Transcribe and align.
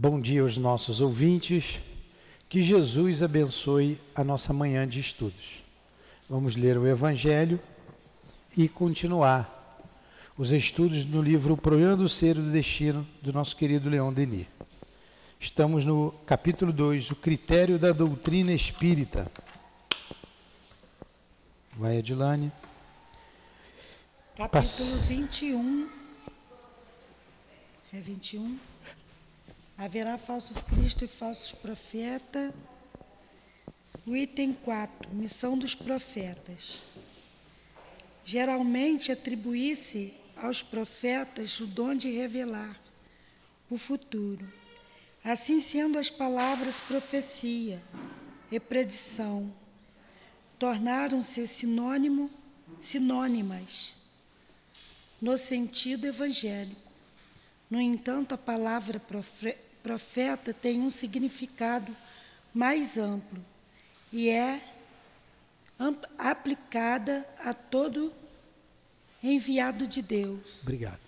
Bom 0.00 0.20
dia 0.20 0.42
aos 0.42 0.56
nossos 0.56 1.00
ouvintes. 1.00 1.80
Que 2.48 2.62
Jesus 2.62 3.20
abençoe 3.20 4.00
a 4.14 4.22
nossa 4.22 4.52
manhã 4.52 4.86
de 4.86 5.00
estudos. 5.00 5.60
Vamos 6.30 6.54
ler 6.54 6.78
o 6.78 6.86
Evangelho 6.86 7.58
e 8.56 8.68
continuar 8.68 9.82
os 10.36 10.52
estudos 10.52 11.04
no 11.04 11.20
livro 11.20 11.54
O 11.54 11.56
Problema 11.56 11.96
do 11.96 12.08
Ser 12.08 12.36
e 12.36 12.40
do 12.40 12.52
Destino 12.52 13.04
do 13.20 13.32
nosso 13.32 13.56
querido 13.56 13.90
Leão 13.90 14.12
Denis. 14.12 14.46
Estamos 15.40 15.84
no 15.84 16.12
capítulo 16.24 16.72
2, 16.72 17.10
o 17.10 17.16
critério 17.16 17.76
da 17.76 17.90
doutrina 17.90 18.52
espírita. 18.52 19.28
Vai, 21.76 21.98
Adilane. 21.98 22.52
Capítulo 24.36 24.48
Pass... 24.48 24.78
21. 25.08 25.88
É 27.92 28.00
21? 28.00 28.67
Haverá 29.78 30.18
falsos 30.18 30.56
cristos 30.58 31.04
e 31.04 31.06
falsos 31.06 31.52
profetas. 31.52 32.52
O 34.04 34.16
item 34.16 34.52
4, 34.52 35.14
missão 35.14 35.56
dos 35.56 35.72
profetas. 35.72 36.80
Geralmente 38.24 39.12
atribuísse 39.12 40.12
aos 40.36 40.62
profetas 40.62 41.60
o 41.60 41.66
dom 41.66 41.94
de 41.94 42.10
revelar 42.10 42.76
o 43.70 43.78
futuro. 43.78 44.52
Assim 45.22 45.60
sendo 45.60 45.96
as 45.96 46.10
palavras 46.10 46.80
profecia 46.80 47.80
e 48.50 48.58
predição 48.58 49.54
tornaram-se 50.58 51.46
sinônimo, 51.46 52.28
sinônimas 52.80 53.92
no 55.22 55.38
sentido 55.38 56.04
evangélico. 56.04 56.88
No 57.70 57.80
entanto, 57.80 58.34
a 58.34 58.38
palavra 58.38 58.98
profeta 59.88 60.52
tem 60.52 60.82
um 60.82 60.90
significado 60.90 61.96
mais 62.52 62.98
amplo 62.98 63.42
e 64.12 64.28
é 64.28 64.60
aplicada 66.18 67.26
a 67.38 67.54
todo 67.54 68.12
enviado 69.22 69.86
de 69.86 70.02
Deus. 70.02 70.60
Obrigado. 70.60 71.00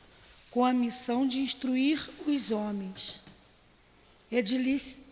Com 0.51 0.65
a 0.65 0.73
missão 0.73 1.29
de 1.29 1.41
instruir 1.41 2.09
os 2.27 2.51
homens 2.51 3.21
e 4.33 4.41
de 4.41 4.57
lhes 4.57 5.03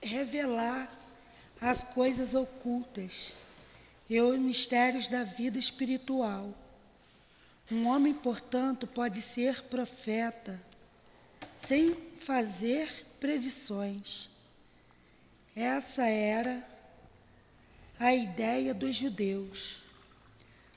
revelar 0.00 0.88
as 1.60 1.82
coisas 1.82 2.34
ocultas 2.34 3.32
e 4.08 4.20
os 4.20 4.38
mistérios 4.38 5.08
da 5.08 5.24
vida 5.24 5.58
espiritual. 5.58 6.54
Um 7.68 7.84
homem, 7.88 8.14
portanto, 8.14 8.86
pode 8.86 9.20
ser 9.20 9.60
profeta 9.64 10.62
sem 11.62 11.94
fazer 12.18 13.06
predições. 13.20 14.28
Essa 15.54 16.06
era 16.06 16.68
a 17.98 18.14
ideia 18.14 18.74
dos 18.74 18.96
judeus 18.96 19.78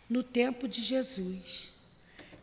no 0.08 0.22
tempo 0.22 0.68
de 0.68 0.84
Jesus. 0.84 1.72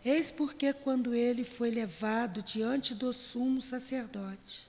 Eis 0.05 0.33
porque, 0.33 0.73
quando 0.73 1.15
ele 1.15 1.45
foi 1.45 1.71
levado 1.71 2.43
diante 2.43 2.95
do 2.95 3.13
sumo 3.13 3.61
sacerdote, 3.61 4.67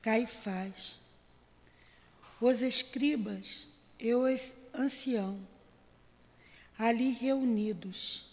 Caifás, 0.00 1.00
os 2.40 2.62
escribas 2.62 3.66
e 3.98 4.14
os 4.14 4.54
anciãos, 4.72 5.40
ali 6.78 7.10
reunidos, 7.10 8.24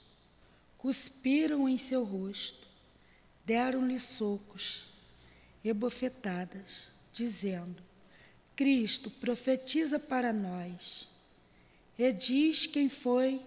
cuspiram 0.78 1.68
em 1.68 1.80
seu 1.80 2.04
rosto 2.04 2.67
deram-lhe 3.48 3.98
socos 3.98 4.90
e 5.64 5.72
bofetadas, 5.72 6.90
dizendo: 7.14 7.82
Cristo 8.58 9.10
profetiza 9.10 9.98
para 9.98 10.34
nós 10.34 11.10
e 11.98 12.12
diz 12.12 12.66
quem 12.66 12.90
foi 12.90 13.42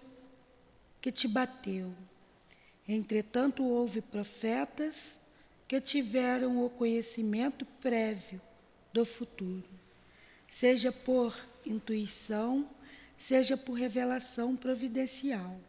que 1.03 1.13
te 1.13 1.29
bateu. 1.29 1.95
Entretanto, 2.89 3.63
houve 3.63 4.01
profetas 4.01 5.21
que 5.69 5.79
tiveram 5.83 6.65
o 6.65 6.71
conhecimento 6.71 7.67
prévio 7.83 8.41
do 8.95 9.05
futuro, 9.05 9.69
seja 10.51 10.91
por 10.91 11.37
intuição, 11.65 12.69
seja 13.19 13.55
por 13.55 13.75
revelação 13.75 14.57
providencial, 14.57 15.61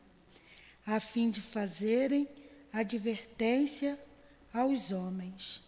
a 0.87 1.01
fim 1.01 1.29
de 1.29 1.41
fazerem 1.41 2.27
advertência 2.71 3.99
aos 4.53 4.91
homens. 4.91 5.61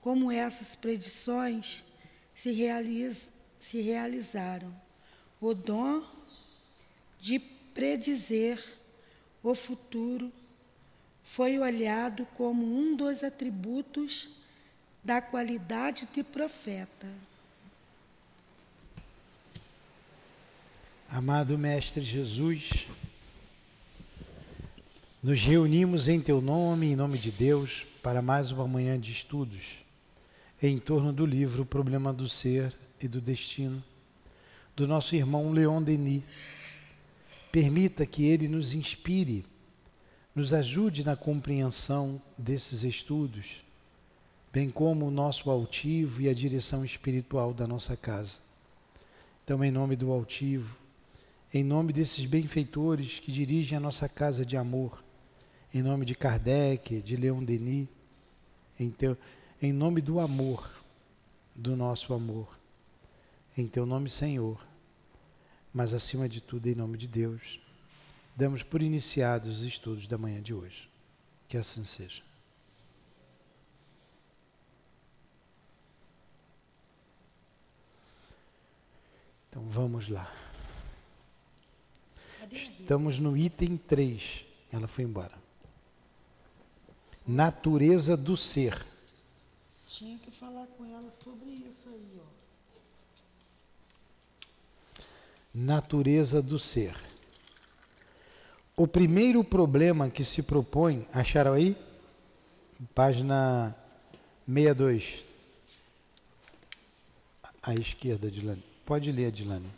Como 0.00 0.30
essas 0.30 0.74
predições 0.76 1.82
se, 2.34 2.54
se 3.58 3.80
realizaram, 3.82 4.74
o 5.40 5.54
dom 5.54 6.04
de 7.20 7.38
predizer 7.38 8.62
o 9.42 9.54
futuro 9.54 10.32
foi 11.22 11.58
olhado 11.58 12.26
como 12.36 12.64
um 12.64 12.96
dos 12.96 13.22
atributos 13.22 14.30
da 15.04 15.20
qualidade 15.20 16.08
de 16.12 16.24
profeta. 16.24 17.06
Amado 21.10 21.56
Mestre 21.56 22.02
Jesus, 22.02 22.86
nos 25.22 25.40
reunimos 25.40 26.08
em 26.08 26.20
Teu 26.20 26.40
nome, 26.40 26.88
em 26.88 26.96
nome 26.96 27.16
de 27.16 27.30
Deus, 27.30 27.86
para 28.02 28.22
mais 28.22 28.50
uma 28.50 28.66
manhã 28.66 28.98
de 28.98 29.12
estudos 29.12 29.78
em 30.62 30.78
torno 30.78 31.12
do 31.12 31.24
livro 31.24 31.64
Problema 31.64 32.12
do 32.12 32.28
Ser 32.28 32.74
e 33.00 33.06
do 33.06 33.20
Destino, 33.20 33.82
do 34.74 34.86
nosso 34.86 35.14
irmão 35.14 35.52
Leon 35.52 35.82
Denis. 35.82 36.22
Permita 37.50 38.04
que 38.04 38.24
ele 38.24 38.48
nos 38.48 38.74
inspire, 38.74 39.44
nos 40.34 40.52
ajude 40.52 41.04
na 41.04 41.16
compreensão 41.16 42.20
desses 42.36 42.82
estudos, 42.82 43.62
bem 44.52 44.68
como 44.68 45.06
o 45.06 45.10
nosso 45.10 45.50
altivo 45.50 46.22
e 46.22 46.28
a 46.28 46.34
direção 46.34 46.84
espiritual 46.84 47.54
da 47.54 47.66
nossa 47.66 47.96
casa. 47.96 48.38
Então, 49.42 49.64
em 49.64 49.70
nome 49.70 49.96
do 49.96 50.12
altivo, 50.12 50.76
em 51.52 51.64
nome 51.64 51.92
desses 51.92 52.26
benfeitores 52.26 53.18
que 53.18 53.32
dirigem 53.32 53.78
a 53.78 53.80
nossa 53.80 54.08
casa 54.08 54.44
de 54.44 54.56
amor, 54.56 55.02
em 55.72 55.82
nome 55.82 56.04
de 56.04 56.14
Kardec, 56.14 57.02
de 57.02 57.16
Leon 57.16 57.44
Denis, 57.44 57.88
em, 58.78 58.90
teu, 58.90 59.16
em 59.60 59.72
nome 59.72 60.00
do 60.00 60.18
amor, 60.18 60.68
do 61.54 61.76
nosso 61.76 62.14
amor, 62.14 62.58
em 63.56 63.66
teu 63.66 63.84
nome, 63.84 64.08
Senhor, 64.08 64.64
mas 65.72 65.92
acima 65.92 66.28
de 66.28 66.40
tudo, 66.40 66.68
em 66.68 66.74
nome 66.74 66.96
de 66.96 67.06
Deus, 67.06 67.60
damos 68.34 68.62
por 68.62 68.82
iniciados 68.82 69.58
os 69.58 69.62
estudos 69.62 70.06
da 70.06 70.16
manhã 70.16 70.40
de 70.40 70.54
hoje. 70.54 70.88
Que 71.48 71.56
assim 71.56 71.84
seja. 71.84 72.22
Então 79.48 79.62
vamos 79.68 80.08
lá. 80.08 80.30
Estamos 82.52 83.18
no 83.18 83.36
item 83.36 83.76
3. 83.76 84.44
Ela 84.70 84.86
foi 84.86 85.04
embora 85.04 85.47
natureza 87.28 88.16
do 88.16 88.34
ser. 88.34 88.86
Tinha 89.86 90.18
que 90.18 90.30
falar 90.30 90.66
com 90.78 90.86
ela 90.86 91.12
sobre 91.22 91.50
isso 91.50 91.86
aí, 91.86 92.18
ó. 92.18 92.22
Natureza 95.52 96.40
do 96.40 96.58
ser. 96.58 96.96
O 98.74 98.86
primeiro 98.86 99.44
problema 99.44 100.08
que 100.08 100.24
se 100.24 100.42
propõe, 100.42 101.06
acharam 101.12 101.52
aí? 101.52 101.76
Página 102.94 103.76
62. 104.46 105.24
À 107.60 107.74
esquerda, 107.74 108.30
Dilane. 108.30 108.64
Pode 108.86 109.12
ler, 109.12 109.30
Dilane. 109.30 109.70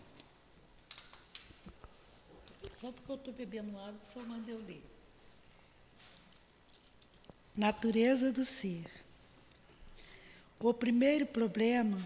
Só 2.80 2.92
porque 2.92 3.10
eu 3.10 3.16
estou 3.16 3.34
bebendo 3.34 3.76
água, 3.76 3.98
só 4.04 4.22
mandei 4.22 4.54
eu 4.54 4.60
ler 4.60 4.90
natureza 7.60 8.32
do 8.32 8.42
ser. 8.42 8.86
O 10.58 10.72
primeiro 10.72 11.26
problema 11.26 11.98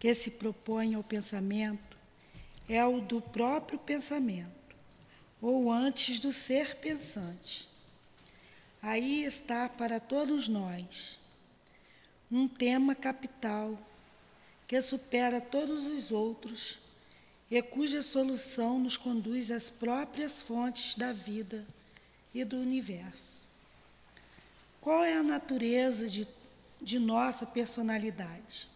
que 0.00 0.12
se 0.16 0.32
propõe 0.32 0.96
ao 0.96 1.04
pensamento 1.04 1.96
é 2.68 2.84
o 2.84 3.00
do 3.00 3.20
próprio 3.20 3.78
pensamento, 3.78 4.74
ou 5.40 5.70
antes 5.70 6.18
do 6.18 6.32
ser 6.32 6.74
pensante. 6.78 7.68
Aí 8.82 9.22
está 9.22 9.68
para 9.68 10.00
todos 10.00 10.48
nós 10.48 11.20
um 12.28 12.48
tema 12.48 12.96
capital 12.96 13.78
que 14.66 14.82
supera 14.82 15.40
todos 15.40 15.86
os 15.86 16.10
outros 16.10 16.80
e 17.48 17.62
cuja 17.62 18.02
solução 18.02 18.80
nos 18.80 18.96
conduz 18.96 19.52
às 19.52 19.70
próprias 19.70 20.42
fontes 20.42 20.96
da 20.96 21.12
vida 21.12 21.64
e 22.34 22.44
do 22.44 22.56
universo. 22.56 23.37
Qual 24.88 25.04
é 25.04 25.18
a 25.18 25.22
natureza 25.22 26.08
de 26.08 26.26
de 26.80 26.98
nossa 26.98 27.44
personalidade. 27.44 28.68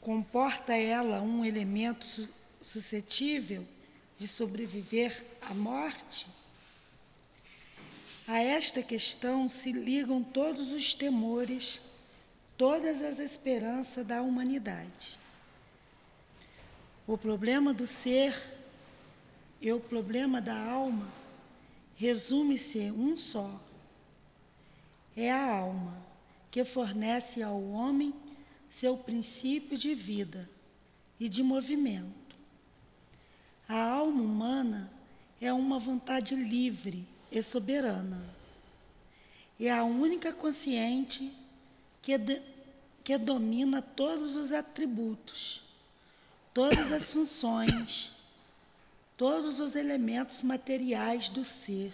Comporta 0.00 0.74
ela 0.74 1.20
um 1.20 1.44
elemento 1.44 2.28
suscetível 2.62 3.66
de 4.16 4.28
sobreviver 4.28 5.24
à 5.42 5.52
morte? 5.52 6.26
A 8.26 8.40
esta 8.40 8.82
questão 8.82 9.48
se 9.48 9.72
ligam 9.72 10.22
todos 10.22 10.70
os 10.70 10.94
temores, 10.94 11.80
todas 12.56 13.02
as 13.02 13.18
esperanças 13.18 14.06
da 14.06 14.22
humanidade. 14.22 15.18
O 17.06 17.18
problema 17.18 17.72
do 17.72 17.86
ser 17.86 18.34
e 19.60 19.72
o 19.72 19.78
problema 19.78 20.40
da 20.40 20.58
alma 20.58 21.12
resume-se 21.96 22.90
um 22.90 23.16
só. 23.16 23.65
É 25.16 25.30
a 25.30 25.58
alma 25.58 26.04
que 26.50 26.64
fornece 26.64 27.42
ao 27.42 27.62
homem 27.62 28.14
seu 28.68 28.96
princípio 28.96 29.78
de 29.78 29.94
vida 29.94 30.48
e 31.18 31.28
de 31.28 31.42
movimento. 31.42 32.36
A 33.68 33.80
alma 33.80 34.22
humana 34.22 34.92
é 35.40 35.52
uma 35.52 35.78
vontade 35.78 36.34
livre 36.34 37.06
e 37.32 37.42
soberana. 37.42 38.22
É 39.58 39.70
a 39.70 39.84
única 39.84 40.32
consciente 40.32 41.34
que, 42.02 42.18
de, 42.18 42.42
que 43.02 43.16
domina 43.16 43.80
todos 43.80 44.36
os 44.36 44.52
atributos 44.52 45.66
todas 46.56 46.90
as 46.90 47.12
funções, 47.12 48.10
todos 49.14 49.60
os 49.60 49.76
elementos 49.76 50.42
materiais 50.42 51.28
do 51.28 51.44
ser, 51.44 51.92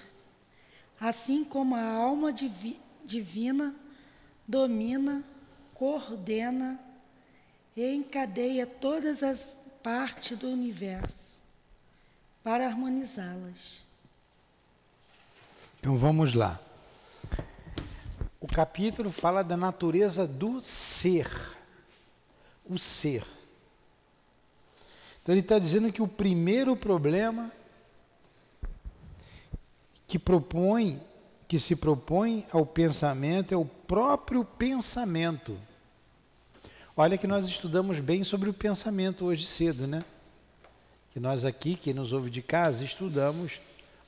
assim 1.00 1.42
como 1.42 1.74
a 1.74 1.82
alma 1.82 2.32
divi 2.32 2.78
divina 3.04 3.76
domina, 4.46 5.24
coordena 5.74 6.78
e 7.76 7.94
encadeia 7.94 8.66
todas 8.66 9.22
as 9.22 9.56
partes 9.82 10.38
do 10.38 10.48
universo 10.48 11.40
para 12.42 12.66
harmonizá-las. 12.66 13.82
Então 15.80 15.96
vamos 15.96 16.34
lá. 16.34 16.60
O 18.40 18.46
capítulo 18.46 19.10
fala 19.10 19.42
da 19.42 19.56
natureza 19.56 20.26
do 20.26 20.60
ser. 20.60 21.28
O 22.64 22.78
ser. 22.78 23.24
Então 25.22 25.32
ele 25.32 25.40
está 25.40 25.58
dizendo 25.58 25.92
que 25.92 26.02
o 26.02 26.08
primeiro 26.08 26.76
problema 26.76 27.50
que 30.06 30.18
propõe, 30.18 31.00
que 31.52 31.60
se 31.60 31.76
propõe 31.76 32.46
ao 32.50 32.64
pensamento 32.64 33.52
é 33.52 33.56
o 33.58 33.66
próprio 33.66 34.42
pensamento. 34.42 35.54
Olha 36.96 37.18
que 37.18 37.26
nós 37.26 37.46
estudamos 37.46 38.00
bem 38.00 38.24
sobre 38.24 38.48
o 38.48 38.54
pensamento 38.54 39.26
hoje 39.26 39.44
cedo, 39.44 39.86
né? 39.86 40.02
Que 41.10 41.20
nós 41.20 41.44
aqui, 41.44 41.74
que 41.74 41.92
nos 41.92 42.14
ouve 42.14 42.30
de 42.30 42.40
casa, 42.40 42.82
estudamos 42.82 43.60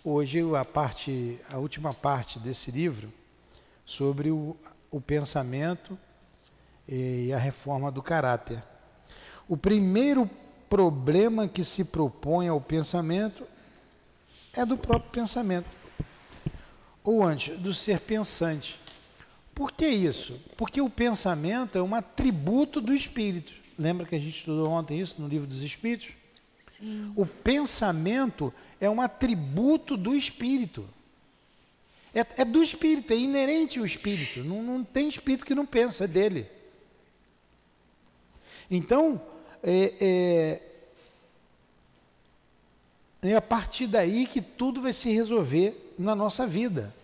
hoje 0.03 0.41
a 0.59 0.65
parte, 0.65 1.39
a 1.51 1.59
última 1.59 1.93
parte 1.93 2.39
desse 2.39 2.71
livro 2.71 3.13
sobre 3.85 4.31
o, 4.31 4.57
o 4.91 4.99
pensamento 4.99 5.99
e 6.89 7.31
a 7.31 7.37
reforma 7.37 7.93
do 7.93 8.03
caráter. 8.03 8.65
O 9.47 9.55
primeiro 9.55 10.31
problema 10.71 11.47
que 11.47 11.63
se 11.63 11.85
propõe 11.85 12.49
ao 12.49 12.59
pensamento 12.59 13.47
é 14.55 14.65
do 14.65 14.79
próprio 14.79 15.11
pensamento. 15.11 15.84
Ou 17.05 17.23
antes, 17.23 17.59
do 17.59 17.75
ser 17.75 18.01
pensante. 18.01 18.81
Por 19.55 19.71
que 19.71 19.87
isso? 19.87 20.41
Porque 20.57 20.81
o 20.81 20.91
pensamento 20.91 21.79
é 21.79 21.83
um 21.83 21.95
atributo 21.95 22.81
do 22.81 22.95
espírito. 22.95 23.53
Lembra 23.79 24.07
que 24.07 24.15
a 24.15 24.19
gente 24.19 24.39
estudou 24.39 24.71
ontem 24.71 24.99
isso 24.99 25.21
no 25.21 25.29
livro 25.29 25.47
dos 25.47 25.63
Espíritos? 25.63 26.09
Sim. 26.59 27.13
O 27.15 27.27
pensamento 27.27 28.53
é 28.81 28.89
um 28.89 29.01
atributo 29.01 29.97
do 29.97 30.17
espírito. 30.17 30.89
É, 32.15 32.43
é 32.43 32.45
do 32.45 32.63
espírito, 32.63 33.13
é 33.13 33.17
inerente 33.17 33.79
ao 33.79 33.85
espírito. 33.85 34.45
Não, 34.45 34.63
não 34.63 34.85
tem 34.85 35.09
espírito 35.09 35.45
que 35.45 35.55
não 35.55 35.67
pensa, 35.67 36.05
é 36.05 36.09
dele. 36.09 36.49
Então, 38.71 39.21
é, 39.63 39.95
é, 40.01 40.63
é 43.25 43.37
a 43.37 43.43
partir 43.43 43.87
daí 43.87 44.27
que 44.27 44.41
tudo 44.41 44.83
vai 44.83 44.93
se 44.93 45.13
resolver 45.13 45.95
na 45.99 46.15
nossa 46.15 46.47
vida. 46.47 46.95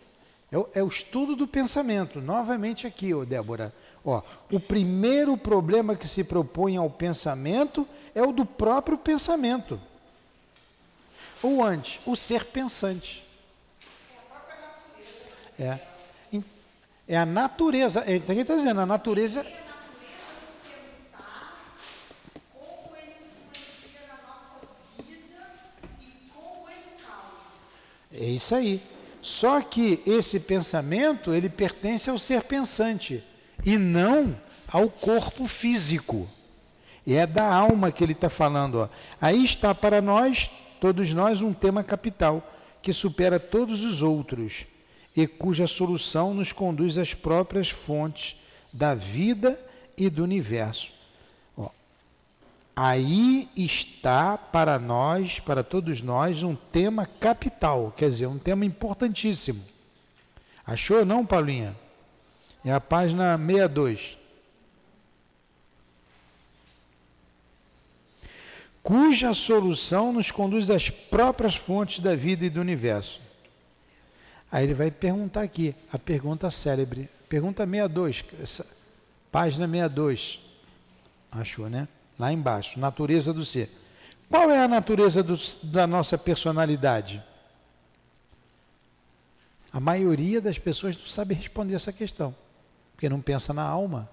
É 0.52 0.58
o, 0.58 0.68
é 0.74 0.82
o 0.82 0.88
estudo 0.88 1.34
do 1.36 1.46
pensamento. 1.46 2.20
Novamente 2.20 2.86
aqui, 2.86 3.14
ô 3.14 3.24
Débora. 3.24 3.72
Ó, 4.04 4.22
o 4.50 4.58
primeiro 4.58 5.36
problema 5.36 5.94
que 5.94 6.08
se 6.08 6.24
propõe 6.24 6.76
ao 6.76 6.90
pensamento 6.90 7.86
é 8.14 8.22
o 8.22 8.32
do 8.32 8.44
próprio 8.44 8.98
pensamento. 8.98 9.80
Ou 11.42 11.62
antes, 11.62 12.00
o 12.06 12.16
ser 12.16 12.44
pensante. 12.46 13.24
É. 15.58 15.78
É 17.10 17.18
a 17.18 17.26
natureza. 17.26 18.04
É, 18.06 18.14
então, 18.14 18.32
ele 18.32 18.42
está 18.42 18.54
dizendo, 18.54 18.80
a 18.80 18.86
natureza 18.86 19.44
É 28.12 28.24
isso 28.24 28.54
aí. 28.54 28.80
Só 29.22 29.60
que 29.60 30.02
esse 30.06 30.40
pensamento, 30.40 31.34
ele 31.34 31.48
pertence 31.48 32.08
ao 32.08 32.18
ser 32.18 32.42
pensante 32.42 33.22
e 33.64 33.76
não 33.76 34.36
ao 34.66 34.88
corpo 34.88 35.46
físico. 35.46 36.28
E 37.06 37.14
é 37.14 37.26
da 37.26 37.52
alma 37.52 37.92
que 37.92 38.02
ele 38.02 38.12
está 38.12 38.28
falando. 38.28 38.76
Ó. 38.76 38.88
Aí 39.20 39.44
está 39.44 39.74
para 39.74 40.00
nós, 40.00 40.50
todos 40.80 41.12
nós, 41.12 41.42
um 41.42 41.52
tema 41.52 41.84
capital 41.84 42.42
que 42.82 42.92
supera 42.92 43.38
todos 43.38 43.84
os 43.84 44.02
outros 44.02 44.64
e 45.14 45.26
cuja 45.26 45.66
solução 45.66 46.32
nos 46.32 46.52
conduz 46.52 46.96
às 46.96 47.12
próprias 47.12 47.68
fontes 47.68 48.36
da 48.72 48.94
vida 48.94 49.58
e 49.96 50.08
do 50.08 50.22
universo. 50.22 50.99
Aí 52.74 53.48
está 53.56 54.38
para 54.38 54.78
nós, 54.78 55.38
para 55.38 55.62
todos 55.62 56.00
nós, 56.00 56.42
um 56.42 56.54
tema 56.54 57.04
capital, 57.04 57.92
quer 57.96 58.08
dizer, 58.08 58.26
um 58.26 58.38
tema 58.38 58.64
importantíssimo. 58.64 59.62
Achou 60.66 61.04
não, 61.04 61.26
Paulinha? 61.26 61.76
É 62.64 62.72
a 62.72 62.80
página 62.80 63.36
62. 63.36 64.18
Cuja 68.82 69.34
solução 69.34 70.12
nos 70.12 70.30
conduz 70.30 70.70
às 70.70 70.88
próprias 70.88 71.54
fontes 71.54 72.00
da 72.00 72.14
vida 72.14 72.46
e 72.46 72.50
do 72.50 72.60
universo. 72.60 73.20
Aí 74.50 74.64
ele 74.64 74.74
vai 74.74 74.90
perguntar 74.90 75.42
aqui, 75.42 75.74
a 75.92 75.98
pergunta 75.98 76.50
célebre. 76.50 77.08
Pergunta 77.28 77.64
62, 77.64 78.24
página 79.30 79.66
62. 79.66 80.40
Achou, 81.30 81.68
né? 81.68 81.86
Lá 82.20 82.30
embaixo, 82.30 82.78
natureza 82.78 83.32
do 83.32 83.44
ser. 83.44 83.70
Qual 84.28 84.50
é 84.50 84.62
a 84.62 84.68
natureza 84.68 85.22
do, 85.22 85.36
da 85.64 85.86
nossa 85.86 86.18
personalidade? 86.18 87.24
A 89.72 89.80
maioria 89.80 90.40
das 90.40 90.58
pessoas 90.58 90.98
não 90.98 91.06
sabe 91.06 91.34
responder 91.34 91.74
essa 91.74 91.92
questão, 91.92 92.34
porque 92.92 93.08
não 93.08 93.20
pensa 93.20 93.54
na 93.54 93.62
alma. 93.62 94.08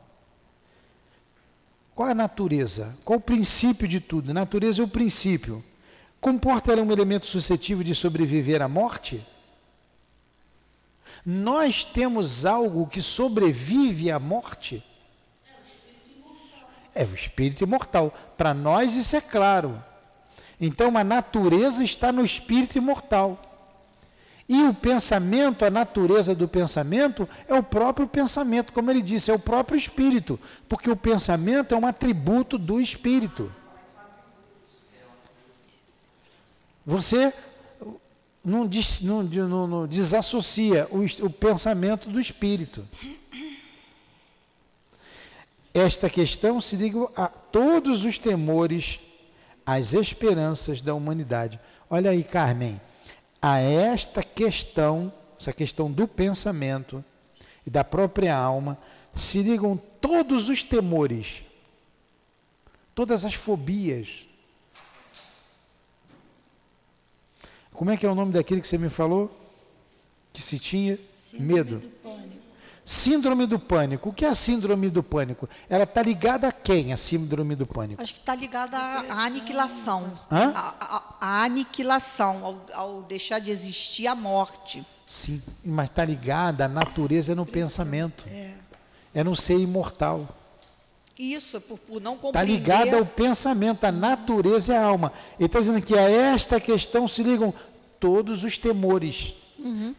Qual 1.93 2.07
é 2.07 2.13
a 2.13 2.15
natureza? 2.15 2.97
Qual 3.03 3.19
o 3.19 3.21
princípio 3.21 3.87
de 3.87 3.99
tudo? 3.99 4.33
Natureza 4.33 4.81
é 4.81 4.85
o 4.85 4.87
princípio. 4.87 5.63
Comporta 6.21 6.71
ela 6.71 6.81
um 6.81 6.91
elemento 6.91 7.25
suscetível 7.25 7.83
de 7.83 7.93
sobreviver 7.93 8.61
à 8.61 8.67
morte? 8.67 9.25
Nós 11.25 11.83
temos 11.83 12.45
algo 12.45 12.87
que 12.87 13.01
sobrevive 13.01 14.09
à 14.09 14.19
morte? 14.19 14.83
É 16.97 17.03
o 17.03 17.13
espírito 17.13 17.63
imortal. 17.63 18.11
Para 18.35 18.55
nós 18.55 18.95
isso 18.95 19.15
é 19.15 19.21
claro. 19.21 19.81
Então 20.59 20.97
a 20.97 21.03
natureza 21.03 21.83
está 21.83 22.11
no 22.11 22.25
espírito 22.25 22.77
imortal. 22.77 23.39
E 24.49 24.63
o 24.63 24.73
pensamento, 24.73 25.63
a 25.63 25.69
natureza 25.69 26.33
do 26.33 26.47
pensamento, 26.47 27.29
é 27.47 27.53
o 27.53 27.61
próprio 27.61 28.07
pensamento, 28.07 28.73
como 28.73 28.89
ele 28.89 29.01
disse, 29.01 29.29
é 29.29 29.33
o 29.33 29.39
próprio 29.39 29.77
espírito, 29.77 30.39
porque 30.69 30.89
o 30.89 30.95
pensamento 30.95 31.75
é 31.75 31.77
um 31.77 31.85
atributo 31.85 32.57
do 32.57 32.79
espírito. 32.79 33.51
Você 36.85 37.33
não, 38.43 38.69
não, 39.01 39.23
não, 39.23 39.67
não 39.67 39.87
desassocia 39.87 40.87
o, 40.89 41.03
o 41.25 41.29
pensamento 41.29 42.09
do 42.09 42.19
espírito. 42.19 42.87
Esta 45.77 46.09
questão 46.09 46.59
se 46.59 46.75
liga 46.75 47.07
a 47.15 47.27
todos 47.27 48.03
os 48.03 48.17
temores, 48.17 48.99
as 49.63 49.93
esperanças 49.93 50.81
da 50.81 50.95
humanidade. 50.95 51.59
Olha 51.87 52.09
aí, 52.09 52.23
Carmen, 52.23 52.81
a 53.39 53.59
esta 53.59 54.23
questão, 54.23 55.13
essa 55.39 55.53
questão 55.53 55.91
do 55.91 56.07
pensamento 56.07 57.05
e 57.63 57.69
da 57.69 57.83
própria 57.83 58.35
alma, 58.35 58.75
se 59.13 59.43
ligam 59.43 59.77
todos 60.01 60.49
os 60.49 60.63
temores, 60.63 61.43
todas 62.95 63.23
as 63.23 63.35
fobias. 63.35 64.25
Como 67.71 67.91
é 67.91 67.97
que 67.97 68.05
é 68.07 68.09
o 68.09 68.15
nome 68.15 68.31
daquele 68.31 68.61
que 68.61 68.67
você 68.67 68.79
me 68.79 68.89
falou? 68.89 69.29
Que 70.33 70.41
se 70.41 70.57
tinha 70.57 70.97
Síndrome 71.19 71.53
medo. 71.53 71.79
do 71.81 71.87
pânico. 72.01 72.46
Síndrome 72.89 73.45
do 73.45 73.59
pânico. 73.59 74.07
O 74.07 74.13
que 74.13 74.23
é 74.23 74.29
a 74.29 74.33
síndrome 74.33 74.89
do 74.89 75.03
pânico? 75.03 75.49
Ela 75.69 75.83
está 75.83 76.01
ligada 76.01 76.47
a 76.47 76.53
quem, 76.53 76.93
a 76.93 76.97
síndrome 76.97 77.53
do 77.53 77.65
pânico? 77.67 78.01
Acho 78.01 78.13
que 78.13 78.19
está 78.21 78.33
ligada 78.33 78.77
à, 78.77 79.25
aniquilação. 79.25 80.09
Hã? 80.31 80.53
À, 80.55 80.73
à- 80.79 81.03
à 81.19 81.43
aniquilação, 81.43 82.45
ao, 82.45 82.61
ao 82.81 83.01
deixar 83.01 83.39
de 83.39 83.51
existir 83.51 84.07
a 84.07 84.15
morte. 84.15 84.85
Sim, 85.05 85.41
mas 85.65 85.89
está 85.89 86.05
ligada 86.05 86.63
à 86.63 86.67
natureza 86.69 87.35
no 87.35 87.45
pensamento. 87.45 88.25
É 89.13 89.21
no 89.21 89.35
ser 89.35 89.59
imortal. 89.59 90.25
Isso, 91.19 91.59
por, 91.59 91.77
por 91.79 91.99
não 92.01 92.13
Está 92.13 92.21
compreender. 92.27 92.53
ligado 92.53 92.93
ao 92.95 93.05
pensamento, 93.05 93.83
à 93.83 93.91
natureza 93.91 94.71
e 94.71 94.77
à 94.77 94.85
alma. 94.85 95.11
Ele 95.37 95.47
está 95.47 95.59
dizendo 95.59 95.81
que 95.81 95.93
a 95.97 96.09
esta 96.09 96.57
questão 96.57 97.05
se 97.05 97.21
ligam 97.21 97.53
todos 97.99 98.45
os 98.45 98.57
temores, 98.57 99.33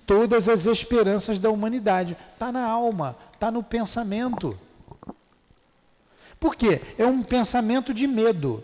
todas 0.06 0.48
as 0.48 0.66
esperanças 0.66 1.38
da 1.38 1.50
humanidade. 1.50 2.16
Está 2.34 2.52
na 2.52 2.64
alma, 2.64 3.16
está 3.34 3.50
no 3.50 3.62
pensamento. 3.62 4.58
Por 6.38 6.54
quê? 6.54 6.80
É 6.96 7.06
um 7.06 7.22
pensamento 7.22 7.92
de 7.92 8.06
medo, 8.06 8.62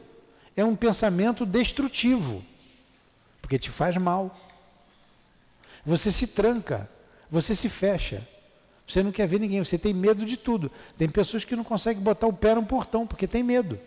é 0.56 0.64
um 0.64 0.76
pensamento 0.76 1.44
destrutivo, 1.44 2.44
porque 3.42 3.58
te 3.58 3.70
faz 3.70 3.96
mal. 3.96 4.36
Você 5.84 6.10
se 6.12 6.28
tranca, 6.28 6.88
você 7.30 7.54
se 7.54 7.68
fecha. 7.68 8.26
Você 8.86 9.02
não 9.02 9.10
quer 9.10 9.26
ver 9.26 9.40
ninguém, 9.40 9.64
você 9.64 9.78
tem 9.78 9.94
medo 9.94 10.24
de 10.24 10.36
tudo. 10.36 10.70
Tem 10.96 11.08
pessoas 11.08 11.44
que 11.44 11.56
não 11.56 11.64
conseguem 11.64 12.02
botar 12.02 12.26
o 12.26 12.32
pé 12.32 12.54
no 12.54 12.64
portão 12.64 13.06
porque 13.06 13.26
tem 13.26 13.42
medo. 13.42 13.78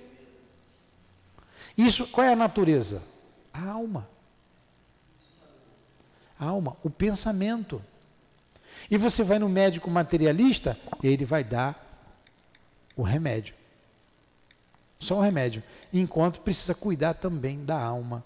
Isso, 1.77 2.07
qual 2.07 2.25
é 2.25 2.33
a 2.33 2.35
natureza? 2.35 3.03
A 3.53 3.69
alma. 3.69 4.09
Alma, 6.39 6.77
o 6.83 6.89
pensamento. 6.89 7.81
E 8.89 8.97
você 8.97 9.23
vai 9.23 9.39
no 9.39 9.49
médico 9.49 9.89
materialista, 9.89 10.77
ele 11.01 11.25
vai 11.25 11.43
dar 11.43 11.83
o 12.95 13.01
remédio. 13.01 13.55
Só 14.99 15.17
o 15.17 15.21
remédio. 15.21 15.63
Enquanto 15.93 16.41
precisa 16.41 16.73
cuidar 16.73 17.13
também 17.13 17.63
da 17.63 17.79
alma. 17.79 18.23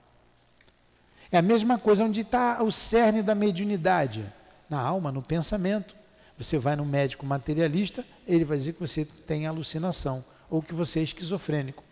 É 1.31 1.37
a 1.37 1.41
mesma 1.41 1.77
coisa 1.77 2.03
onde 2.03 2.21
está 2.21 2.61
o 2.61 2.71
cerne 2.71 3.21
da 3.21 3.33
mediunidade. 3.33 4.25
Na 4.69 4.79
alma, 4.79 5.11
no 5.11 5.21
pensamento. 5.21 5.95
Você 6.37 6.57
vai 6.57 6.75
no 6.75 6.85
médico 6.85 7.25
materialista, 7.25 8.05
ele 8.27 8.43
vai 8.43 8.57
dizer 8.57 8.73
que 8.73 8.79
você 8.79 9.05
tem 9.05 9.45
alucinação 9.45 10.23
ou 10.49 10.61
que 10.61 10.73
você 10.73 10.99
é 10.99 11.03
esquizofrênico. 11.03 11.83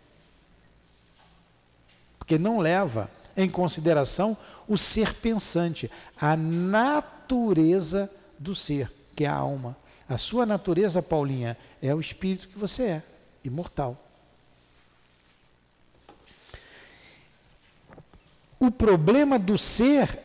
Porque 2.18 2.36
não 2.36 2.58
leva 2.58 3.08
em 3.36 3.48
consideração 3.48 4.36
o 4.68 4.76
ser 4.76 5.14
pensante, 5.14 5.90
a 6.20 6.36
natureza 6.36 8.10
do 8.38 8.54
ser, 8.54 8.90
que 9.14 9.24
é 9.24 9.28
a 9.28 9.34
alma. 9.34 9.76
A 10.08 10.18
sua 10.18 10.44
natureza, 10.44 11.02
Paulinha, 11.02 11.56
é 11.80 11.94
o 11.94 12.00
espírito 12.00 12.48
que 12.48 12.58
você 12.58 12.82
é, 12.82 13.02
imortal. 13.44 13.96
O 18.58 18.70
problema 18.70 19.38
do 19.38 19.56
ser 19.56 20.20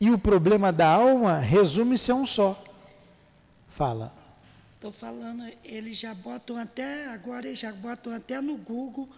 e 0.00 0.10
o 0.10 0.18
problema 0.18 0.72
da 0.72 0.88
alma 0.88 1.38
resume-se 1.38 2.10
a 2.10 2.14
um 2.14 2.26
só. 2.26 2.60
Fala. 3.68 4.12
Estou 4.74 4.92
falando, 4.92 5.44
eles 5.64 5.98
já 5.98 6.14
botam 6.14 6.56
até, 6.56 7.06
agora 7.08 7.46
eles 7.46 7.58
já 7.58 7.72
botam 7.72 8.12
até 8.12 8.40
no 8.40 8.56
Google 8.56 9.08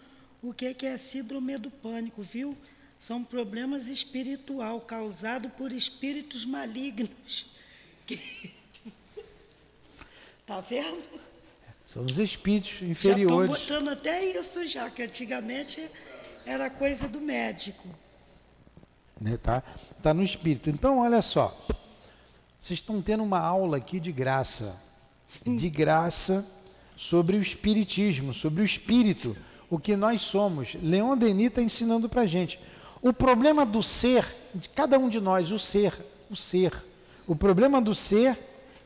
o 0.43 0.55
que, 0.55 0.73
que 0.73 0.87
é 0.87 0.97
síndrome 0.97 1.59
do 1.59 1.71
pânico, 1.71 2.23
viu? 2.23 2.57
São 3.01 3.25
problemas 3.25 3.89
espiritual 3.89 4.81
causados 4.83 5.51
por 5.57 5.73
espíritos 5.73 6.45
malignos. 6.45 7.47
Tá 10.47 10.61
vendo? 10.61 11.05
São 11.87 12.05
os 12.05 12.19
espíritos 12.19 12.71
Já 12.71 12.75
estão 12.79 12.89
inferiores. 12.91 13.51
botando 13.51 13.89
até 13.89 14.25
isso 14.25 14.67
já, 14.67 14.91
que 14.91 15.03
antigamente 15.03 15.81
era 16.45 16.69
coisa 16.69 17.09
do 17.09 17.21
médico. 17.21 17.89
né, 19.21 19.37
tá? 19.37 19.63
Tá 20.03 20.13
no 20.13 20.25
espírito. 20.25 20.69
Então, 20.71 20.99
olha 20.99 21.23
só. 21.23 21.57
Vocês 22.59 22.81
estão 22.81 23.01
tendo 23.01 23.23
uma 23.23 23.39
aula 23.39 23.77
aqui 23.77 24.01
de 24.01 24.11
graça. 24.11 24.77
De 25.47 25.71
graça 25.71 26.45
sobre 26.97 27.37
o 27.37 27.41
espiritismo, 27.41 28.35
sobre 28.35 28.63
o 28.63 28.65
espírito, 28.65 29.37
o 29.71 29.79
que 29.79 29.95
nós 29.95 30.23
somos. 30.23 30.75
Leon 30.83 31.17
Denis 31.17 31.47
está 31.47 31.63
ensinando 31.63 32.09
para 32.09 32.27
gente. 32.27 32.59
O 33.03 33.13
problema 33.13 33.65
do 33.65 33.83
ser, 33.83 34.27
de 34.55 34.69
cada 34.69 34.99
um 34.99 35.09
de 35.09 35.21
nós, 35.21 35.53
o 35.53 35.59
ser, 35.59 35.95
o 36.31 36.37
ser. 36.37 36.73
O 37.27 37.35
problema 37.35 37.81
do 37.81 37.95
ser 37.95 38.39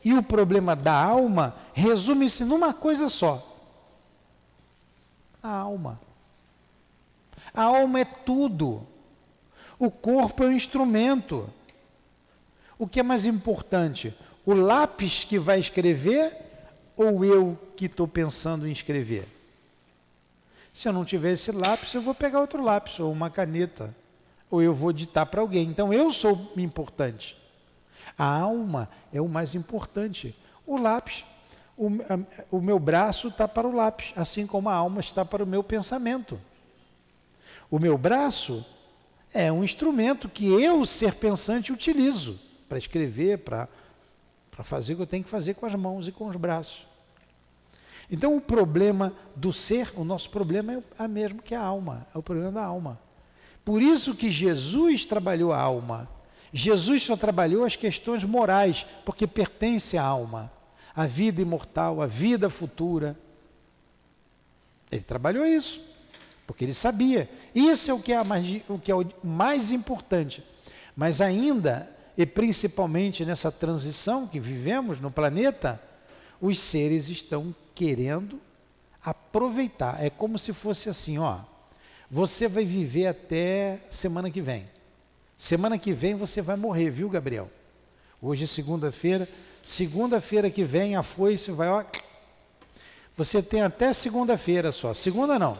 e 0.03 0.13
o 0.13 0.23
problema 0.23 0.75
da 0.75 0.93
alma 0.93 1.55
resume-se 1.73 2.45
numa 2.45 2.73
coisa 2.73 3.09
só. 3.09 3.43
A 5.41 5.49
alma. 5.49 5.99
A 7.53 7.63
alma 7.63 7.99
é 7.99 8.05
tudo. 8.05 8.85
O 9.77 9.91
corpo 9.91 10.43
é 10.43 10.47
um 10.47 10.51
instrumento. 10.51 11.49
O 12.77 12.87
que 12.87 12.99
é 12.99 13.03
mais 13.03 13.25
importante? 13.25 14.13
O 14.45 14.53
lápis 14.53 15.23
que 15.23 15.39
vai 15.39 15.59
escrever 15.59 16.35
ou 16.95 17.25
eu 17.25 17.57
que 17.75 17.85
estou 17.85 18.07
pensando 18.07 18.67
em 18.67 18.71
escrever? 18.71 19.27
Se 20.73 20.87
eu 20.87 20.93
não 20.93 21.05
tiver 21.05 21.31
esse 21.31 21.51
lápis, 21.51 21.93
eu 21.93 22.01
vou 22.01 22.13
pegar 22.13 22.41
outro 22.41 22.61
lápis 22.61 22.99
ou 22.99 23.11
uma 23.11 23.29
caneta, 23.29 23.95
ou 24.49 24.61
eu 24.61 24.73
vou 24.73 24.93
ditar 24.93 25.25
para 25.25 25.41
alguém. 25.41 25.67
Então 25.67 25.93
eu 25.93 26.11
sou 26.11 26.53
importante. 26.57 27.37
A 28.17 28.25
alma 28.25 28.89
é 29.13 29.21
o 29.21 29.27
mais 29.27 29.55
importante. 29.55 30.35
O 30.65 30.77
lápis, 30.77 31.25
o, 31.77 31.89
o 32.51 32.61
meu 32.61 32.79
braço 32.79 33.27
está 33.27 33.47
para 33.47 33.67
o 33.67 33.75
lápis, 33.75 34.13
assim 34.15 34.47
como 34.47 34.69
a 34.69 34.73
alma 34.73 34.99
está 34.99 35.25
para 35.25 35.43
o 35.43 35.47
meu 35.47 35.63
pensamento. 35.63 36.39
O 37.69 37.79
meu 37.79 37.97
braço 37.97 38.65
é 39.33 39.51
um 39.51 39.63
instrumento 39.63 40.29
que 40.29 40.47
eu, 40.47 40.85
ser 40.85 41.15
pensante, 41.15 41.73
utilizo 41.73 42.39
para 42.69 42.77
escrever, 42.77 43.39
para 43.39 43.67
para 44.55 44.63
fazer 44.63 44.93
o 44.93 44.95
que 44.95 45.01
eu 45.01 45.07
tenho 45.07 45.23
que 45.23 45.29
fazer 45.29 45.53
com 45.55 45.65
as 45.65 45.75
mãos 45.75 46.07
e 46.07 46.13
com 46.13 46.27
os 46.27 46.35
braços. 46.37 46.87
Então, 48.09 48.37
o 48.37 48.39
problema 48.39 49.11
do 49.35 49.51
ser, 49.51 49.91
o 49.97 50.05
nosso 50.05 50.29
problema 50.29 50.81
é 50.97 51.03
o 51.03 51.09
mesmo 51.09 51.41
que 51.41 51.53
a 51.53 51.61
alma, 51.61 52.07
é 52.15 52.17
o 52.17 52.23
problema 52.23 52.53
da 52.53 52.63
alma. 52.63 52.97
Por 53.65 53.81
isso 53.81 54.13
que 54.13 54.29
Jesus 54.29 55.05
trabalhou 55.05 55.51
a 55.51 55.59
alma. 55.59 56.07
Jesus 56.53 57.01
só 57.01 57.17
trabalhou 57.17 57.65
as 57.65 57.75
questões 57.75 58.23
morais, 58.23 58.85
porque 59.03 59.25
pertence 59.25 59.97
à 59.97 60.03
alma, 60.03 60.51
à 60.95 61.07
vida 61.07 61.41
imortal, 61.41 61.99
à 61.99 62.05
vida 62.05 62.47
futura. 62.47 63.17
Ele 64.91 65.01
trabalhou 65.01 65.43
isso, 65.43 65.81
porque 66.45 66.63
ele 66.63 66.75
sabia. 66.75 67.27
Isso 67.53 67.89
é 67.89 67.93
o 67.93 67.99
que 67.99 68.13
é, 68.13 68.17
a 68.17 68.23
mais, 68.23 68.61
o 68.69 68.77
que 68.77 68.91
é 68.91 68.95
o 68.95 69.03
mais 69.23 69.71
importante. 69.71 70.43
Mas 70.95 71.19
ainda, 71.19 71.89
e 72.15 72.25
principalmente 72.25 73.25
nessa 73.25 73.51
transição 73.51 74.27
que 74.27 74.39
vivemos 74.39 75.01
no 75.01 75.09
planeta, 75.09 75.81
os 76.39 76.59
seres 76.59 77.09
estão 77.09 77.53
querendo 77.73 78.39
aproveitar. 79.03 80.01
É 80.03 80.09
como 80.09 80.37
se 80.37 80.53
fosse 80.53 80.87
assim, 80.87 81.17
ó. 81.17 81.39
Você 82.09 82.47
vai 82.47 82.63
viver 82.63 83.07
até 83.07 83.79
semana 83.89 84.29
que 84.29 84.41
vem. 84.41 84.67
Semana 85.37 85.77
que 85.77 85.91
vem 85.91 86.15
você 86.15 86.41
vai 86.41 86.55
morrer, 86.55 86.89
viu, 86.89 87.09
Gabriel? 87.09 87.49
Hoje 88.21 88.43
é 88.43 88.47
segunda-feira. 88.47 89.27
Segunda-feira 89.63 90.49
que 90.49 90.63
vem 90.63 90.95
a 90.95 91.03
foice 91.03 91.51
vai, 91.51 91.67
ó. 91.69 91.83
Você 93.17 93.41
tem 93.41 93.61
até 93.61 93.91
segunda-feira 93.93 94.71
só. 94.71 94.93
Segunda 94.93 95.39
não. 95.39 95.57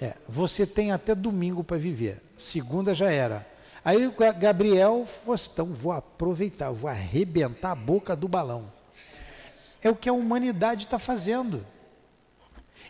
É, 0.00 0.14
você 0.28 0.66
tem 0.66 0.92
até 0.92 1.14
domingo 1.14 1.62
para 1.64 1.76
viver. 1.78 2.20
Segunda 2.36 2.92
já 2.94 3.10
era. 3.10 3.46
Aí 3.84 4.06
o 4.06 4.12
Ga- 4.12 4.32
Gabriel 4.32 5.04
falou 5.06 5.34
assim, 5.34 5.50
então 5.52 5.66
vou 5.66 5.92
aproveitar, 5.92 6.70
vou 6.70 6.90
arrebentar 6.90 7.72
a 7.72 7.76
boca 7.76 8.14
do 8.14 8.28
balão. 8.28 8.70
É 9.82 9.90
o 9.90 9.96
que 9.96 10.08
a 10.08 10.12
humanidade 10.12 10.84
está 10.84 10.98
fazendo. 10.98 11.64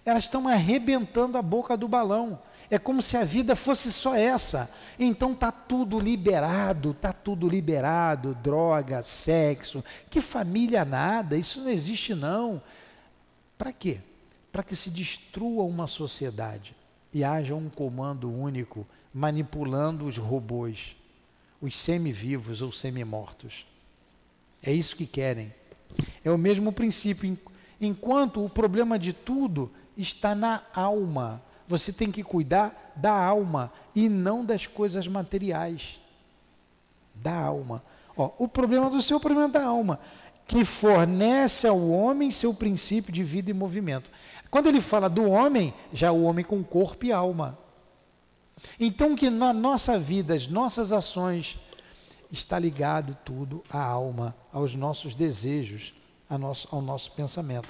Elas 0.05 0.25
estão 0.25 0.49
arrebentando 0.49 1.39
a 1.39 1.43
boca 1.43 1.77
do 1.77 1.87
balão. 1.87 2.39
É 2.71 2.79
como 2.79 3.03
se 3.03 3.17
a 3.17 3.25
vida 3.25 3.55
fosse 3.55 3.93
só 3.93 4.15
essa. 4.15 4.71
Então 4.99 5.35
tá 5.35 5.53
tudo 5.53 6.01
liberado, 6.01 6.95
tá 6.95 7.13
tudo 7.13 7.49
liberado, 7.49 8.35
droga, 8.35 9.03
sexo, 9.03 9.85
que 10.09 10.21
família 10.21 10.85
nada, 10.85 11.37
isso 11.37 11.61
não 11.61 11.71
existe 11.71 12.15
não. 12.15 12.63
Para 13.59 13.73
quê? 13.73 14.01
Para 14.51 14.63
que 14.63 14.75
se 14.75 14.91
destrua 14.91 15.65
uma 15.65 15.87
sociedade 15.87 16.75
e 17.13 17.23
haja 17.23 17.55
um 17.55 17.69
comando 17.69 18.33
único 18.33 18.87
manipulando 19.13 20.07
os 20.07 20.17
robôs, 20.17 20.97
os 21.61 21.77
semivivos 21.77 22.63
ou 22.63 22.73
semimortos. 22.73 23.67
É 24.63 24.73
isso 24.73 24.97
que 24.97 25.07
querem. 25.07 25.53
É 26.25 26.31
o 26.31 26.39
mesmo 26.39 26.73
princípio. 26.73 27.39
Enquanto 27.81 28.45
o 28.45 28.49
problema 28.49 28.99
de 28.99 29.13
tudo 29.13 29.71
está 29.97 30.35
na 30.35 30.63
alma. 30.75 31.43
Você 31.67 31.93
tem 31.93 32.11
que 32.11 32.23
cuidar 32.23 32.93
da 32.97 33.13
alma 33.13 33.73
e 33.95 34.09
não 34.09 34.45
das 34.45 34.67
coisas 34.67 35.07
materiais. 35.07 36.01
Da 37.15 37.39
alma. 37.39 37.83
Ó, 38.17 38.31
o 38.39 38.49
problema 38.49 38.91
do 38.91 39.01
seu 39.01 39.17
é 39.17 39.21
problema 39.21 39.49
da 39.49 39.65
alma, 39.65 39.99
que 40.47 40.65
fornece 40.65 41.67
ao 41.67 41.89
homem 41.89 42.31
seu 42.31 42.53
princípio 42.53 43.13
de 43.13 43.23
vida 43.23 43.51
e 43.51 43.55
movimento. 43.55 44.11
Quando 44.51 44.69
ele 44.69 44.81
fala 44.81 45.09
do 45.09 45.31
homem, 45.31 45.73
já 45.93 46.13
o 46.13 46.25
homem 46.25 46.45
com 46.45 46.63
corpo 46.63 47.07
e 47.07 47.13
alma. 47.13 47.59
Então 48.79 49.17
que 49.17 49.31
na 49.31 49.53
nossa 49.53 49.99
vida, 49.99 50.35
as 50.35 50.47
nossas 50.47 50.93
ações, 50.93 51.59
está 52.31 52.59
ligado 52.59 53.17
tudo 53.25 53.63
à 53.71 53.83
alma, 53.83 54.35
aos 54.53 54.75
nossos 54.75 55.15
desejos, 55.15 55.95
nosso, 56.31 56.69
ao 56.71 56.81
nosso 56.81 57.13
pensamento. 57.13 57.69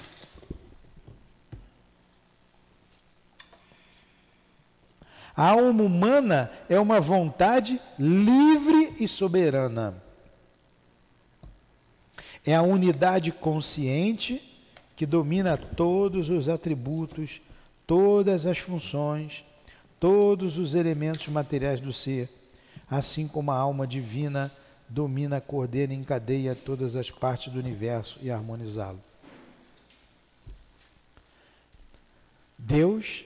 A 5.35 5.49
alma 5.49 5.83
humana 5.83 6.51
é 6.69 6.79
uma 6.79 6.99
vontade 7.01 7.79
livre 7.97 8.95
e 8.99 9.07
soberana. 9.07 10.01
É 12.45 12.53
a 12.53 12.61
unidade 12.61 13.31
consciente 13.31 14.41
que 14.95 15.05
domina 15.05 15.57
todos 15.57 16.29
os 16.29 16.49
atributos, 16.49 17.41
todas 17.87 18.45
as 18.45 18.59
funções, 18.59 19.43
todos 19.99 20.57
os 20.57 20.75
elementos 20.75 21.27
materiais 21.29 21.79
do 21.79 21.91
ser, 21.91 22.29
assim 22.89 23.27
como 23.27 23.51
a 23.51 23.57
alma 23.57 23.87
divina 23.87 24.51
domina, 24.93 25.41
coordena 25.41 25.93
e 25.93 25.97
encadeia 25.97 26.53
todas 26.53 26.95
as 26.95 27.09
partes 27.09 27.51
do 27.51 27.57
universo 27.57 28.19
e 28.21 28.29
harmonizá-lo. 28.29 29.01
Deus, 32.57 33.25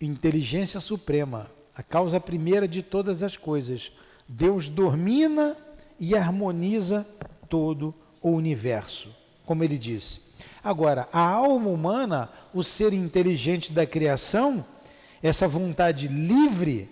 inteligência 0.00 0.80
suprema, 0.80 1.46
a 1.74 1.82
causa 1.82 2.20
primeira 2.20 2.66
de 2.66 2.82
todas 2.82 3.22
as 3.22 3.36
coisas. 3.36 3.92
Deus 4.28 4.68
domina 4.68 5.56
e 5.98 6.14
harmoniza 6.14 7.06
todo 7.48 7.94
o 8.20 8.30
universo, 8.30 9.14
como 9.44 9.62
ele 9.62 9.78
disse. 9.78 10.20
Agora, 10.62 11.08
a 11.12 11.20
alma 11.20 11.70
humana, 11.70 12.28
o 12.52 12.62
ser 12.62 12.92
inteligente 12.92 13.72
da 13.72 13.86
criação, 13.86 14.64
essa 15.22 15.46
vontade 15.46 16.08
livre 16.08 16.90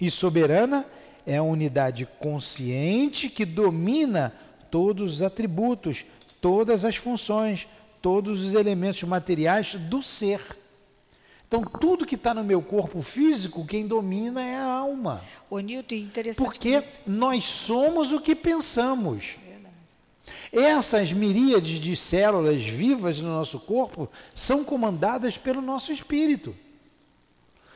e 0.00 0.10
soberana 0.10 0.84
é 1.24 1.36
a 1.36 1.42
unidade 1.42 2.08
consciente 2.18 3.28
que 3.28 3.44
domina 3.44 4.34
todos 4.70 5.14
os 5.14 5.22
atributos, 5.22 6.04
todas 6.40 6.84
as 6.84 6.96
funções, 6.96 7.68
todos 8.00 8.42
os 8.44 8.54
elementos 8.54 9.02
materiais 9.04 9.74
do 9.74 10.02
ser. 10.02 10.40
Então, 11.54 11.64
tudo 11.64 12.06
que 12.06 12.14
está 12.14 12.32
no 12.32 12.42
meu 12.42 12.62
corpo 12.62 13.02
físico, 13.02 13.66
quem 13.66 13.86
domina 13.86 14.40
é 14.42 14.56
a 14.56 14.64
alma. 14.64 15.20
O 15.50 15.58
Newton, 15.58 15.96
interessante. 15.96 16.42
Porque 16.42 16.80
que... 16.80 16.88
nós 17.06 17.44
somos 17.44 18.10
o 18.10 18.18
que 18.18 18.34
pensamos. 18.34 19.36
Essas 20.50 21.12
miríades 21.12 21.78
de 21.78 21.94
células 21.94 22.62
vivas 22.62 23.20
no 23.20 23.28
nosso 23.28 23.60
corpo 23.60 24.08
são 24.34 24.64
comandadas 24.64 25.36
pelo 25.36 25.60
nosso 25.60 25.92
espírito. 25.92 26.56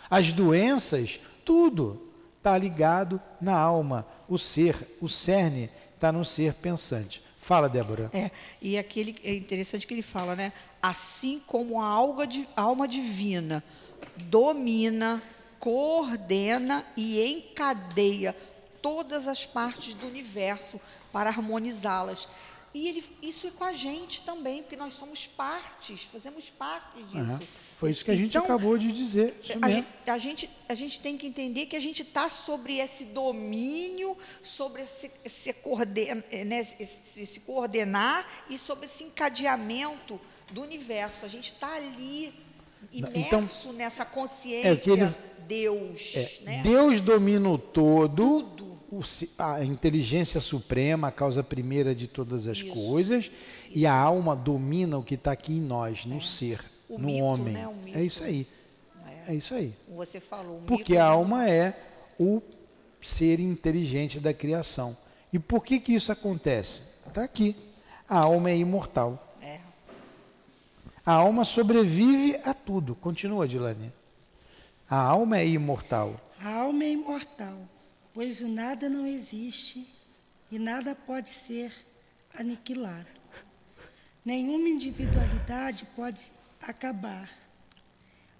As 0.09 0.33
doenças, 0.33 1.21
tudo 1.45 2.01
está 2.39 2.57
ligado 2.57 3.21
na 3.39 3.59
alma. 3.59 4.07
O 4.27 4.39
ser, 4.39 4.97
o 5.03 5.09
cerne 5.09 5.69
está 5.95 6.11
no 6.11 6.25
ser 6.25 6.55
pensante. 6.55 7.23
Fala, 7.47 7.69
Débora. 7.69 8.11
É, 8.13 8.29
e 8.61 8.77
aquele 8.77 9.17
é 9.23 9.33
interessante 9.33 9.87
que 9.87 9.95
ele 9.95 10.03
fala, 10.03 10.35
né? 10.35 10.53
Assim 10.83 11.41
como 11.47 11.81
a 11.81 11.87
alga 11.87 12.27
de, 12.27 12.45
alma 12.57 12.89
divina 12.89 13.63
domina, 14.17 15.23
coordena 15.61 16.85
e 16.97 17.25
encadeia 17.25 18.35
todas 18.83 19.29
as 19.29 19.47
partes 19.47 19.95
do 19.95 20.09
universo 20.09 20.81
para 21.13 21.31
harmonizá-las. 21.31 22.29
E 22.75 22.89
ele, 22.89 23.05
isso 23.23 23.47
é 23.47 23.51
com 23.51 23.63
a 23.63 23.73
gente 23.73 24.23
também, 24.23 24.63
porque 24.63 24.77
nós 24.77 24.95
somos 24.95 25.29
partes, 25.29 26.03
fazemos 26.03 26.51
parte 26.51 27.01
disso. 27.05 27.17
Uhum. 27.17 27.39
Foi 27.77 27.91
isso 27.91 28.03
que 28.03 28.11
a 28.11 28.15
gente 28.15 28.31
então, 28.31 28.45
acabou 28.45 28.79
de 28.79 28.91
dizer. 28.91 29.39
A 29.61 29.69
gente, 29.69 29.87
a, 30.07 30.19
gente, 30.19 30.51
a 30.67 30.75
gente 30.75 30.99
tem 30.99 31.19
que 31.19 31.27
entender 31.27 31.67
que 31.67 31.77
a 31.77 31.81
gente 31.81 32.01
está 32.01 32.31
sobre 32.31 32.79
esse 32.79 33.05
domínio, 33.07 34.17
sobre 34.43 34.81
esse, 34.81 35.11
esse, 35.23 35.53
coorden, 35.53 36.25
né, 36.47 36.67
esse, 36.81 37.21
esse, 37.21 37.41
coordenar 37.41 38.27
e 38.49 38.57
sobre 38.57 38.87
esse 38.87 39.05
encadeamento 39.05 40.19
do 40.51 40.63
universo. 40.63 41.27
A 41.27 41.29
gente 41.29 41.53
está 41.53 41.77
ali 41.77 42.33
imerso 42.91 43.69
então, 43.69 43.73
nessa 43.75 44.05
é 44.05 44.07
consciência, 44.07 44.91
é 44.91 44.93
ele, 44.95 45.15
Deus. 45.47 46.13
É, 46.15 46.33
né? 46.45 46.63
Deus 46.63 47.03
domina 47.03 47.51
o 47.51 47.59
todo, 47.59 48.43
Tudo. 48.43 48.67
A 49.37 49.63
inteligência 49.63 50.41
suprema, 50.41 51.09
a 51.09 51.13
causa 51.13 51.43
primeira 51.43 51.95
de 51.95 52.07
todas 52.07 52.49
as 52.49 52.59
isso, 52.59 52.73
coisas, 52.73 53.25
isso. 53.25 53.33
e 53.75 53.85
a 53.85 53.93
alma 53.95 54.35
domina 54.35 54.97
o 54.97 55.03
que 55.03 55.17
está 55.17 55.33
aqui 55.33 55.53
em 55.53 55.61
nós, 55.61 56.07
no 56.07 56.17
é. 56.17 56.21
ser 56.23 56.76
o 56.89 56.99
no 56.99 57.07
mito, 57.07 57.25
homem. 57.25 57.55
Né? 57.55 57.67
Mito, 57.85 57.99
é 57.99 58.03
isso 58.03 58.25
aí. 58.25 58.47
É? 59.07 59.33
é? 59.33 59.35
isso 59.35 59.55
aí. 59.55 59.75
Você 59.89 60.21
falou. 60.21 60.63
Porque 60.67 60.93
mito, 60.93 61.03
a 61.03 61.07
alma 61.07 61.49
é 61.49 61.79
o 62.19 62.43
ser 63.01 63.41
inteligente 63.41 64.19
da 64.21 64.33
criação. 64.33 64.97
E 65.33 65.39
por 65.39 65.65
que 65.65 65.79
que 65.81 65.95
isso 65.95 66.11
acontece? 66.11 66.83
Está 67.07 67.25
aqui. 67.25 67.57
A 68.09 68.21
alma 68.21 68.51
é 68.51 68.57
imortal. 68.57 69.35
É. 69.43 69.61
A 71.05 71.13
alma 71.13 71.45
sobrevive 71.45 72.41
a 72.45 72.55
tudo. 72.55 72.95
Continua, 72.95 73.47
Dilane. 73.47 73.93
A 74.89 74.97
alma 74.97 75.39
é 75.39 75.47
imortal. 75.47 76.21
A 76.39 76.55
alma 76.55 76.85
é 76.85 76.91
imortal, 76.91 77.59
pois 78.15 78.41
o 78.41 78.49
nada 78.49 78.89
não 78.89 79.07
existe 79.07 79.89
e 80.51 80.59
nada 80.59 80.95
pode 80.95 81.31
ser 81.31 81.73
aniquilado. 82.39 83.07
Nenhuma 84.25 84.69
individualidade 84.69 85.87
pode 85.97 86.33
acabar. 86.67 87.31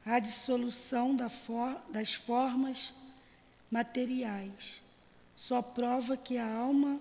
A 0.05 0.19
dissolução 0.19 1.17
das 1.17 2.15
formas 2.15 2.93
materiais 3.71 4.83
só 5.37 5.63
prova 5.63 6.17
que 6.17 6.39
a 6.39 6.55
alma 6.57 7.01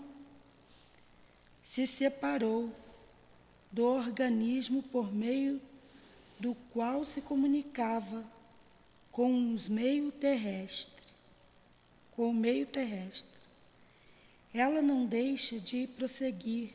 se 1.63 1.87
separou 1.87 2.71
do 3.71 3.83
organismo 3.83 4.83
por 4.83 5.11
meio 5.11 5.61
do 6.39 6.55
qual 6.71 7.05
se 7.05 7.21
comunicava 7.21 8.25
com 9.11 9.53
os 9.53 9.67
meio 9.67 10.11
terrestre, 10.11 11.03
com 12.11 12.29
o 12.29 12.33
meio 12.33 12.65
terrestre. 12.65 13.29
Ela 14.53 14.81
não 14.81 15.05
deixa 15.05 15.59
de 15.59 15.87
prosseguir 15.87 16.73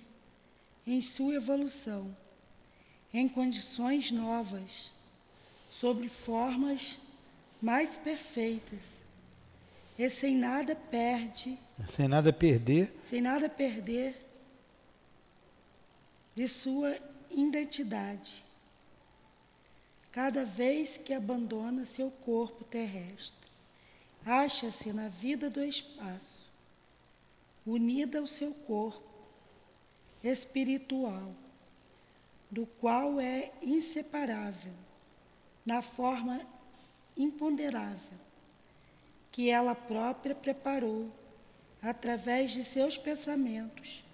em 0.87 1.01
sua 1.01 1.35
evolução 1.35 2.15
em 3.13 3.29
condições 3.29 4.11
novas, 4.11 4.93
sobre 5.71 6.09
formas 6.09 6.97
mais 7.61 7.97
perfeitas, 7.97 9.03
e 9.99 10.09
sem 10.09 10.37
nada 10.37 10.75
perde. 10.75 11.59
Sem 11.89 12.09
nada 12.09 12.33
perder. 12.33 12.97
Sem 13.03 13.21
nada 13.21 13.49
perder 13.49 14.29
de 16.35 16.49
sua 16.49 16.97
identidade. 17.31 18.45
Cada 20.11 20.45
vez 20.45 20.97
que 20.97 21.13
abandona 21.13 21.85
seu 21.85 22.11
corpo 22.11 22.65
terrestre, 22.65 23.49
acha-se 24.25 24.93
na 24.93 25.09
vida 25.09 25.51
do 25.51 25.63
espaço, 25.63 26.51
unida 27.67 28.21
ao 28.21 28.27
seu 28.27 28.55
corpo 28.55 29.03
espiritual 30.23 31.35
do 32.51 32.67
qual 32.67 33.21
é 33.21 33.53
inseparável, 33.63 34.73
na 35.65 35.83
forma 35.83 36.41
imponderável, 37.17 38.19
que 39.31 39.51
ela 39.51 39.75
própria 39.75 40.35
preparou 40.35 41.09
através 41.81 42.51
de 42.51 42.65
seus 42.65 42.97
pensamentos 42.97 44.05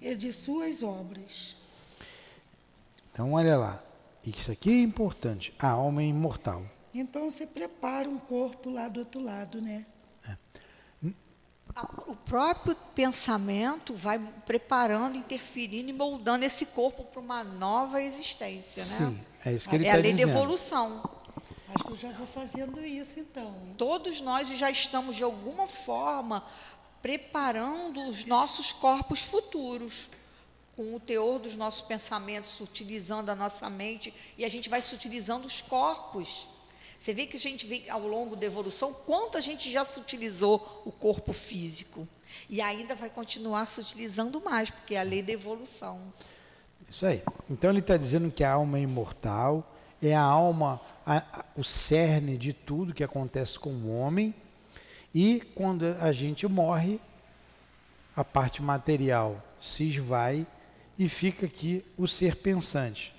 e 0.00 0.14
de 0.14 0.32
suas 0.32 0.82
obras. 0.82 1.56
Então, 3.12 3.32
olha 3.32 3.56
lá, 3.56 3.84
isso 4.24 4.50
aqui 4.50 4.70
é 4.70 4.82
importante, 4.82 5.54
a 5.58 5.70
alma 5.70 6.02
é 6.02 6.06
imortal. 6.06 6.64
Então, 6.92 7.30
você 7.30 7.46
prepara 7.46 8.08
um 8.08 8.18
corpo 8.18 8.70
lá 8.70 8.88
do 8.88 9.00
outro 9.00 9.20
lado, 9.20 9.60
né? 9.60 9.86
O 12.06 12.14
próprio 12.14 12.76
pensamento 12.94 13.94
vai 13.94 14.18
preparando, 14.46 15.18
interferindo 15.18 15.90
e 15.90 15.92
moldando 15.92 16.44
esse 16.44 16.66
corpo 16.66 17.04
para 17.04 17.20
uma 17.20 17.42
nova 17.42 18.00
existência, 18.00 18.84
né? 18.84 18.96
Sim, 18.96 19.20
é 19.44 19.52
isso 19.52 19.68
que 19.68 19.74
ele 19.74 19.84
está 19.84 19.96
dizendo. 19.96 20.06
É 20.06 20.12
a 20.12 20.14
lei 20.14 20.14
da 20.14 20.22
evolução. 20.22 21.02
Acho 21.74 21.84
que 21.84 21.90
eu 21.90 21.96
já 21.96 22.12
vou 22.12 22.26
fazendo 22.26 22.84
isso 22.84 23.18
então. 23.18 23.56
Todos 23.76 24.20
nós 24.20 24.48
já 24.48 24.70
estamos 24.70 25.16
de 25.16 25.24
alguma 25.24 25.66
forma 25.66 26.44
preparando 27.02 28.08
os 28.08 28.24
nossos 28.24 28.72
corpos 28.72 29.20
futuros 29.20 30.08
com 30.76 30.94
o 30.94 31.00
teor 31.00 31.38
dos 31.38 31.56
nossos 31.56 31.82
pensamentos, 31.82 32.60
utilizando 32.60 33.30
a 33.30 33.34
nossa 33.34 33.68
mente, 33.68 34.12
e 34.38 34.44
a 34.44 34.48
gente 34.48 34.68
vai 34.68 34.80
se 34.80 34.94
utilizando 34.94 35.44
os 35.44 35.60
corpos. 35.60 36.48
Você 37.04 37.12
vê 37.12 37.26
que 37.26 37.36
a 37.36 37.40
gente 37.40 37.66
vê 37.66 37.84
ao 37.90 38.00
longo 38.08 38.34
da 38.34 38.46
evolução 38.46 38.90
quanto 38.90 39.36
a 39.36 39.40
gente 39.42 39.70
já 39.70 39.84
se 39.84 40.00
utilizou 40.00 40.82
o 40.86 40.90
corpo 40.90 41.34
físico. 41.34 42.08
E 42.48 42.62
ainda 42.62 42.94
vai 42.94 43.10
continuar 43.10 43.66
se 43.66 43.78
utilizando 43.78 44.40
mais, 44.40 44.70
porque 44.70 44.94
é 44.94 45.00
a 45.00 45.02
lei 45.02 45.22
da 45.22 45.30
evolução. 45.30 46.00
Isso 46.88 47.04
aí. 47.04 47.22
Então 47.50 47.68
ele 47.68 47.80
está 47.80 47.98
dizendo 47.98 48.30
que 48.30 48.42
a 48.42 48.52
alma 48.52 48.78
é 48.78 48.80
imortal, 48.80 49.76
é 50.00 50.14
a 50.14 50.22
alma 50.22 50.80
a, 51.04 51.18
a, 51.18 51.44
o 51.54 51.62
cerne 51.62 52.38
de 52.38 52.54
tudo 52.54 52.94
que 52.94 53.04
acontece 53.04 53.58
com 53.58 53.68
o 53.68 53.98
homem. 53.98 54.34
E 55.14 55.42
quando 55.54 55.84
a 56.00 56.10
gente 56.10 56.48
morre, 56.48 56.98
a 58.16 58.24
parte 58.24 58.62
material 58.62 59.44
se 59.60 59.90
esvai 59.90 60.46
e 60.98 61.06
fica 61.06 61.44
aqui 61.44 61.84
o 61.98 62.08
ser 62.08 62.36
pensante. 62.36 63.14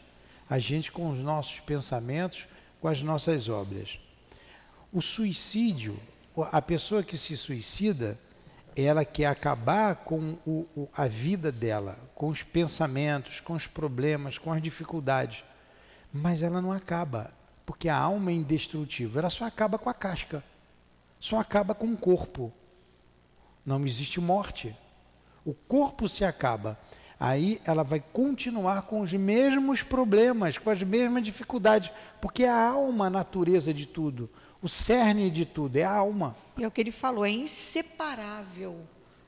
A 0.49 0.57
gente 0.57 0.91
com 0.91 1.11
os 1.11 1.19
nossos 1.19 1.59
pensamentos, 1.59 2.47
com 2.85 2.89
as 2.89 3.01
nossas 3.01 3.49
obras. 3.49 3.99
O 4.93 5.01
suicídio, 5.01 5.99
a 6.51 6.61
pessoa 6.61 7.01
que 7.01 7.17
se 7.17 7.35
suicida, 7.35 8.19
ela 8.75 9.03
quer 9.03 9.25
acabar 9.25 9.95
com 9.95 10.37
o, 10.45 10.67
o, 10.77 10.87
a 10.95 11.07
vida 11.07 11.51
dela, 11.51 11.97
com 12.13 12.27
os 12.27 12.43
pensamentos, 12.43 13.39
com 13.39 13.53
os 13.53 13.65
problemas, 13.65 14.37
com 14.37 14.53
as 14.53 14.61
dificuldades. 14.61 15.43
Mas 16.13 16.43
ela 16.43 16.61
não 16.61 16.71
acaba, 16.71 17.33
porque 17.65 17.89
a 17.89 17.97
alma 17.97 18.29
é 18.29 18.35
indestrutível, 18.35 19.17
ela 19.17 19.31
só 19.31 19.45
acaba 19.45 19.79
com 19.79 19.89
a 19.89 19.93
casca, 19.93 20.43
só 21.19 21.39
acaba 21.39 21.73
com 21.73 21.87
o 21.87 21.97
corpo. 21.97 22.53
Não 23.65 23.83
existe 23.83 24.21
morte. 24.21 24.77
O 25.43 25.55
corpo 25.55 26.07
se 26.07 26.23
acaba. 26.23 26.77
Aí 27.25 27.59
ela 27.65 27.83
vai 27.83 28.03
continuar 28.13 28.83
com 28.83 29.01
os 29.01 29.11
mesmos 29.11 29.81
problemas, 29.81 30.59
com 30.59 30.69
as 30.69 30.83
mesmas 30.83 31.23
dificuldades, 31.23 31.91
porque 32.21 32.43
é 32.43 32.49
a 32.49 32.69
alma 32.69 33.07
a 33.07 33.09
natureza 33.09 33.73
de 33.73 33.88
tudo. 33.88 34.29
O 34.61 34.69
cerne 34.69 35.31
de 35.31 35.43
tudo 35.43 35.75
é 35.75 35.83
a 35.83 35.91
alma. 35.91 36.38
E 36.55 36.63
é 36.63 36.67
o 36.67 36.69
que 36.69 36.79
ele 36.79 36.91
falou, 36.91 37.25
é 37.25 37.31
inseparável, 37.31 38.79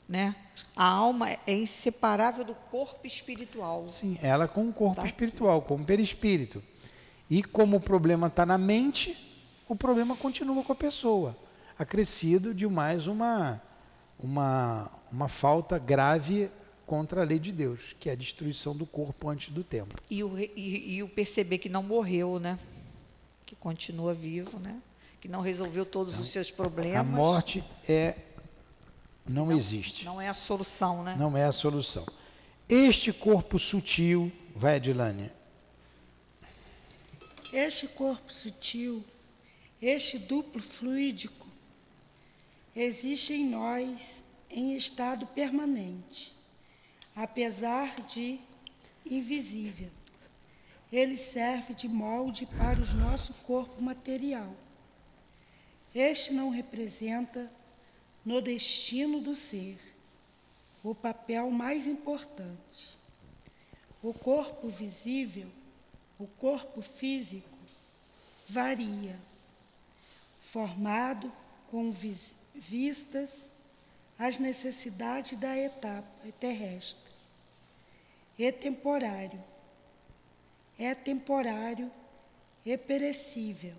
né? 0.08 0.36
A 0.76 0.86
alma 0.86 1.32
é 1.48 1.58
inseparável 1.58 2.46
do 2.46 2.54
corpo 2.54 3.08
espiritual. 3.08 3.90
Sim, 3.90 4.20
ela 4.22 4.48
com 4.48 4.70
o 4.70 4.72
corpo 4.72 5.02
tá. 5.02 5.08
espiritual, 5.08 5.64
com 5.64 5.74
o 5.74 5.84
perispírito. 5.84 6.64
E 7.28 7.42
como 7.42 7.78
o 7.78 7.82
problema 7.82 8.28
está 8.28 8.46
na 8.46 8.60
mente, 8.60 9.18
o 9.68 9.76
problema 9.76 10.16
continua 10.16 10.64
com 10.64 10.72
a 10.72 10.76
pessoa, 10.76 11.36
acrescido 11.80 12.54
de 12.54 12.68
mais 12.68 13.08
uma, 13.08 13.60
uma, 14.20 14.92
uma 15.12 15.28
falta 15.28 15.80
grave 15.80 16.52
contra 16.88 17.22
a 17.22 17.24
lei 17.24 17.38
de 17.38 17.52
Deus, 17.52 17.96
que 18.00 18.10
é 18.10 18.14
a 18.14 18.16
destruição 18.16 18.76
do 18.76 18.88
corpo 18.88 19.30
antes 19.30 19.54
do 19.54 19.64
tempo. 19.64 19.94
E 20.10 20.24
o, 20.24 20.40
e, 20.40 20.96
e 20.96 21.04
o 21.04 21.08
perceber 21.08 21.60
que 21.60 21.70
não 21.70 21.84
morreu, 21.84 22.40
né? 22.40 22.58
Que 23.46 23.56
continua 23.56 24.16
vivo, 24.16 24.58
né? 24.58 24.82
que 25.20 25.28
não 25.28 25.42
resolveu 25.42 25.86
todos 25.86 26.14
não. 26.14 26.22
os 26.22 26.30
seus 26.30 26.52
problemas. 26.52 26.98
A 26.98 27.04
morte 27.04 27.64
é 27.88 28.16
não, 29.28 29.48
não, 29.48 29.56
existe. 29.56 30.06
Não 30.06 30.22
é 30.22 30.30
a 30.30 30.34
solução, 30.34 31.04
né? 31.04 31.16
Não 31.18 31.36
é 31.36 31.44
a 31.44 31.52
solução. 31.52 32.06
Este 32.70 33.12
corpo 33.12 33.60
sutil, 33.60 34.32
vai 34.56 34.76
Adilane. 34.76 35.32
Este 37.52 37.88
corpo 37.88 38.32
sutil, 38.32 39.04
este 39.82 40.18
duplo 40.18 40.62
fluídico, 40.62 41.48
existe 42.76 43.34
em 43.34 43.50
nós 43.50 44.24
em 44.50 44.76
estado 44.76 45.26
permanente, 45.28 46.36
apesar 47.18 48.00
de 48.04 48.40
invisível. 49.06 49.92
Ele 50.90 51.18
serve 51.18 51.74
de 51.74 51.90
molde 51.90 52.46
para 52.58 52.80
o 52.80 52.94
nosso 52.94 53.34
corpo 53.44 53.82
material 53.82 54.56
este 56.00 56.32
não 56.32 56.50
representa, 56.50 57.52
no 58.24 58.40
destino 58.40 59.20
do 59.20 59.34
ser, 59.34 59.80
o 60.84 60.94
papel 60.94 61.50
mais 61.50 61.88
importante. 61.88 62.96
O 64.04 64.14
corpo 64.14 64.70
visível, 64.70 65.50
o 66.20 66.28
corpo 66.28 66.84
físico, 66.84 67.58
varia, 68.48 69.20
formado 70.40 71.34
com 71.72 71.92
vistas 72.54 73.50
às 74.20 74.38
necessidades 74.38 75.38
da 75.40 75.58
etapa 75.58 76.08
terrestre. 76.40 77.07
É 78.40 78.52
temporário, 78.52 79.44
é 80.78 80.94
temporário 80.94 81.92
e 82.66 82.78
perecível 82.78 83.76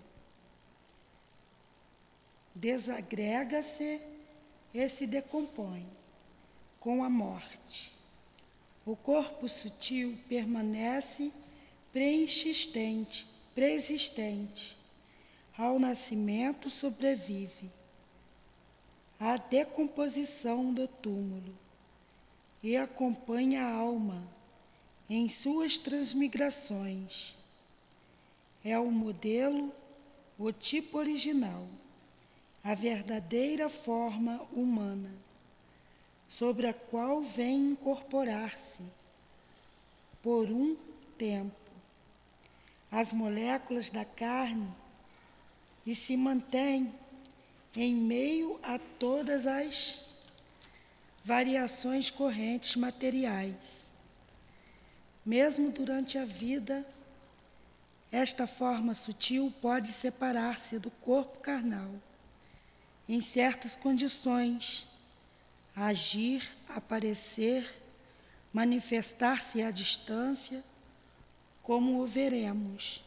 desagrega-se 2.59 4.05
e 4.73 4.89
se 4.89 5.07
decompõe 5.07 5.87
com 6.79 7.03
a 7.03 7.09
morte. 7.09 7.95
O 8.85 8.95
corpo 8.95 9.47
sutil 9.47 10.17
permanece 10.27 11.31
preexistente, 11.91 13.25
preexistente. 13.55 14.77
Ao 15.57 15.77
nascimento 15.77 16.69
sobrevive 16.69 17.69
a 19.19 19.35
decomposição 19.37 20.73
do 20.73 20.87
túmulo 20.87 21.57
e 22.63 22.77
acompanha 22.77 23.63
a 23.63 23.73
alma 23.73 24.38
em 25.09 25.27
suas 25.29 25.77
transmigrações. 25.77 27.35
É 28.63 28.77
o 28.77 28.91
modelo, 28.91 29.73
o 30.37 30.51
tipo 30.51 30.97
original 30.97 31.67
a 32.63 32.75
verdadeira 32.75 33.69
forma 33.69 34.45
humana, 34.51 35.11
sobre 36.27 36.67
a 36.67 36.73
qual 36.73 37.21
vem 37.21 37.71
incorporar-se, 37.71 38.83
por 40.21 40.51
um 40.51 40.75
tempo, 41.17 41.55
as 42.91 43.13
moléculas 43.13 43.89
da 43.89 44.03
carne 44.03 44.69
e 45.85 45.95
se 45.95 46.17
mantém 46.17 46.93
em 47.75 47.95
meio 47.95 48.59
a 48.61 48.77
todas 48.77 49.47
as 49.47 50.01
variações 51.23 52.09
correntes 52.09 52.75
materiais. 52.75 53.88
Mesmo 55.29 55.71
durante 55.71 56.17
a 56.17 56.25
vida, 56.25 56.83
esta 58.11 58.47
forma 58.47 58.95
sutil 58.95 59.53
pode 59.61 59.91
separar-se 59.91 60.79
do 60.79 60.89
corpo 60.89 61.37
carnal 61.37 61.91
em 63.07 63.21
certas 63.21 63.75
condições, 63.75 64.87
agir, 65.75 66.41
aparecer, 66.67 67.79
manifestar-se 68.51 69.61
à 69.61 69.69
distância, 69.69 70.63
como 71.61 72.01
o 72.01 72.07
veremos 72.07 73.03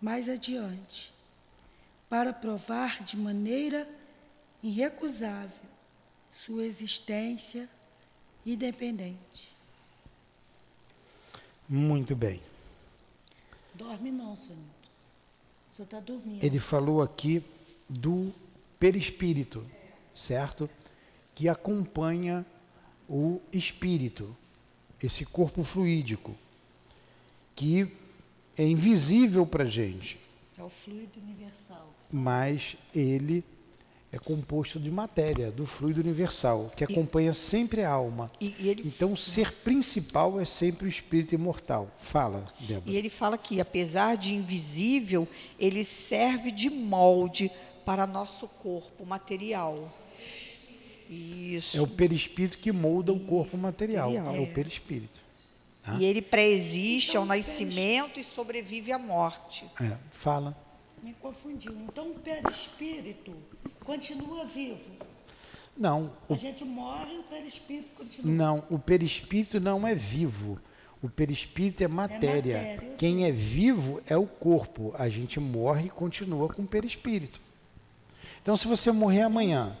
mais 0.00 0.26
adiante, 0.26 1.12
para 2.08 2.32
provar 2.32 3.04
de 3.04 3.14
maneira 3.14 3.86
irrecusável 4.62 5.68
sua 6.32 6.64
existência 6.64 7.68
independente. 8.46 9.57
Muito 11.68 12.16
bem. 12.16 12.40
Dorme 13.74 14.10
não, 14.10 14.34
senhor. 14.34 14.58
Você 15.70 15.82
está 15.82 16.00
dormindo. 16.00 16.42
Ele 16.42 16.58
falou 16.58 17.02
aqui 17.02 17.44
do 17.88 18.32
perispírito, 18.78 19.64
certo? 20.14 20.68
Que 21.34 21.48
acompanha 21.48 22.44
o 23.08 23.40
espírito, 23.52 24.36
esse 25.02 25.24
corpo 25.24 25.62
fluídico, 25.62 26.34
que 27.54 27.92
é 28.56 28.66
invisível 28.66 29.46
para 29.46 29.64
a 29.64 29.68
gente. 29.68 30.18
É 30.56 30.62
o 30.62 30.68
fluido 30.68 31.20
universal. 31.20 31.94
Mas 32.10 32.76
ele 32.94 33.44
é 34.10 34.18
composto 34.18 34.80
de 34.80 34.90
matéria, 34.90 35.50
do 35.50 35.66
fluido 35.66 36.00
universal, 36.00 36.72
que 36.74 36.82
acompanha 36.82 37.32
e, 37.32 37.34
sempre 37.34 37.82
a 37.82 37.90
alma. 37.90 38.30
E, 38.40 38.54
e 38.58 38.68
ele, 38.70 38.82
então, 38.86 39.12
o 39.12 39.16
ser 39.16 39.52
principal 39.52 40.40
é 40.40 40.46
sempre 40.46 40.86
o 40.86 40.88
espírito 40.88 41.34
imortal. 41.34 41.90
Fala, 41.98 42.44
Débora. 42.60 42.90
E 42.90 42.96
ele 42.96 43.10
fala 43.10 43.36
que, 43.36 43.60
apesar 43.60 44.16
de 44.16 44.34
invisível, 44.34 45.28
ele 45.58 45.84
serve 45.84 46.50
de 46.50 46.70
molde 46.70 47.50
para 47.84 48.06
nosso 48.06 48.48
corpo 48.48 49.04
material. 49.04 49.92
Isso. 51.08 51.76
É 51.76 51.80
o 51.80 51.86
perispírito 51.86 52.58
que 52.58 52.72
molda 52.72 53.12
o 53.12 53.20
corpo 53.20 53.56
material. 53.58 54.10
É, 54.10 54.16
é 54.16 54.40
o 54.40 54.52
perispírito. 54.54 55.20
Tá? 55.82 55.94
E 55.98 56.04
ele 56.04 56.22
preexiste 56.22 57.10
então, 57.10 57.22
ao 57.22 57.28
nascimento 57.28 58.18
e 58.18 58.24
sobrevive 58.24 58.90
à 58.90 58.98
morte. 58.98 59.66
É, 59.80 59.96
fala. 60.10 60.56
Me 61.02 61.14
confundiu. 61.14 61.72
Então 61.72 62.10
o 62.10 62.14
perispírito 62.14 63.34
continua 63.88 64.44
vivo. 64.44 64.78
Não. 65.74 66.12
O... 66.28 66.34
A 66.34 66.36
gente 66.36 66.62
morre 66.62 67.14
e 67.14 67.18
o 67.20 67.22
perispírito 67.22 67.88
continua. 67.96 68.34
Não, 68.34 68.62
o 68.68 68.78
perispírito 68.78 69.58
não 69.58 69.86
é 69.86 69.94
vivo. 69.94 70.60
O 71.02 71.08
perispírito 71.08 71.82
é 71.82 71.88
matéria. 71.88 72.56
É 72.56 72.74
matéria, 72.74 72.94
Quem 72.96 73.24
é 73.24 73.32
vivo 73.32 74.02
é 74.06 74.16
o 74.16 74.26
corpo. 74.26 74.94
A 74.98 75.08
gente 75.08 75.40
morre 75.40 75.86
e 75.86 75.90
continua 75.90 76.48
com 76.48 76.62
o 76.62 76.66
perispírito. 76.66 77.40
Então, 78.42 78.56
se 78.56 78.68
você 78.68 78.92
morrer 78.92 79.22
amanhã, 79.22 79.74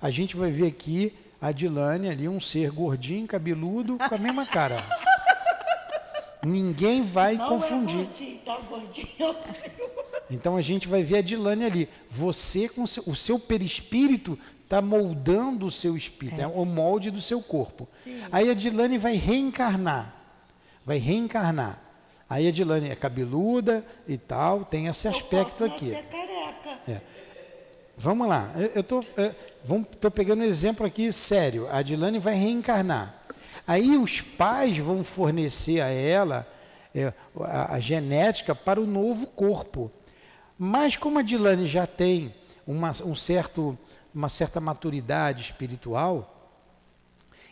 a 0.00 0.10
gente 0.10 0.34
vai 0.34 0.50
ver 0.50 0.66
aqui 0.66 1.14
a 1.40 1.52
Dilane 1.52 2.08
ali, 2.08 2.28
um 2.28 2.40
ser 2.40 2.70
gordinho, 2.70 3.26
cabeludo, 3.26 3.96
com 3.96 4.14
a 4.14 4.18
mesma 4.18 4.44
cara. 4.44 4.76
Ninguém 6.44 7.02
vai 7.04 7.36
Não 7.36 7.48
confundir. 7.48 8.00
é 8.00 8.04
gordinho, 8.04 8.38
tá 8.38 8.58
gordinho. 8.60 9.36
Então 10.32 10.56
a 10.56 10.62
gente 10.62 10.88
vai 10.88 11.02
ver 11.02 11.18
a 11.18 11.22
Dilane 11.22 11.64
ali. 11.64 11.88
Você 12.10 12.68
com 12.68 12.82
o 12.84 13.16
seu 13.16 13.38
perispírito 13.38 14.38
está 14.64 14.80
moldando 14.80 15.66
o 15.66 15.70
seu 15.70 15.94
espírito, 15.96 16.40
é. 16.40 16.46
o 16.46 16.64
molde 16.64 17.10
do 17.10 17.20
seu 17.20 17.42
corpo. 17.42 17.86
Sim. 18.02 18.20
Aí 18.32 18.50
a 18.50 18.54
Dilane 18.54 18.96
vai 18.96 19.14
reencarnar. 19.16 20.14
Vai 20.86 20.96
reencarnar. 20.98 21.78
Aí 22.28 22.48
a 22.48 22.50
Dilane 22.50 22.88
é 22.88 22.94
cabeluda 22.96 23.84
e 24.08 24.16
tal, 24.16 24.64
tem 24.64 24.86
esse 24.86 25.06
Eu 25.06 25.10
aspecto 25.12 25.50
posso 25.58 25.64
aqui. 25.64 25.90
nascer 25.90 26.04
careca. 26.06 26.78
É. 26.88 27.00
Vamos 27.98 28.26
lá, 28.26 28.50
eu- 28.56 28.70
eu 28.76 28.80
estou 28.80 29.04
tô 30.00 30.10
pegando 30.10 30.40
um 30.40 30.46
exemplo 30.46 30.86
aqui 30.86 31.12
sério. 31.12 31.68
A 31.70 31.82
Dilane 31.82 32.18
vai 32.18 32.34
reencarnar. 32.34 33.14
Aí 33.66 33.96
os 33.98 34.22
pais 34.22 34.78
vão 34.78 35.04
fornecer 35.04 35.80
a 35.82 35.88
ela 35.88 36.48
é, 36.94 37.12
a, 37.42 37.74
a 37.74 37.80
genética 37.80 38.54
para 38.54 38.80
o 38.80 38.86
novo 38.86 39.26
corpo. 39.26 39.90
Mas 40.64 40.96
como 40.96 41.18
a 41.18 41.22
Dilane 41.22 41.66
já 41.66 41.88
tem 41.88 42.32
uma, 42.64 42.92
um 43.04 43.16
certo, 43.16 43.76
uma 44.14 44.28
certa 44.28 44.60
maturidade 44.60 45.42
espiritual, 45.42 46.52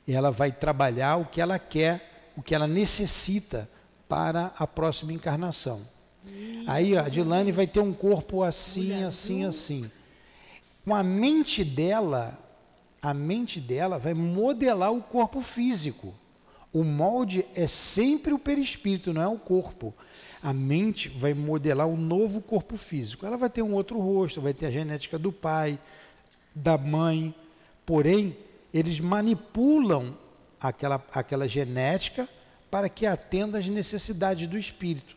ela 0.07 0.31
vai 0.31 0.53
trabalhar 0.53 1.17
o 1.17 1.25
que 1.25 1.41
ela 1.41 1.59
quer, 1.59 2.31
o 2.37 2.41
que 2.41 2.55
ela 2.55 2.69
necessita 2.69 3.69
para 4.09 4.53
a 4.57 4.65
próxima 4.65 5.13
encarnação. 5.13 5.81
Aí 6.69 6.97
ó, 6.97 7.01
a 7.01 7.09
Dilane 7.09 7.51
vai 7.51 7.67
ter 7.67 7.81
um 7.81 7.93
corpo 7.93 8.45
assim, 8.45 9.03
assim, 9.03 9.45
assim. 9.45 9.91
Com 10.85 10.95
a 10.95 11.03
mente 11.03 11.65
dela, 11.65 12.39
a 13.03 13.13
mente 13.13 13.59
dela 13.59 13.99
vai 13.99 14.15
modelar 14.15 14.93
o 14.93 15.03
corpo 15.03 15.41
físico. 15.41 16.15
O 16.73 16.85
molde 16.85 17.45
é 17.57 17.67
sempre 17.67 18.33
o 18.33 18.39
perispírito, 18.39 19.13
não 19.13 19.21
é 19.21 19.27
o 19.27 19.37
corpo. 19.37 19.93
A 20.43 20.53
mente 20.53 21.09
vai 21.09 21.35
modelar 21.35 21.87
um 21.87 21.97
novo 21.97 22.41
corpo 22.41 22.77
físico. 22.77 23.27
Ela 23.27 23.37
vai 23.37 23.51
ter 23.51 23.63
um 23.63 23.75
outro 23.75 23.99
rosto, 23.99 24.41
vai 24.41 24.55
ter 24.55 24.67
a 24.67 24.71
genética 24.71 25.19
do 25.19 25.31
pai, 25.31 25.79
da 26.55 26.79
mãe. 26.79 27.35
Porém, 27.85 28.37
eles 28.73 29.01
manipulam 29.01 30.17
aquela, 30.61 31.05
aquela 31.13 31.47
genética 31.47 32.29
para 32.71 32.89
que 32.89 33.05
atenda 33.05 33.59
às 33.59 33.67
necessidades 33.67 34.47
do 34.47 34.57
espírito. 34.57 35.17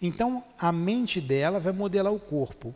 Então, 0.00 0.44
a 0.58 0.72
mente 0.72 1.20
dela 1.20 1.60
vai 1.60 1.72
modelar 1.72 2.12
o 2.12 2.20
corpo. 2.20 2.74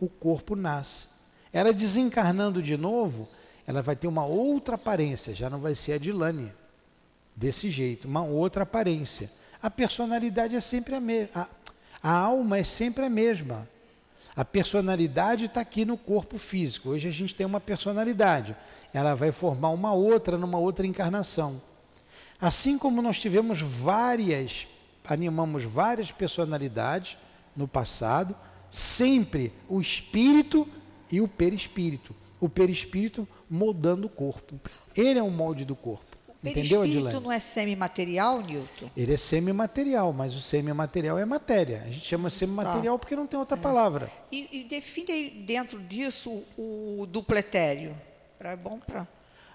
O 0.00 0.08
corpo 0.08 0.54
nasce. 0.54 1.08
Ela 1.52 1.72
desencarnando 1.72 2.62
de 2.62 2.76
novo, 2.76 3.28
ela 3.66 3.82
vai 3.82 3.96
ter 3.96 4.06
uma 4.06 4.24
outra 4.24 4.76
aparência, 4.76 5.34
já 5.34 5.50
não 5.50 5.58
vai 5.58 5.74
ser 5.74 5.94
a 5.94 5.98
Dilane. 5.98 6.52
Desse 7.34 7.70
jeito, 7.70 8.08
uma 8.08 8.24
outra 8.24 8.62
aparência. 8.62 9.30
A 9.62 9.68
personalidade 9.68 10.54
é 10.54 10.60
sempre 10.60 10.94
a 10.94 11.00
mesma. 11.00 11.48
A, 12.02 12.10
alma 12.10 12.58
é 12.58 12.64
sempre 12.64 13.04
a 13.04 13.10
mesma. 13.10 13.68
A 14.36 14.44
personalidade 14.44 15.46
está 15.46 15.60
aqui 15.60 15.84
no 15.84 15.96
corpo 15.96 16.38
físico. 16.38 16.90
Hoje 16.90 17.08
a 17.08 17.10
gente 17.10 17.34
tem 17.34 17.44
uma 17.44 17.60
personalidade. 17.60 18.56
Ela 18.94 19.14
vai 19.14 19.32
formar 19.32 19.70
uma 19.70 19.92
outra 19.92 20.38
numa 20.38 20.58
outra 20.58 20.86
encarnação. 20.86 21.60
Assim 22.40 22.78
como 22.78 23.02
nós 23.02 23.18
tivemos 23.18 23.60
várias, 23.60 24.68
animamos 25.04 25.64
várias 25.64 26.12
personalidades 26.12 27.18
no 27.56 27.66
passado, 27.66 28.36
sempre 28.70 29.52
o 29.68 29.80
espírito 29.80 30.68
e 31.10 31.20
o 31.20 31.26
perispírito. 31.26 32.14
O 32.40 32.48
perispírito 32.48 33.26
moldando 33.50 34.06
o 34.06 34.10
corpo. 34.10 34.60
Ele 34.96 35.18
é 35.18 35.22
um 35.22 35.30
molde 35.30 35.64
do 35.64 35.74
corpo. 35.74 36.07
O 36.42 36.46
Entendeu, 36.46 36.80
perispírito 36.80 37.08
Adilane? 37.08 37.24
não 37.24 37.32
é 37.32 37.40
semimaterial, 37.40 38.40
Newton? 38.40 38.90
Ele 38.96 39.12
é 39.12 39.16
semimaterial, 39.16 40.12
mas 40.12 40.34
o 40.34 40.40
semimaterial 40.40 41.18
é 41.18 41.24
matéria. 41.24 41.82
A 41.84 41.90
gente 41.90 42.06
chama 42.06 42.30
semimaterial 42.30 42.96
porque 42.96 43.16
não 43.16 43.26
tem 43.26 43.38
outra 43.38 43.56
palavra. 43.56 44.10
E, 44.30 44.60
e 44.60 44.64
define 44.64 45.30
dentro 45.44 45.80
disso 45.80 46.44
o, 46.56 47.00
o 47.00 47.06
dupletério. 47.06 47.96
É 48.38 48.54
bom 48.54 48.78
para. 48.78 49.06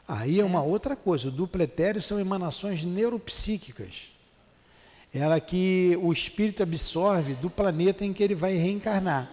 Aí 0.05 0.41
é 0.41 0.43
uma 0.43 0.61
outra 0.61 0.93
coisa. 0.93 1.29
O 1.29 1.31
dupletério 1.31 2.01
são 2.01 2.19
emanações 2.19 2.83
neuropsíquicas. 2.83 4.09
Ela 5.13 5.39
que 5.39 5.97
o 6.01 6.11
espírito 6.11 6.63
absorve 6.63 7.35
do 7.35 7.49
planeta 7.49 8.03
em 8.03 8.11
que 8.11 8.21
ele 8.21 8.35
vai 8.35 8.55
reencarnar. 8.55 9.31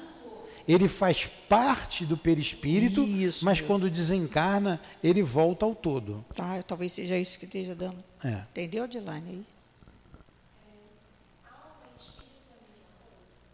Ele 0.70 0.86
faz 0.86 1.26
parte 1.48 2.06
do 2.06 2.16
perispírito, 2.16 3.02
Isso, 3.02 3.44
mas 3.44 3.58
meu. 3.58 3.66
quando 3.66 3.90
desencarna, 3.90 4.80
ele 5.02 5.20
volta 5.20 5.66
ao 5.66 5.74
todo. 5.74 6.24
Tá, 6.32 6.62
talvez 6.62 6.92
seja 6.92 7.18
isso 7.18 7.40
que 7.40 7.44
esteja 7.44 7.74
dando. 7.74 7.96
É. 8.24 8.44
Entendeu, 8.52 8.84
Adilane? 8.84 9.28
Aí? 9.28 9.46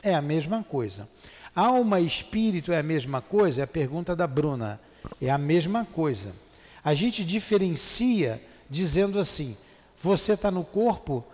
É 0.02 0.14
a 0.14 0.20
mesma 0.20 0.62
coisa. 0.62 1.09
Alma 1.55 2.00
e 2.00 2.07
espírito 2.07 2.70
é 2.70 2.81
a 2.81 2.83
mesma 2.83 3.22
coisa? 3.22 3.62
É 3.62 3.64
a 3.64 3.66
pergunta 3.66 4.14
da 4.14 4.26
Bruna. 4.26 4.79
É 5.18 5.31
a 5.31 5.38
mesma 5.38 5.87
coisa. 5.87 6.35
A 6.85 6.92
gente 6.92 7.24
diferencia 7.24 8.38
dizendo 8.68 9.18
assim: 9.18 9.57
você 9.96 10.35
está 10.35 10.50
no 10.50 10.64
corpo, 10.64 11.24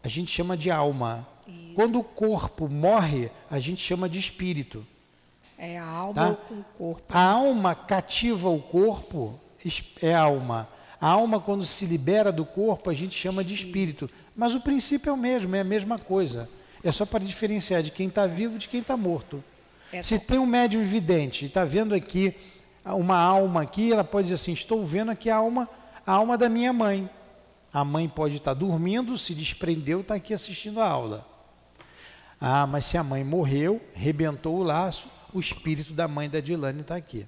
a 0.00 0.06
gente 0.06 0.30
chama 0.30 0.56
de 0.56 0.70
alma. 0.70 1.26
Quando 1.74 1.98
o 1.98 2.04
corpo 2.04 2.68
morre, 2.68 3.32
a 3.50 3.58
gente 3.58 3.82
chama 3.82 4.08
de 4.08 4.20
espírito. 4.20 4.86
É 5.58 5.78
a 5.78 5.86
alma 5.86 6.14
Tá? 6.14 6.34
com 6.48 6.54
o 6.54 6.64
corpo. 6.76 7.04
A 7.08 7.22
alma 7.22 7.74
cativa 7.74 8.48
o 8.48 8.60
corpo 8.60 9.38
é 10.02 10.14
alma. 10.14 10.68
A 11.00 11.08
alma, 11.08 11.38
quando 11.40 11.64
se 11.66 11.86
libera 11.86 12.32
do 12.32 12.44
corpo, 12.44 12.88
a 12.90 12.94
gente 12.94 13.14
chama 13.14 13.44
de 13.44 13.54
espírito. 13.54 14.08
Mas 14.34 14.54
o 14.54 14.60
princípio 14.60 15.10
é 15.10 15.12
o 15.12 15.16
mesmo, 15.16 15.54
é 15.54 15.60
a 15.60 15.64
mesma 15.64 15.98
coisa. 15.98 16.48
É 16.82 16.90
só 16.92 17.06
para 17.06 17.24
diferenciar 17.24 17.82
de 17.82 17.90
quem 17.90 18.08
está 18.08 18.26
vivo 18.26 18.58
de 18.58 18.68
quem 18.68 18.80
está 18.80 18.96
morto. 18.96 19.42
É 19.92 20.02
Se 20.02 20.18
tem 20.18 20.38
um 20.38 20.46
médium 20.46 20.84
vidente 20.84 21.44
e 21.44 21.48
está 21.48 21.64
vendo 21.64 21.94
aqui 21.94 22.34
uma 22.84 23.16
alma 23.16 23.62
aqui, 23.62 23.92
ela 23.92 24.04
pode 24.04 24.24
dizer 24.28 24.34
assim: 24.34 24.52
estou 24.52 24.84
vendo 24.84 25.10
aqui 25.10 25.30
a 25.30 25.36
alma, 25.36 25.68
a 26.06 26.12
alma 26.12 26.36
da 26.36 26.48
minha 26.48 26.72
mãe. 26.72 27.08
A 27.72 27.84
mãe 27.84 28.08
pode 28.08 28.36
estar 28.36 28.54
dormindo, 28.54 29.16
se 29.18 29.34
desprendeu, 29.34 30.00
está 30.00 30.14
aqui 30.14 30.32
assistindo 30.32 30.80
a 30.80 30.88
aula. 30.88 31.26
Ah, 32.40 32.66
mas 32.66 32.84
se 32.86 32.96
a 32.96 33.02
mãe 33.02 33.24
morreu, 33.24 33.80
rebentou 33.94 34.56
o 34.56 34.62
laço, 34.62 35.06
o 35.34 35.40
espírito 35.40 35.92
da 35.92 36.06
mãe 36.06 36.30
da 36.30 36.38
Dilane 36.38 36.82
está 36.82 36.94
aqui. 36.94 37.26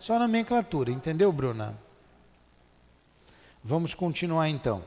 Só 0.00 0.18
nomenclatura, 0.18 0.90
entendeu, 0.90 1.32
Bruna? 1.32 1.78
Vamos 3.62 3.94
continuar 3.94 4.48
então. 4.48 4.84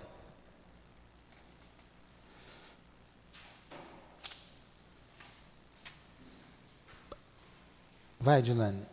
Vai, 8.20 8.42
Dilane. 8.42 8.86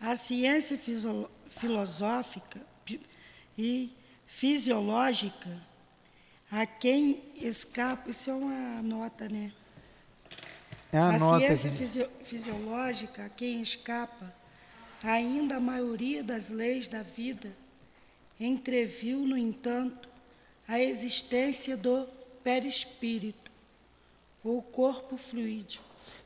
A 0.00 0.14
ciência 0.14 0.78
filosófica 1.46 2.60
e 3.58 3.92
fisiológica, 4.26 5.60
a 6.50 6.64
quem 6.64 7.22
escapa, 7.36 8.10
isso 8.10 8.30
é 8.30 8.34
uma 8.34 8.82
nota, 8.82 9.28
né? 9.28 9.52
É 10.92 10.98
a, 10.98 11.08
a 11.08 11.18
nota 11.18 11.46
ciência 11.46 11.70
fisio- 11.72 12.10
fisiológica, 12.22 13.30
quem 13.36 13.60
escapa, 13.60 14.34
ainda 15.02 15.56
a 15.56 15.60
maioria 15.60 16.22
das 16.22 16.48
leis 16.48 16.88
da 16.88 17.02
vida, 17.02 17.52
entreviu, 18.38 19.20
no 19.20 19.36
entanto, 19.36 20.08
a 20.66 20.80
existência 20.80 21.76
do 21.76 22.06
perispírito, 22.42 23.50
ou 24.42 24.62
corpo 24.62 25.16
fluídico. 25.16 25.84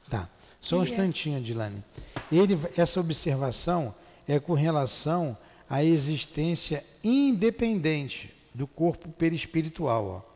Tá. 0.08 0.28
Só 0.60 0.78
um 0.78 0.84
é- 0.84 0.88
instantinho, 0.88 1.40
Dilane. 1.42 1.82
Ele, 2.30 2.58
essa 2.76 3.00
observação 3.00 3.94
é 4.28 4.38
com 4.38 4.54
relação 4.54 5.36
à 5.68 5.82
existência 5.82 6.84
independente 7.02 8.32
do 8.54 8.66
corpo 8.66 9.08
perispiritual. 9.08 10.24
Ó. 10.26 10.29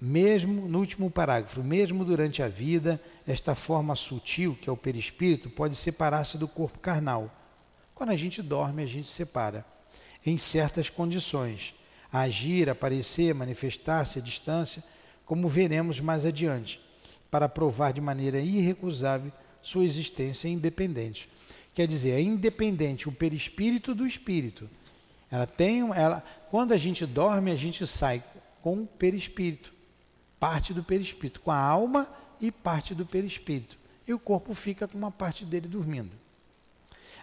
Mesmo, 0.00 0.68
no 0.68 0.78
último 0.78 1.10
parágrafo, 1.10 1.62
mesmo 1.62 2.04
durante 2.04 2.42
a 2.42 2.48
vida, 2.48 3.00
esta 3.26 3.54
forma 3.54 3.96
sutil, 3.96 4.56
que 4.60 4.68
é 4.68 4.72
o 4.72 4.76
perispírito, 4.76 5.50
pode 5.50 5.74
separar-se 5.74 6.38
do 6.38 6.46
corpo 6.46 6.78
carnal. 6.78 7.30
Quando 7.94 8.10
a 8.10 8.16
gente 8.16 8.40
dorme, 8.42 8.82
a 8.82 8.86
gente 8.86 9.08
separa, 9.08 9.64
em 10.24 10.36
certas 10.36 10.88
condições. 10.88 11.74
Agir, 12.12 12.68
aparecer, 12.68 13.34
manifestar-se 13.34 14.18
à 14.18 14.22
distância, 14.22 14.84
como 15.24 15.48
veremos 15.48 15.98
mais 15.98 16.24
adiante, 16.24 16.80
para 17.30 17.48
provar 17.48 17.92
de 17.92 18.00
maneira 18.00 18.38
irrecusável 18.38 19.32
sua 19.62 19.84
existência 19.84 20.48
independente. 20.48 21.28
Quer 21.74 21.86
dizer, 21.86 22.10
é 22.10 22.20
independente 22.20 23.08
o 23.08 23.12
perispírito 23.12 23.94
do 23.94 24.06
espírito. 24.06 24.68
Ela 25.30 25.46
tem, 25.46 25.80
ela, 25.94 26.22
quando 26.50 26.72
a 26.72 26.76
gente 26.76 27.06
dorme, 27.06 27.50
a 27.50 27.56
gente 27.56 27.86
sai 27.86 28.22
com 28.62 28.82
o 28.82 28.86
perispírito, 28.86 29.72
parte 30.38 30.72
do 30.72 30.82
perispírito, 30.82 31.40
com 31.40 31.50
a 31.50 31.58
alma 31.58 32.08
e 32.40 32.50
parte 32.50 32.94
do 32.94 33.04
perispírito. 33.04 33.76
E 34.06 34.14
o 34.14 34.18
corpo 34.18 34.54
fica 34.54 34.88
com 34.88 34.96
uma 34.96 35.10
parte 35.10 35.44
dele 35.44 35.68
dormindo. 35.68 36.12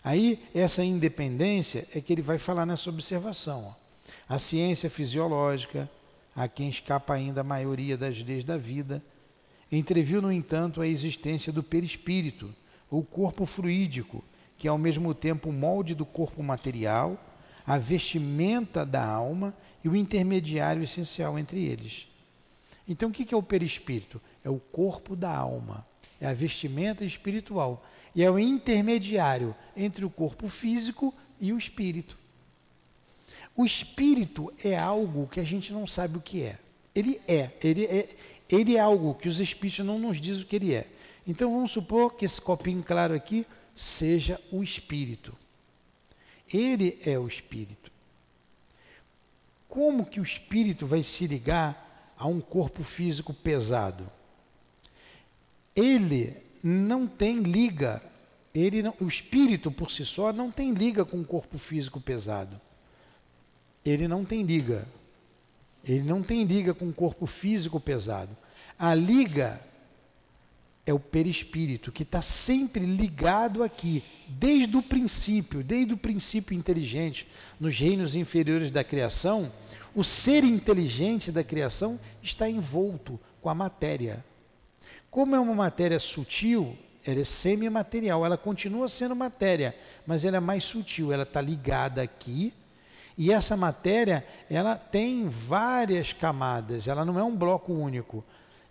Aí, 0.04 0.46
essa 0.54 0.84
independência 0.84 1.88
é 1.94 2.00
que 2.00 2.14
ele 2.14 2.22
vai 2.22 2.38
falar 2.38 2.66
nessa 2.66 2.90
observação. 2.90 3.66
Ó. 3.66 3.74
A 4.28 4.38
ciência 4.38 4.90
fisiológica, 4.90 5.90
a 6.36 6.48
quem 6.48 6.70
escapa 6.70 7.14
ainda 7.14 7.42
a 7.42 7.44
maioria 7.44 7.98
das 7.98 8.22
leis 8.22 8.44
da 8.44 8.58
vida, 8.58 9.04
entreviu, 9.72 10.22
no 10.22 10.32
entanto, 10.32 10.82
a 10.82 10.88
existência 10.88 11.52
do 11.52 11.64
perispírito, 11.64 12.54
ou 12.90 13.04
corpo 13.04 13.46
fluídico, 13.46 14.24
que 14.58 14.68
é 14.68 14.72
ao 14.72 14.78
mesmo 14.78 15.14
tempo 15.14 15.50
o 15.50 15.54
molde 15.54 15.94
do 15.96 16.06
corpo 16.06 16.42
material, 16.44 17.18
a 17.66 17.78
vestimenta 17.78 18.86
da 18.86 19.06
alma 19.06 19.54
e 19.84 19.90
o 19.90 19.96
intermediário 19.96 20.84
essencial 20.84 21.38
entre 21.38 21.64
eles. 21.64 22.08
Então, 22.88 23.10
o 23.10 23.12
que 23.12 23.34
é 23.34 23.38
o 23.38 23.44
perispírito? 23.44 24.22
É 24.44 24.50
o 24.50 24.60
corpo 24.60 25.16
da 25.16 25.36
alma, 25.36 25.86
é 26.20 26.28
a 26.28 26.34
vestimenta 26.34 27.06
espiritual 27.06 27.86
e 28.16 28.24
é 28.24 28.32
o 28.32 28.40
intermediário 28.40 29.56
entre 29.78 30.04
o 30.04 30.10
corpo 30.10 30.48
físico 30.48 31.14
e 31.40 31.54
o 31.54 31.58
espírito. 31.58 32.18
O 33.56 33.66
espírito 33.66 34.52
é 34.64 34.78
algo 34.78 35.28
que 35.28 35.40
a 35.40 35.44
gente 35.44 35.72
não 35.72 35.86
sabe 35.86 36.18
o 36.18 36.22
que 36.22 36.44
é. 36.44 36.58
Ele 36.96 37.22
é, 37.28 37.52
ele 37.64 37.86
é, 37.86 38.10
ele 38.50 38.76
é 38.76 38.80
algo 38.80 39.14
que 39.14 39.30
os 39.30 39.40
espíritos 39.40 39.86
não 39.86 40.00
nos 40.00 40.20
dizem 40.20 40.44
o 40.44 40.46
que 40.46 40.56
ele 40.56 40.74
é. 40.74 40.88
Então 41.28 41.54
vamos 41.54 41.72
supor 41.72 42.16
que 42.16 42.26
esse 42.26 42.42
copinho 42.42 42.84
claro 42.84 43.14
aqui 43.14 43.46
seja 43.76 44.40
o 44.52 44.64
espírito. 44.64 45.38
Ele 46.52 46.98
é 47.06 47.20
o 47.20 47.28
espírito. 47.28 47.92
Como 49.70 50.06
que 50.06 50.20
o 50.20 50.24
espírito 50.24 50.88
vai 50.88 51.04
se 51.04 51.28
ligar 51.28 52.12
a 52.18 52.28
um 52.28 52.42
corpo 52.42 52.84
físico 52.84 53.34
pesado? 53.34 54.12
Ele 55.76 56.36
não 56.64 57.08
tem 57.08 57.38
liga, 57.38 58.02
ele 58.54 58.82
não, 58.82 58.94
o 59.00 59.06
espírito 59.06 59.72
por 59.72 59.92
si 59.92 60.06
só 60.06 60.34
não 60.34 60.52
tem 60.52 60.74
liga 60.74 61.06
com 61.06 61.22
o 61.22 61.26
corpo 61.26 61.58
físico 61.58 62.02
pesado. 62.02 62.60
Ele 63.86 64.08
não 64.08 64.26
tem 64.26 64.42
liga. 64.42 64.88
Ele 65.84 66.04
não 66.04 66.24
tem 66.24 66.44
liga 66.44 66.74
com 66.74 66.90
o 66.90 66.94
corpo 66.94 67.28
físico 67.28 67.80
pesado. 67.80 68.36
A 68.78 68.94
liga 68.96 69.62
é 70.90 70.94
o 70.94 71.00
perispírito, 71.00 71.92
que 71.92 72.04
está 72.04 72.22
sempre 72.22 72.86
ligado 72.86 73.64
aqui, 73.64 74.04
desde 74.28 74.76
o 74.76 74.82
princípio, 74.82 75.64
desde 75.64 75.94
o 75.94 75.98
princípio 75.98 76.58
inteligente, 76.58 77.28
nos 77.60 77.78
reinos 77.78 78.16
inferiores 78.16 78.72
da 78.72 78.84
criação, 78.84 79.52
o 79.96 80.04
ser 80.04 80.44
inteligente 80.44 81.32
da 81.32 81.44
criação 81.44 82.00
está 82.24 82.50
envolto 82.50 83.20
com 83.42 83.50
a 83.50 83.56
matéria. 83.56 84.24
Como 85.12 85.36
é 85.36 85.40
uma 85.40 85.56
matéria 85.56 86.00
sutil, 86.00 86.78
ela 87.06 87.20
é 87.20 87.24
semimaterial, 87.24 88.26
ela 88.26 88.38
continua 88.38 88.88
sendo 88.88 89.16
matéria, 89.16 89.76
mas 90.06 90.26
ela 90.26 90.38
é 90.38 90.40
mais 90.40 90.64
sutil, 90.64 91.12
ela 91.14 91.24
está 91.24 91.42
ligada 91.42 92.02
aqui, 92.02 92.54
e 93.18 93.34
essa 93.34 93.58
matéria, 93.58 94.26
ela 94.50 94.78
tem 94.78 95.28
várias 95.28 96.14
camadas, 96.14 96.88
ela 96.88 97.04
não 97.04 97.20
é 97.20 97.24
um 97.24 97.36
bloco 97.36 97.74
único. 97.74 98.24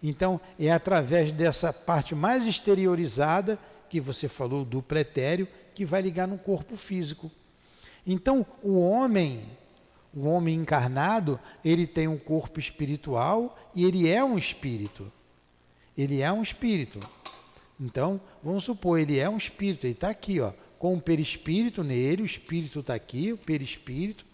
Então, 0.03 0.41
é 0.59 0.71
através 0.71 1.33
dessa 1.33 1.73
parte 1.73 2.15
mais 2.15 2.47
exteriorizada, 2.47 3.59
que 3.89 4.01
você 4.01 4.29
falou 4.29 4.65
do 4.65 4.83
pretéreo, 4.83 5.49
que 5.75 5.85
vai 5.85 6.03
ligar 6.03 6.29
no 6.29 6.39
corpo 6.39 6.77
físico. 6.77 7.31
Então, 8.07 8.47
o 8.63 8.79
homem, 8.79 9.43
o 10.15 10.27
homem 10.27 10.55
encarnado, 10.55 11.39
ele 11.65 11.87
tem 11.87 12.07
um 12.07 12.19
corpo 12.19 12.61
espiritual 12.61 13.59
e 13.75 13.85
ele 13.85 14.09
é 14.09 14.23
um 14.23 14.39
espírito. 14.39 15.11
Ele 15.97 16.21
é 16.21 16.33
um 16.33 16.43
espírito. 16.43 17.01
Então, 17.81 18.21
vamos 18.43 18.65
supor, 18.65 18.99
ele 18.99 19.19
é 19.19 19.29
um 19.29 19.37
espírito, 19.37 19.87
ele 19.87 19.95
está 19.95 20.09
aqui, 20.09 20.41
ó, 20.41 20.53
com 20.79 20.95
o 20.95 21.01
perispírito 21.01 21.83
nele, 21.83 22.23
o 22.23 22.27
espírito 22.27 22.81
está 22.81 22.95
aqui, 22.95 23.33
o 23.33 23.39
perispírito. 23.39 24.25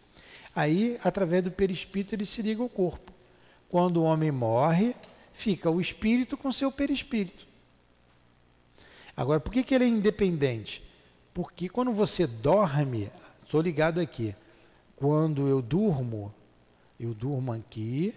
Aí, 0.54 0.98
através 1.02 1.42
do 1.42 1.50
perispírito, 1.50 2.14
ele 2.14 2.26
se 2.26 2.42
liga 2.42 2.62
ao 2.62 2.68
corpo. 2.68 3.12
Quando 3.68 3.98
o 3.98 4.04
homem 4.04 4.30
morre, 4.30 4.94
fica 5.34 5.68
o 5.68 5.80
espírito 5.80 6.36
com 6.36 6.50
seu 6.50 6.72
perispírito. 6.72 7.46
Agora, 9.14 9.40
por 9.40 9.52
que, 9.52 9.62
que 9.62 9.74
ele 9.74 9.84
é 9.84 9.88
independente? 9.88 10.82
Porque 11.34 11.68
quando 11.68 11.92
você 11.92 12.26
dorme, 12.26 13.10
estou 13.42 13.60
ligado 13.60 14.00
aqui, 14.00 14.34
quando 14.96 15.48
eu 15.48 15.60
durmo, 15.60 16.32
eu 16.98 17.12
durmo 17.12 17.52
aqui, 17.52 18.14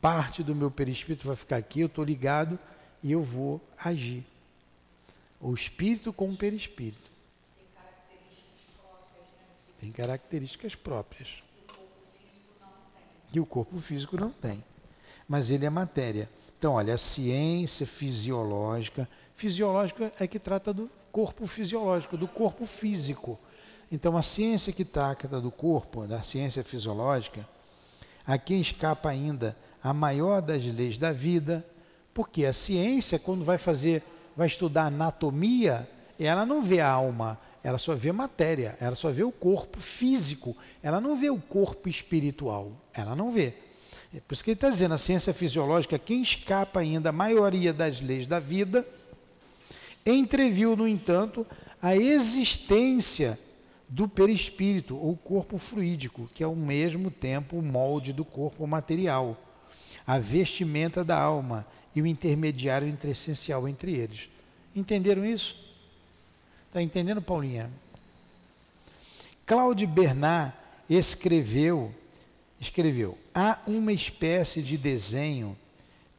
parte 0.00 0.42
do 0.42 0.54
meu 0.54 0.70
perispírito 0.70 1.26
vai 1.26 1.36
ficar 1.36 1.56
aqui, 1.56 1.80
eu 1.80 1.86
estou 1.86 2.04
ligado 2.04 2.58
e 3.02 3.10
eu 3.10 3.22
vou 3.22 3.60
agir. 3.76 4.24
O 5.40 5.52
espírito 5.52 6.12
com 6.12 6.30
o 6.30 6.36
perispírito. 6.36 7.10
Tem 9.78 9.90
características 9.90 10.74
próprias. 10.74 11.40
E 13.32 13.40
o 13.40 13.44
corpo 13.44 13.78
físico 13.78 14.16
não 14.16 14.30
tem. 14.30 14.64
Mas 15.28 15.50
ele 15.50 15.66
é 15.66 15.70
matéria. 15.70 16.28
Então, 16.58 16.74
olha, 16.74 16.94
a 16.94 16.98
ciência 16.98 17.86
fisiológica, 17.86 19.08
fisiológica 19.34 20.12
é 20.18 20.26
que 20.26 20.38
trata 20.38 20.72
do 20.72 20.90
corpo 21.12 21.46
fisiológico, 21.46 22.16
do 22.16 22.28
corpo 22.28 22.66
físico. 22.66 23.38
Então, 23.90 24.16
a 24.16 24.22
ciência 24.22 24.72
que 24.72 24.84
trata 24.84 25.40
do 25.40 25.50
corpo, 25.50 26.06
da 26.06 26.22
ciência 26.22 26.64
fisiológica, 26.64 27.46
a 28.26 28.36
quem 28.36 28.60
escapa 28.60 29.08
ainda 29.08 29.56
a 29.82 29.94
maior 29.94 30.42
das 30.42 30.64
leis 30.64 30.98
da 30.98 31.12
vida, 31.12 31.64
porque 32.12 32.44
a 32.44 32.52
ciência, 32.52 33.18
quando 33.18 33.44
vai 33.44 33.58
fazer, 33.58 34.02
vai 34.36 34.46
estudar 34.46 34.86
anatomia, 34.86 35.88
ela 36.18 36.44
não 36.44 36.62
vê 36.62 36.80
a 36.80 36.90
alma, 36.90 37.38
ela 37.62 37.78
só 37.78 37.94
vê 37.94 38.10
matéria, 38.10 38.76
ela 38.80 38.96
só 38.96 39.10
vê 39.10 39.22
o 39.22 39.30
corpo 39.30 39.80
físico, 39.80 40.56
ela 40.82 41.00
não 41.00 41.16
vê 41.16 41.30
o 41.30 41.40
corpo 41.40 41.88
espiritual, 41.88 42.72
ela 42.92 43.14
não 43.14 43.32
vê. 43.32 43.54
É 44.16 44.20
por 44.20 44.32
isso 44.32 44.42
que 44.42 44.50
ele 44.52 44.56
está 44.56 44.70
dizendo, 44.70 44.94
a 44.94 44.98
ciência 44.98 45.34
fisiológica, 45.34 45.98
quem 45.98 46.22
escapa 46.22 46.80
ainda 46.80 47.10
a 47.10 47.12
maioria 47.12 47.70
das 47.70 48.00
leis 48.00 48.26
da 48.26 48.38
vida, 48.38 48.86
entreviu, 50.06 50.74
no 50.74 50.88
entanto, 50.88 51.46
a 51.82 51.94
existência 51.94 53.38
do 53.86 54.08
perispírito, 54.08 54.96
ou 54.96 55.14
corpo 55.18 55.58
fluídico, 55.58 56.30
que 56.34 56.42
é 56.42 56.46
ao 56.46 56.56
mesmo 56.56 57.10
tempo 57.10 57.58
o 57.58 57.62
molde 57.62 58.14
do 58.14 58.24
corpo 58.24 58.66
material, 58.66 59.36
a 60.06 60.18
vestimenta 60.18 61.04
da 61.04 61.20
alma 61.20 61.66
e 61.94 62.00
o 62.00 62.06
intermediário 62.06 62.88
entre 62.88 63.10
essencial 63.10 63.68
entre 63.68 63.94
eles. 63.94 64.30
Entenderam 64.74 65.26
isso? 65.26 65.56
Está 66.68 66.80
entendendo, 66.80 67.20
Paulinha? 67.20 67.70
Claude 69.44 69.86
Bernard 69.86 70.54
escreveu 70.88 71.94
escreveu: 72.60 73.16
há 73.34 73.58
uma 73.66 73.92
espécie 73.92 74.62
de 74.62 74.76
desenho 74.76 75.56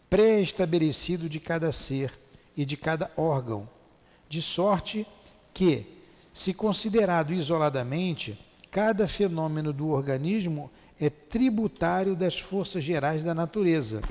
pré-estabelecido 0.10 1.30
de 1.30 1.39
cada 1.39 1.71
ser 1.71 2.13
e 2.56 2.65
de 2.65 2.78
cada 2.78 3.12
órgão, 3.15 3.67
de 4.30 4.41
sorte 4.41 5.06
que, 5.54 5.86
se 6.34 6.54
considerado 6.54 7.34
isoladamente, 7.34 8.39
cada 8.71 9.08
fenômeno 9.08 9.73
do 9.73 9.89
organismo 9.89 10.69
é 11.00 11.10
tributário 11.10 12.15
das 12.15 12.39
forças 12.39 12.84
gerais 12.84 13.23
da 13.23 13.34
natureza. 13.34 14.02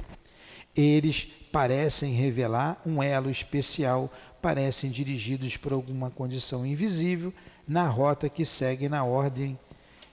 Eles 0.75 1.27
parecem 1.51 2.13
revelar 2.13 2.81
um 2.85 3.03
elo 3.03 3.31
especial, 3.31 4.13
parecem 4.43 4.91
dirigidos 4.91 5.57
por 5.57 5.73
alguma 5.73 6.11
condição 6.11 6.67
invisível 6.67 7.33
na 7.67 7.89
rota 7.89 8.29
que 8.29 8.45
segue 8.45 8.89
na 8.89 9.03
ordem 9.05 9.59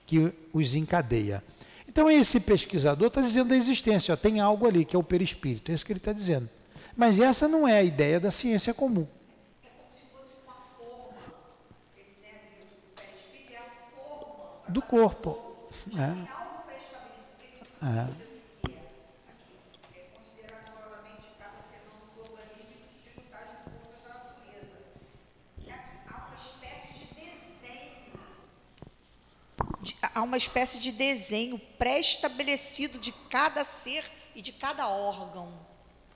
que 0.06 0.34
os 0.52 0.74
encadeia. 0.74 1.44
Então 1.94 2.10
esse 2.10 2.40
pesquisador 2.40 3.10
está 3.10 3.22
dizendo 3.22 3.50
da 3.50 3.56
existência, 3.56 4.16
ó, 4.16 4.18
tem 4.18 4.40
algo 4.40 4.66
ali 4.68 4.84
que 4.84 4.96
é 4.96 5.00
o 5.00 5.04
perispírito, 5.04 5.72
é 5.72 5.76
isso 5.76 5.86
que 5.86 5.92
ele 5.92 6.00
está 6.00 6.12
dizendo. 6.12 6.50
Mas 6.98 7.20
essa 7.20 7.48
não 7.48 7.68
é 7.68 7.78
a 7.78 7.84
ideia 7.84 8.20
da 8.20 8.32
ciência 8.32 8.74
comum. 8.74 9.08
É 9.64 9.68
como 9.68 9.92
se 9.94 10.02
fosse 10.12 10.38
uma 10.44 10.56
forma, 10.56 11.22
né, 12.20 12.32
do 12.62 13.00
perispírito 13.00 13.54
é 13.54 13.58
a 13.58 13.70
forma 13.94 14.72
do 14.72 14.82
corpo. 14.82 15.38
É. 15.96 16.44
É. 17.86 18.23
há 30.02 30.22
uma 30.22 30.38
espécie 30.38 30.80
de 30.80 30.92
desenho 30.92 31.60
pré-estabelecido 31.78 33.00
de 33.00 33.12
cada 33.30 33.64
ser 33.64 34.04
e 34.36 34.42
de 34.42 34.52
cada 34.52 34.88
órgão. 34.88 35.52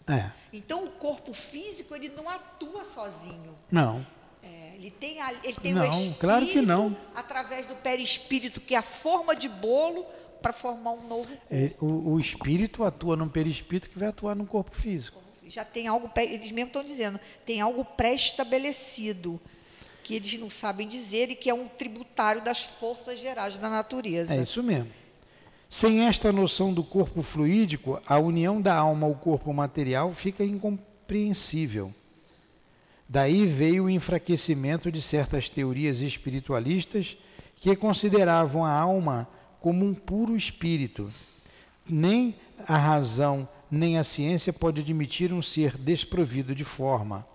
É. 0.07 0.32
Então 0.53 0.86
o 0.86 0.91
corpo 0.91 1.34
físico 1.34 1.93
ele 1.95 2.09
não 2.09 2.30
atua 2.30 2.86
sozinho. 2.86 3.57
Não. 3.72 4.05
É, 4.43 4.74
Ele 4.76 4.91
tem, 4.91 5.20
a- 5.22 5.34
ele 5.43 5.57
tem 5.61 5.74
Não, 5.74 5.84
o 5.84 5.86
espírito 5.91 6.20
claro 6.20 6.45
que 6.45 6.61
não. 6.61 6.95
através 7.15 7.65
do 7.65 7.76
perispírito, 7.76 8.61
que 8.61 8.74
é 8.76 8.78
a 8.78 8.82
forma 8.84 9.36
de 9.36 9.49
bolo, 9.49 10.05
para 10.41 10.53
formar 10.53 10.91
um 10.91 11.07
novo 11.07 11.36
corpo. 11.36 11.47
É, 11.51 11.74
O, 11.82 12.11
o 12.13 12.20
espírito 12.20 12.84
atua 12.84 13.15
no 13.18 13.30
perispírito 13.30 13.89
que 13.89 13.97
vai 13.99 14.07
atuar 14.09 14.36
no 14.36 14.45
corpo 14.45 14.76
físico. 14.76 15.20
Já 15.47 15.65
tem 15.65 15.88
algo, 15.88 16.09
eles 16.18 16.51
mesmo 16.51 16.68
estão 16.68 16.84
dizendo, 16.84 17.20
tem 17.45 17.59
algo 17.59 17.84
pré-estabelecido, 17.84 19.39
que 20.07 20.15
eles 20.15 20.39
não 20.39 20.49
sabem 20.49 20.87
dizer 20.87 21.29
e 21.29 21.35
que 21.35 21.49
é 21.49 21.53
um 21.53 21.67
tributário 21.67 22.41
das 22.41 22.63
forças 22.63 23.19
gerais 23.19 23.59
da 23.59 23.69
natureza. 23.69 24.33
É 24.33 24.41
isso 24.41 24.63
mesmo. 24.63 24.89
Sem 25.69 26.05
esta 26.05 26.31
noção 26.31 26.73
do 26.73 26.81
corpo 26.81 27.21
fluídico, 27.21 28.01
a 28.07 28.17
união 28.17 28.61
da 28.61 28.73
alma 28.73 29.05
ao 29.05 29.15
corpo 29.15 29.53
material 29.53 30.13
fica 30.13 30.45
incompreensível. 30.45 31.93
Daí 33.09 33.45
veio 33.45 33.83
o 33.83 33.89
enfraquecimento 33.89 34.89
de 34.89 35.01
certas 35.01 35.49
teorias 35.49 35.99
espiritualistas 35.99 37.17
que 37.57 37.75
consideravam 37.75 38.63
a 38.63 38.71
alma 38.71 39.27
como 39.59 39.83
um 39.83 39.93
puro 39.93 40.37
espírito. 40.37 41.11
Nem 41.85 42.33
a 42.65 42.77
razão 42.77 43.47
nem 43.69 43.97
a 43.97 44.05
ciência 44.05 44.53
pode 44.53 44.79
admitir 44.79 45.33
um 45.33 45.41
ser 45.41 45.75
desprovido 45.77 46.55
de 46.55 46.63
forma. 46.63 47.27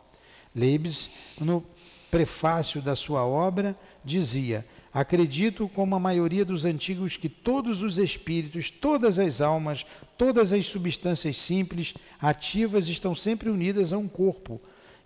Leibniz, 0.55 1.11
no 1.41 1.65
prefácio 2.13 2.83
da 2.83 2.95
sua 2.95 3.25
obra, 3.25 3.75
dizia: 4.05 4.65
Acredito, 4.93 5.67
como 5.67 5.97
a 5.97 5.99
maioria 5.99 6.45
dos 6.45 6.67
antigos, 6.67 7.17
que 7.17 7.29
todos 7.29 7.83
os 7.83 7.97
espíritos, 7.97 8.71
todas 8.71 9.19
as 9.19 9.41
almas, 9.41 9.87
todas 10.19 10.53
as 10.53 10.67
substâncias 10.67 11.39
simples, 11.39 11.95
ativas, 12.21 12.87
estão 12.87 13.15
sempre 13.15 13.49
unidas 13.49 13.95
a 13.95 13.99
um 13.99 14.07
corpo 14.07 14.61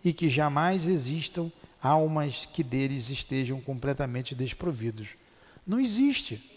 e 0.05 0.13
que 0.13 0.29
jamais 0.29 0.89
existam 0.89 1.51
almas 1.81 2.49
que 2.53 2.65
deles 2.65 3.09
estejam 3.09 3.61
completamente 3.61 4.35
desprovidos. 4.35 5.11
Não 5.65 5.79
existe. 5.79 6.53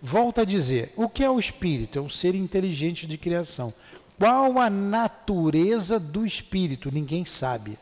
Volto 0.00 0.40
a 0.40 0.44
dizer, 0.44 0.92
o 0.96 1.08
que 1.08 1.22
é 1.22 1.30
o 1.30 1.38
espírito? 1.38 1.98
É 1.98 2.02
um 2.02 2.08
ser 2.08 2.34
inteligente 2.34 3.06
de 3.06 3.18
criação. 3.18 3.74
Qual 4.18 4.58
a 4.58 4.70
natureza 4.70 6.00
do 6.00 6.24
espírito? 6.24 6.90
Ninguém 6.90 7.24
sabe. 7.26 7.78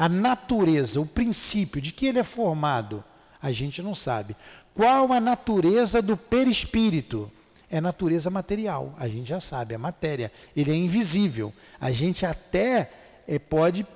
A 0.00 0.08
natureza, 0.08 0.98
o 0.98 1.04
princípio 1.04 1.78
de 1.78 1.92
que 1.92 2.06
ele 2.06 2.18
é 2.18 2.24
formado, 2.24 3.04
a 3.38 3.52
gente 3.52 3.82
não 3.82 3.94
sabe. 3.94 4.34
Qual 4.72 5.12
a 5.12 5.20
natureza 5.20 6.00
do 6.00 6.16
perispírito? 6.16 7.30
É 7.68 7.82
natureza 7.82 8.30
material, 8.30 8.94
a 8.98 9.06
gente 9.06 9.28
já 9.28 9.38
sabe, 9.40 9.74
é 9.74 9.78
matéria. 9.78 10.32
Ele 10.56 10.70
é 10.70 10.74
invisível. 10.74 11.52
A 11.78 11.92
gente 11.92 12.24
até 12.24 12.90
eh, 13.28 13.38
pode 13.38 13.86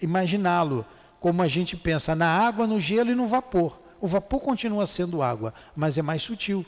imaginá-lo 0.00 0.86
como 1.18 1.42
a 1.42 1.48
gente 1.48 1.76
pensa 1.76 2.14
na 2.14 2.28
água, 2.28 2.64
no 2.64 2.78
gelo 2.78 3.10
e 3.10 3.16
no 3.16 3.26
vapor. 3.26 3.80
O 4.00 4.06
vapor 4.06 4.38
continua 4.38 4.86
sendo 4.86 5.22
água, 5.22 5.52
mas 5.74 5.98
é 5.98 6.02
mais 6.02 6.22
sutil. 6.22 6.64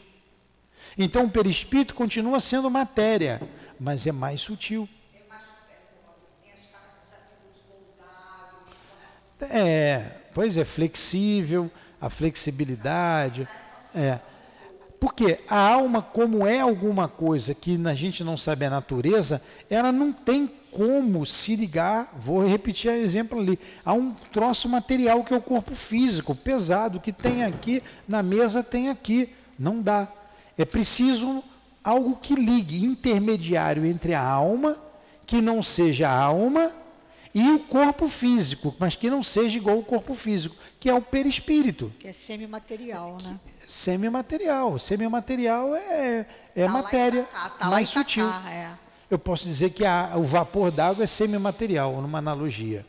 Então 0.99 1.27
o 1.27 1.31
perispírito 1.31 1.95
continua 1.95 2.41
sendo 2.41 2.69
matéria, 2.69 3.41
mas 3.79 4.05
é 4.09 4.11
mais 4.11 4.41
sutil. 4.41 4.89
É, 9.43 10.05
pois 10.35 10.57
é, 10.57 10.65
flexível, 10.65 11.71
a 12.01 12.11
flexibilidade. 12.11 13.49
É. 13.95 14.19
Porque 14.99 15.41
a 15.49 15.59
alma, 15.59 16.03
como 16.03 16.47
é 16.47 16.61
alguma 16.61 17.09
coisa 17.09 17.55
que 17.55 17.81
a 17.87 17.95
gente 17.95 18.23
não 18.23 18.37
sabe 18.37 18.67
a 18.67 18.71
natureza, 18.71 19.43
ela 19.71 19.91
não 19.91 20.13
tem 20.13 20.51
como 20.71 21.25
se 21.25 21.57
ligar, 21.57 22.13
vou 22.17 22.47
repetir 22.47 22.91
o 22.91 22.95
exemplo 22.95 23.41
ali, 23.41 23.59
a 23.85 23.93
um 23.93 24.15
troço 24.31 24.69
material 24.69 25.25
que 25.25 25.35
é 25.35 25.37
o 25.37 25.41
corpo 25.41 25.75
físico, 25.75 26.35
pesado, 26.35 27.01
que 27.01 27.13
tem 27.13 27.45
aqui, 27.45 27.83
na 28.07 28.23
mesa 28.23 28.63
tem 28.63 28.89
aqui. 28.89 29.31
Não 29.59 29.81
dá. 29.81 30.07
É 30.57 30.65
preciso 30.65 31.43
algo 31.83 32.17
que 32.21 32.35
ligue, 32.35 32.85
intermediário 32.85 33.85
entre 33.87 34.15
a 34.15 34.23
alma, 34.23 34.77
que 35.27 35.41
não 35.41 35.63
seja 35.63 36.09
a 36.09 36.19
alma, 36.19 36.73
e 37.35 37.51
o 37.53 37.59
corpo 37.61 38.09
físico, 38.09 38.75
mas 38.79 38.97
que 38.97 39.09
não 39.09 39.23
seja 39.23 39.57
igual 39.57 39.77
ao 39.77 39.83
corpo 39.85 40.15
físico, 40.15 40.57
que 40.81 40.89
é 40.89 40.95
o 40.95 41.01
perispírito. 41.01 41.93
Que 41.99 42.09
é 42.09 42.13
semimaterial, 42.13 43.19
né? 43.23 43.39
Semimaterial. 43.69 44.79
Semimaterial 44.79 45.75
é, 45.77 46.27
é 46.57 46.65
Tá 46.67 46.73
matéria 46.73 47.21
Itacá, 47.21 47.49
tá 47.51 47.65
lá 47.67 47.71
mais 47.73 47.89
em 47.89 47.93
sutil. 47.93 48.27
Itacá, 48.29 48.51
é. 48.51 48.71
Eu 49.11 49.19
posso 49.19 49.45
dizer 49.45 49.71
que 49.71 49.85
a- 49.85 50.13
o 50.17 50.23
vapor 50.23 50.71
d'água 50.71 51.05
é 51.05 51.07
semimaterial, 51.07 52.01
numa 52.01 52.19
analogia, 52.19 52.85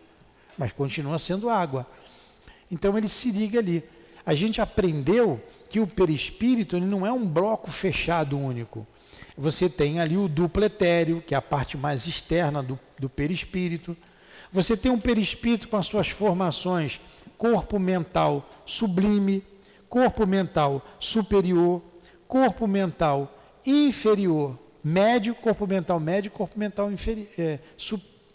mas 0.58 0.72
continua 0.72 1.18
sendo 1.20 1.50
água. 1.50 1.86
Então 2.70 2.98
ele 2.98 3.08
se 3.08 3.32
liga 3.32 3.60
ali. 3.60 3.84
A 4.26 4.34
gente 4.36 4.62
aprendeu 4.62 5.42
que 5.70 5.80
o 5.80 5.88
perispírito 5.88 6.80
não 6.80 7.06
é 7.06 7.12
um 7.12 7.28
bloco 7.28 7.70
fechado 7.72 8.38
único. 8.38 8.86
Você 9.38 9.68
tem 9.70 10.00
ali 10.00 10.16
o 10.18 10.28
duplo 10.28 10.64
etéreo, 10.64 11.22
que 11.26 11.34
é 11.34 11.38
a 11.38 11.42
parte 11.42 11.76
mais 11.78 12.06
externa 12.06 12.62
do, 12.62 12.80
do 13.00 13.10
perispírito. 13.10 13.96
Você 14.52 14.76
tem 14.76 14.92
um 14.92 15.00
perispírito 15.00 15.68
com 15.68 15.78
as 15.78 15.88
suas 15.88 16.10
formações 16.10 17.00
corpo 17.42 17.80
mental 17.80 18.48
sublime, 18.68 19.44
corpo 19.90 20.28
mental 20.28 20.86
superior, 21.00 21.82
corpo 22.28 22.68
mental 22.68 23.36
inferior, 23.66 24.60
médio, 24.84 25.34
corpo 25.34 25.66
mental 25.66 26.00
médio, 26.00 26.30
corpo 26.30 26.60
mental 26.60 26.92
inferi 26.92 27.28
é, 27.36 27.58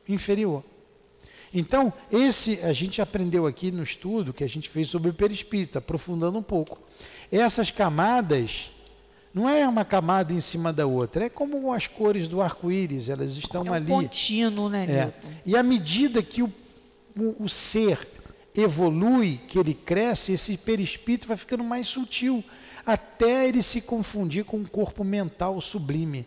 inferior. 0.09 0.64
Então, 1.55 1.93
esse 2.11 2.59
a 2.62 2.73
gente 2.73 3.01
aprendeu 3.01 3.47
aqui 3.47 3.71
no 3.71 3.85
estudo 3.85 4.33
que 4.33 4.43
a 4.43 4.49
gente 4.49 4.69
fez 4.69 4.89
sobre 4.89 5.11
o 5.11 5.14
perispírito, 5.14 5.79
aprofundando 5.79 6.37
um 6.37 6.43
pouco. 6.43 6.83
Essas 7.31 7.71
camadas 7.71 8.73
não 9.37 9.47
é 9.47 9.68
uma 9.68 9.84
camada 9.84 10.32
em 10.32 10.41
cima 10.41 10.72
da 10.72 10.87
outra, 10.87 11.26
é 11.26 11.28
como 11.28 11.70
as 11.70 11.87
cores 11.87 12.26
do 12.26 12.41
arco-íris, 12.41 13.11
elas 13.11 13.37
estão 13.37 13.66
É 13.66 13.70
um 13.70 13.74
ali. 13.74 13.87
contínuo, 13.87 14.70
né, 14.70 14.87
É. 14.87 15.12
E 15.45 15.55
à 15.55 15.62
medida 15.62 16.22
que 16.22 16.43
o, 16.43 16.51
o, 17.14 17.45
o 17.45 17.47
ser 17.47 17.99
evolui, 18.57 19.39
que 19.47 19.59
ele 19.59 19.74
cresce, 19.74 20.32
esse 20.32 20.57
perispírito 20.57 21.28
vai 21.28 21.37
ficando 21.37 21.62
mais 21.62 21.87
sutil, 21.87 22.43
até 22.87 23.47
ele 23.47 23.61
se 23.61 23.82
confundir 23.82 24.43
com 24.47 24.59
o 24.59 24.66
corpo 24.66 25.05
mental 25.05 25.61
sublime, 25.61 26.26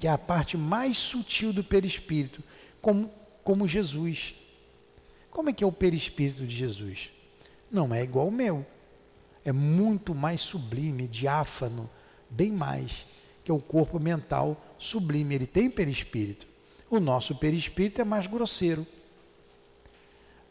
que 0.00 0.08
é 0.08 0.10
a 0.10 0.18
parte 0.18 0.56
mais 0.56 0.98
sutil 0.98 1.52
do 1.52 1.62
perispírito, 1.62 2.42
como, 2.82 3.08
como 3.44 3.68
Jesus. 3.68 4.34
Como 5.30 5.50
é 5.50 5.52
que 5.52 5.62
é 5.62 5.66
o 5.68 5.70
perispírito 5.70 6.44
de 6.44 6.56
Jesus? 6.56 7.10
Não 7.70 7.94
é 7.94 8.02
igual 8.02 8.26
ao 8.26 8.32
meu. 8.32 8.66
É 9.44 9.52
muito 9.52 10.16
mais 10.16 10.40
sublime, 10.40 11.06
diáfano, 11.06 11.88
bem 12.34 12.50
mais, 12.50 13.06
que 13.44 13.50
é 13.50 13.54
o 13.54 13.60
corpo 13.60 13.98
mental 14.00 14.60
sublime. 14.78 15.34
Ele 15.34 15.46
tem 15.46 15.70
perispírito. 15.70 16.46
O 16.90 17.00
nosso 17.00 17.34
perispírito 17.34 18.00
é 18.00 18.04
mais 18.04 18.26
grosseiro. 18.26 18.86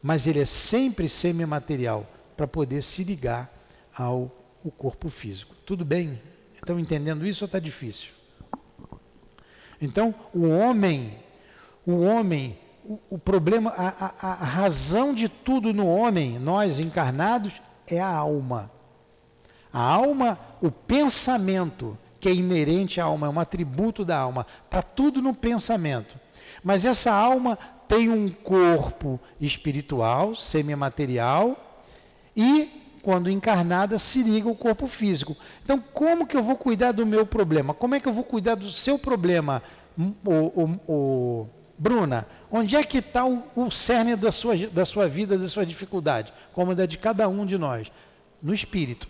Mas 0.01 0.27
ele 0.27 0.39
é 0.39 0.45
sempre 0.45 1.07
semimaterial 1.07 2.07
para 2.35 2.47
poder 2.47 2.81
se 2.81 3.03
ligar 3.03 3.51
ao 3.95 4.31
o 4.63 4.71
corpo 4.71 5.09
físico. 5.09 5.55
Tudo 5.65 5.83
bem? 5.83 6.21
Estão 6.55 6.79
entendendo 6.79 7.25
isso 7.25 7.43
ou 7.43 7.47
está 7.47 7.59
difícil? 7.59 8.11
Então, 9.81 10.15
o 10.33 10.47
homem, 10.47 11.19
o 11.85 11.99
homem, 11.99 12.57
o, 12.85 12.97
o 13.09 13.19
problema, 13.19 13.71
a, 13.71 14.05
a, 14.05 14.31
a 14.41 14.45
razão 14.45 15.13
de 15.13 15.27
tudo 15.27 15.73
no 15.73 15.85
homem, 15.85 16.39
nós 16.39 16.79
encarnados, 16.79 17.61
é 17.85 17.99
a 17.99 18.07
alma. 18.07 18.71
A 19.73 19.81
alma, 19.81 20.39
o 20.63 20.71
pensamento 20.71 21.97
que 22.21 22.29
é 22.29 22.33
inerente 22.33 23.01
à 23.01 23.03
alma, 23.03 23.27
é 23.27 23.29
um 23.29 23.37
atributo 23.37 24.05
da 24.05 24.17
alma, 24.17 24.47
está 24.63 24.81
tudo 24.81 25.21
no 25.21 25.35
pensamento. 25.35 26.15
Mas 26.63 26.85
essa 26.85 27.11
alma 27.11 27.59
tem 27.85 28.09
um 28.09 28.29
corpo 28.29 29.19
espiritual, 29.41 30.33
semimaterial, 30.33 31.81
e 32.33 32.97
quando 33.01 33.29
encarnada 33.29 33.99
se 33.99 34.23
liga 34.23 34.47
ao 34.47 34.55
corpo 34.55 34.87
físico. 34.87 35.35
Então, 35.65 35.83
como 35.91 36.25
que 36.25 36.37
eu 36.37 36.41
vou 36.41 36.55
cuidar 36.55 36.93
do 36.93 37.05
meu 37.05 37.25
problema? 37.25 37.73
Como 37.73 37.95
é 37.95 37.99
que 37.99 38.07
eu 38.07 38.13
vou 38.13 38.23
cuidar 38.23 38.55
do 38.55 38.71
seu 38.71 38.97
problema, 38.97 39.61
o, 40.25 40.31
o, 40.31 40.79
o 40.87 41.49
Bruna? 41.77 42.25
Onde 42.49 42.77
é 42.77 42.85
que 42.85 42.99
está 42.99 43.25
o, 43.25 43.43
o 43.53 43.69
cerne 43.69 44.15
da 44.15 44.31
sua, 44.31 44.55
da 44.67 44.85
sua 44.85 45.09
vida, 45.09 45.37
da 45.37 45.49
sua 45.49 45.65
dificuldade? 45.65 46.33
Como 46.53 46.73
da 46.73 46.85
de 46.85 46.97
cada 46.97 47.27
um 47.27 47.45
de 47.45 47.57
nós? 47.57 47.91
No 48.41 48.53
espírito, 48.53 49.09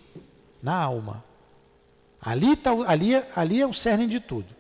na 0.64 0.74
alma. 0.74 1.24
Ali, 2.26 2.56
tá, 2.56 2.72
ali, 2.88 3.14
é- 3.14 3.30
ali 3.36 3.62
é 3.62 3.68
o 3.68 3.74
cerne 3.74 4.08
de 4.08 4.22
tudo. 4.22 4.56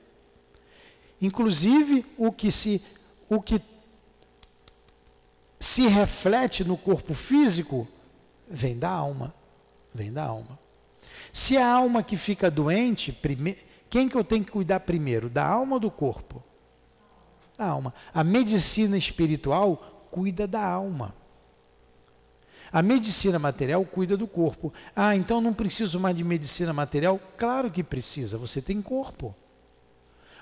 Inclusive, 1.21 2.05
o 2.17 2.29
que 2.29 2.51
se, 2.51 2.83
o 3.29 3.41
que 3.41 3.61
se 5.57 5.87
reflete 5.87 6.65
no 6.65 6.75
corpo 6.75 7.13
físico 7.13 7.87
vem 8.49 8.77
da 8.77 8.89
alma. 8.89 9.33
Vem 9.93 10.11
da 10.11 10.25
alma. 10.25 10.59
Se 11.31 11.57
a 11.57 11.65
alma 11.65 12.03
que 12.03 12.17
fica 12.17 12.51
doente, 12.51 13.13
prime... 13.13 13.57
quem 13.89 14.09
que 14.09 14.17
eu 14.17 14.25
tenho 14.25 14.43
que 14.43 14.51
cuidar 14.51 14.81
primeiro? 14.81 15.29
Da 15.29 15.45
alma 15.45 15.75
ou 15.75 15.79
do 15.79 15.89
corpo? 15.89 16.43
Da 17.57 17.67
alma. 17.67 17.93
A 18.13 18.25
medicina 18.25 18.97
espiritual 18.97 20.07
cuida 20.11 20.45
da 20.45 20.61
alma. 20.67 21.15
A 22.73 22.81
medicina 22.81 23.37
material 23.37 23.85
cuida 23.85 24.17
do 24.17 24.25
corpo. 24.25 24.73
Ah, 24.95 25.15
então 25.15 25.39
não 25.39 25.53
preciso 25.53 25.99
mais 25.99 26.17
de 26.17 26.23
medicina 26.23 26.73
material? 26.73 27.19
Claro 27.37 27.69
que 27.69 27.83
precisa, 27.83 28.35
você 28.35 28.59
tem 28.63 28.81
corpo. 28.81 29.35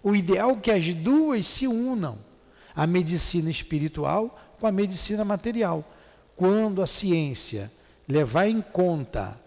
O 0.02 0.16
ideal 0.16 0.52
é 0.52 0.56
que 0.56 0.72
as 0.72 0.94
duas 0.94 1.46
se 1.46 1.68
unam, 1.68 2.18
a 2.74 2.88
medicina 2.88 3.50
espiritual 3.50 4.40
com 4.62 4.66
a 4.66 4.72
medicina 4.72 5.26
material. 5.26 5.84
Quando 6.34 6.82
a 6.82 6.88
ciência 6.88 7.70
levar 8.08 8.48
em 8.48 8.62
conta 8.62 9.38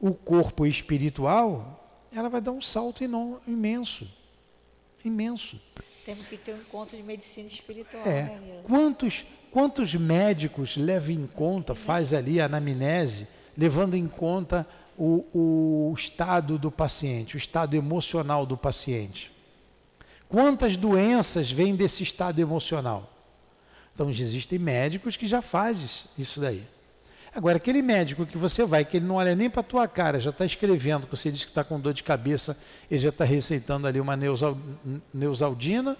o 0.00 0.14
corpo 0.14 0.66
espiritual, 0.66 2.06
ela 2.10 2.30
vai 2.30 2.40
dar 2.40 2.52
um 2.52 2.62
salto 2.62 3.04
imenso. 3.46 4.08
Imenso. 5.04 5.60
Temos 6.06 6.24
que 6.26 6.38
ter 6.38 6.54
um 6.54 6.58
encontro 6.58 6.96
de 6.96 7.02
medicina 7.02 7.46
espiritual, 7.46 8.06
é. 8.06 8.22
né, 8.22 8.62
Quantos 8.64 9.24
Quantos 9.52 9.94
médicos 9.94 10.78
levam 10.78 11.10
em 11.10 11.26
conta, 11.26 11.74
faz 11.74 12.14
ali 12.14 12.40
a 12.40 12.46
anamnese, 12.46 13.28
levando 13.56 13.94
em 13.94 14.08
conta 14.08 14.66
o, 14.96 15.90
o 15.90 15.94
estado 15.94 16.58
do 16.58 16.70
paciente, 16.70 17.36
o 17.36 17.38
estado 17.38 17.74
emocional 17.76 18.46
do 18.46 18.56
paciente? 18.56 19.30
Quantas 20.26 20.74
doenças 20.74 21.52
vêm 21.52 21.76
desse 21.76 22.02
estado 22.02 22.40
emocional? 22.40 23.12
Então, 23.94 24.08
existem 24.08 24.58
médicos 24.58 25.18
que 25.18 25.28
já 25.28 25.42
fazem 25.42 26.06
isso 26.16 26.40
daí. 26.40 26.66
Agora, 27.34 27.58
aquele 27.58 27.82
médico 27.82 28.24
que 28.24 28.38
você 28.38 28.64
vai, 28.64 28.86
que 28.86 28.96
ele 28.96 29.06
não 29.06 29.16
olha 29.16 29.34
nem 29.34 29.50
para 29.50 29.60
a 29.60 29.64
tua 29.64 29.86
cara, 29.86 30.18
já 30.18 30.30
está 30.30 30.46
escrevendo, 30.46 31.06
que 31.06 31.14
você 31.14 31.30
diz 31.30 31.44
que 31.44 31.50
está 31.50 31.62
com 31.62 31.78
dor 31.78 31.92
de 31.92 32.02
cabeça, 32.02 32.58
ele 32.90 33.00
já 33.00 33.10
está 33.10 33.24
receitando 33.24 33.86
ali 33.86 34.00
uma 34.00 34.18
neusaldina, 35.12 35.96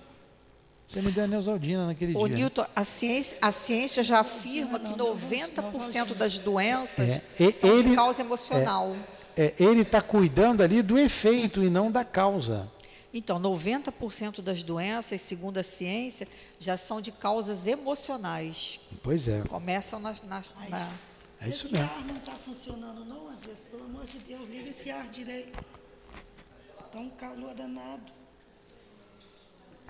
você 0.86 1.00
me 1.00 1.10
deu 1.10 1.24
a 1.24 1.26
Neusaldina 1.26 1.86
naquele 1.86 2.16
o 2.16 2.26
dia. 2.26 2.36
Newton, 2.36 2.66
a 2.76 2.84
ciência, 2.84 3.38
a 3.40 3.50
ciência 3.50 4.04
já 4.04 4.20
afirma 4.20 4.78
que 4.78 4.92
90% 4.92 6.14
das 6.14 6.38
doenças 6.38 7.20
é, 7.40 7.52
são 7.52 7.78
ele, 7.78 7.90
de 7.90 7.94
causa 7.96 8.20
emocional. 8.20 8.94
É, 9.36 9.44
é, 9.44 9.54
ele 9.58 9.82
está 9.82 10.02
cuidando 10.02 10.62
ali 10.62 10.82
do 10.82 10.98
efeito 10.98 11.62
e 11.62 11.70
não 11.70 11.90
da 11.90 12.04
causa. 12.04 12.70
Então, 13.14 13.38
90% 13.40 14.40
das 14.40 14.62
doenças, 14.62 15.20
segundo 15.20 15.58
a 15.58 15.62
ciência, 15.62 16.26
já 16.58 16.76
são 16.76 17.00
de 17.00 17.12
causas 17.12 17.66
emocionais. 17.66 18.80
Pois 19.02 19.28
é. 19.28 19.40
Começam 19.42 20.00
nas, 20.00 20.22
nas, 20.22 20.54
na... 20.68 20.88
É 21.40 21.48
isso 21.48 21.66
esse 21.66 21.74
mesmo. 21.74 21.90
ar 21.90 22.04
não 22.04 22.16
está 22.16 22.32
funcionando, 22.32 23.04
não, 23.04 23.28
Andressa? 23.28 23.62
Pelo 23.70 23.84
amor 23.84 24.06
de 24.06 24.18
Deus, 24.18 24.48
liga 24.48 24.70
esse 24.70 24.90
ar 24.90 25.08
direito. 25.08 25.62
Está 26.86 26.98
um 27.00 27.10
calor 27.10 27.54
danado. 27.54 28.21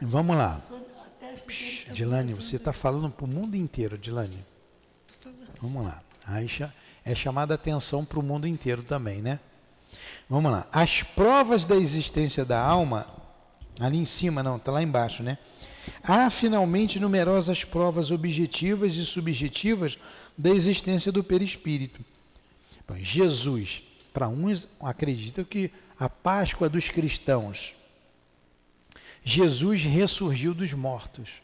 Vamos 0.03 0.37
lá. 0.37 0.61
Dilane, 1.93 2.33
você 2.33 2.57
está 2.57 2.73
falando 2.73 3.11
para 3.11 3.25
o 3.25 3.29
mundo 3.29 3.57
inteiro, 3.57 3.97
Dilane. 3.97 4.45
Vamos 5.61 5.85
lá. 5.85 6.03
Aí 6.27 6.49
é 7.05 7.15
chamada 7.15 7.55
atenção 7.55 8.05
para 8.05 8.19
o 8.19 8.23
mundo 8.23 8.47
inteiro 8.47 8.83
também, 8.83 9.23
né? 9.23 9.39
Vamos 10.29 10.51
lá. 10.51 10.67
As 10.73 11.03
provas 11.03 11.65
da 11.65 11.77
existência 11.77 12.45
da 12.45 12.61
alma, 12.61 13.07
ali 13.79 13.99
em 13.99 14.07
cima, 14.07 14.43
não, 14.43 14.57
está 14.57 14.73
lá 14.73 14.83
embaixo, 14.83 15.23
né? 15.23 15.39
Há 16.03 16.31
finalmente 16.31 16.99
numerosas 16.99 17.65
provas 17.65 18.11
objetivas 18.11 18.95
e 18.95 19.05
subjetivas 19.05 19.99
da 20.37 20.51
existência 20.51 21.13
do 21.13 21.23
perispírito. 21.23 22.05
Jesus, 22.99 23.83
para 24.13 24.29
uns 24.29 24.69
acreditam 24.81 25.45
que 25.45 25.71
a 25.99 26.09
Páscoa 26.09 26.69
dos 26.69 26.91
cristãos 26.91 27.75
Jesus 29.25 29.83
ressurgiu 29.83 30.53
dos 30.53 30.73
mortos 30.73 31.41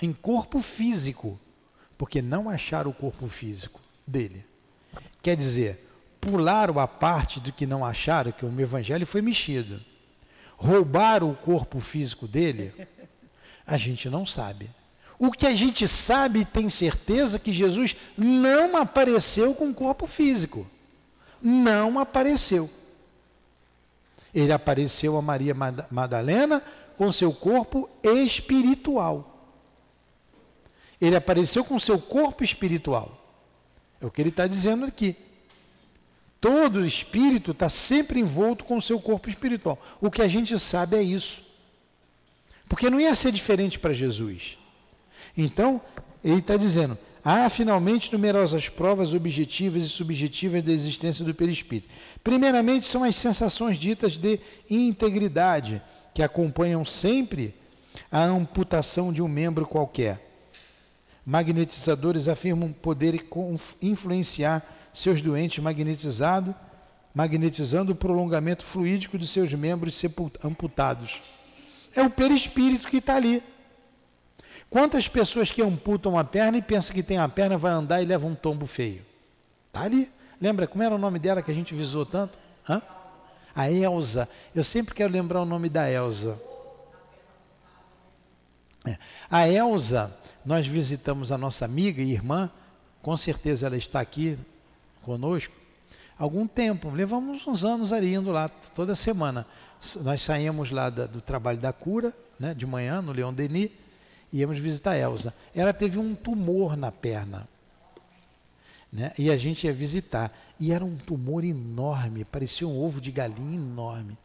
em 0.00 0.12
corpo 0.12 0.60
físico, 0.60 1.38
porque 1.96 2.20
não 2.20 2.48
acharam 2.48 2.90
o 2.90 2.94
corpo 2.94 3.28
físico 3.28 3.80
dele. 4.06 4.44
Quer 5.22 5.36
dizer, 5.36 5.80
pularam 6.20 6.78
a 6.78 6.86
parte 6.86 7.40
do 7.40 7.52
que 7.52 7.66
não 7.66 7.84
acharam, 7.84 8.32
que 8.32 8.44
o 8.44 8.60
evangelho 8.60 9.06
foi 9.06 9.22
mexido. 9.22 9.80
Roubaram 10.56 11.30
o 11.30 11.36
corpo 11.36 11.80
físico 11.80 12.26
dele, 12.26 12.72
a 13.66 13.76
gente 13.76 14.08
não 14.08 14.24
sabe. 14.26 14.70
O 15.18 15.30
que 15.30 15.46
a 15.46 15.54
gente 15.54 15.86
sabe 15.86 16.40
e 16.40 16.44
tem 16.44 16.68
certeza 16.68 17.38
que 17.38 17.52
Jesus 17.52 17.96
não 18.16 18.76
apareceu 18.76 19.54
com 19.54 19.72
corpo 19.72 20.06
físico. 20.06 20.66
Não 21.40 21.98
apareceu. 21.98 22.68
Ele 24.34 24.52
apareceu 24.52 25.16
a 25.16 25.22
Maria 25.22 25.54
Madalena 25.90 26.62
com 26.96 27.12
seu 27.12 27.32
corpo 27.32 27.88
espiritual. 28.02 29.30
Ele 31.00 31.16
apareceu 31.16 31.64
com 31.64 31.78
seu 31.78 31.98
corpo 31.98 32.42
espiritual. 32.42 33.20
É 34.00 34.06
o 34.06 34.10
que 34.10 34.20
ele 34.20 34.30
está 34.30 34.46
dizendo 34.46 34.84
aqui. 34.84 35.16
Todo 36.40 36.84
espírito 36.84 37.52
está 37.52 37.68
sempre 37.68 38.20
envolto 38.20 38.64
com 38.64 38.76
o 38.76 38.82
seu 38.82 39.00
corpo 39.00 39.30
espiritual. 39.30 39.80
O 40.00 40.10
que 40.10 40.20
a 40.20 40.28
gente 40.28 40.58
sabe 40.58 40.96
é 40.96 41.02
isso. 41.02 41.42
Porque 42.68 42.90
não 42.90 43.00
ia 43.00 43.14
ser 43.14 43.32
diferente 43.32 43.78
para 43.78 43.94
Jesus. 43.94 44.58
Então, 45.36 45.80
ele 46.22 46.40
está 46.40 46.56
dizendo: 46.56 46.98
Há 47.24 47.48
finalmente 47.48 48.12
numerosas 48.12 48.68
provas 48.68 49.14
objetivas 49.14 49.82
e 49.84 49.88
subjetivas 49.88 50.62
da 50.62 50.70
existência 50.70 51.24
do 51.24 51.34
perispírito. 51.34 51.88
Primeiramente, 52.22 52.86
são 52.86 53.02
as 53.02 53.16
sensações 53.16 53.78
ditas 53.78 54.18
de 54.18 54.38
integridade, 54.68 55.80
que 56.12 56.22
acompanham 56.22 56.84
sempre 56.84 57.54
a 58.12 58.22
amputação 58.24 59.10
de 59.10 59.22
um 59.22 59.28
membro 59.28 59.66
qualquer. 59.66 60.20
Magnetizadores 61.24 62.28
afirmam 62.28 62.70
poder 62.70 63.26
influenciar 63.80 64.62
seus 64.92 65.22
doentes 65.22 65.64
magnetizado, 65.64 66.54
magnetizando 67.14 67.92
o 67.92 67.96
prolongamento 67.96 68.64
fluídico 68.64 69.16
de 69.16 69.26
seus 69.26 69.52
membros 69.54 70.04
amputados. 70.44 71.20
É 71.96 72.02
o 72.02 72.10
perispírito 72.10 72.88
que 72.88 72.98
está 72.98 73.16
ali. 73.16 73.42
Quantas 74.74 75.06
pessoas 75.06 75.52
que 75.52 75.62
amputam 75.62 76.18
a 76.18 76.24
perna 76.24 76.58
e 76.58 76.60
pensam 76.60 76.92
que 76.92 77.02
tem 77.04 77.16
a 77.16 77.28
perna, 77.28 77.56
vai 77.56 77.70
andar 77.70 78.02
e 78.02 78.04
leva 78.04 78.26
um 78.26 78.34
tombo 78.34 78.66
feio? 78.66 79.06
Está 79.68 79.82
ali. 79.82 80.10
Lembra 80.40 80.66
como 80.66 80.82
era 80.82 80.92
o 80.92 80.98
nome 80.98 81.20
dela 81.20 81.40
que 81.40 81.50
a 81.52 81.54
gente 81.54 81.72
visou 81.72 82.04
tanto? 82.04 82.36
Hã? 82.68 82.82
A 83.54 83.70
Elza. 83.70 84.28
Eu 84.52 84.64
sempre 84.64 84.92
quero 84.92 85.12
lembrar 85.12 85.40
o 85.42 85.44
nome 85.44 85.68
da 85.68 85.88
Elza. 85.88 86.42
É. 88.84 88.98
A 89.30 89.48
Elza, 89.48 90.12
nós 90.44 90.66
visitamos 90.66 91.30
a 91.30 91.38
nossa 91.38 91.64
amiga 91.64 92.02
e 92.02 92.10
irmã, 92.10 92.50
com 93.00 93.16
certeza 93.16 93.68
ela 93.68 93.76
está 93.76 94.00
aqui 94.00 94.36
conosco, 95.02 95.54
algum 96.18 96.48
tempo, 96.48 96.90
levamos 96.90 97.46
uns 97.46 97.62
anos 97.62 97.92
ali 97.92 98.12
indo 98.12 98.32
lá 98.32 98.48
toda 98.48 98.96
semana. 98.96 99.46
Nós 100.02 100.24
saímos 100.24 100.72
lá 100.72 100.90
do 100.90 101.20
trabalho 101.20 101.58
da 101.58 101.72
cura, 101.72 102.12
né, 102.40 102.52
de 102.52 102.66
manhã, 102.66 103.00
no 103.00 103.12
Leão 103.12 103.32
Denis, 103.32 103.70
íamos 104.40 104.58
visitar 104.58 104.92
a 104.92 104.98
Elza. 104.98 105.34
Ela 105.54 105.72
teve 105.72 105.98
um 105.98 106.14
tumor 106.14 106.76
na 106.76 106.90
perna. 106.90 107.48
Né? 108.92 109.12
E 109.18 109.30
a 109.30 109.36
gente 109.36 109.66
ia 109.66 109.72
visitar. 109.72 110.32
E 110.58 110.72
era 110.72 110.84
um 110.84 110.96
tumor 110.96 111.44
enorme, 111.44 112.24
parecia 112.24 112.66
um 112.66 112.80
ovo 112.80 113.00
de 113.00 113.10
galinha 113.10 113.56
enorme. 113.56 114.16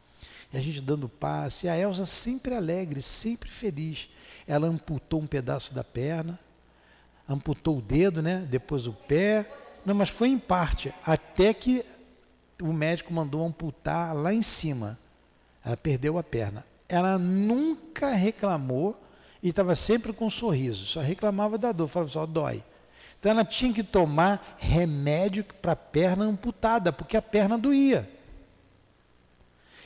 E 0.51 0.57
a 0.57 0.60
gente 0.60 0.82
dando 0.82 1.07
passe. 1.07 1.68
E 1.68 1.70
a 1.70 1.78
Elza 1.78 2.05
sempre 2.05 2.55
alegre, 2.55 3.01
sempre 3.01 3.49
feliz. 3.49 4.10
Ela 4.47 4.68
amputou 4.68 5.22
um 5.22 5.28
pedaço 5.28 5.74
da 5.74 5.84
perna, 5.84 6.39
amputou 7.28 7.78
o 7.78 7.82
dedo, 7.82 8.22
né? 8.22 8.47
depois 8.49 8.88
o 8.88 8.93
pé. 8.93 9.47
Não, 9.86 9.93
mas 9.93 10.10
foi 10.10 10.30
em 10.30 10.39
parte. 10.39 10.93
Até 11.05 11.53
que 11.53 11.86
o 12.62 12.74
médico 12.74 13.14
mandou 13.14 13.45
amputar 13.45 14.16
lá 14.16 14.34
em 14.34 14.41
cima. 14.41 14.97
Ela 15.64 15.78
perdeu 15.78 16.18
a 16.18 16.24
perna. 16.24 16.66
Ela 16.88 17.20
nunca 17.20 18.12
reclamou 18.12 18.99
e 19.42 19.50
estava 19.50 19.74
sempre 19.76 20.12
com 20.12 20.26
um 20.26 20.30
sorriso, 20.30 20.86
só 20.86 21.00
reclamava 21.00 21.58
da 21.58 21.72
dor, 21.72 21.88
falava 21.88 22.12
só, 22.12 22.26
dói. 22.26 22.64
Então 23.20 23.32
ela 23.32 23.44
tinha 23.44 23.74
que 23.74 23.84
tomar 23.84 24.58
remédio 24.58 25.44
para 25.44 25.74
a 25.74 25.76
perna 25.76 26.26
amputada, 26.26 26.92
porque 26.92 27.18
a 27.18 27.22
perna 27.22 27.58
doía. 27.58 28.10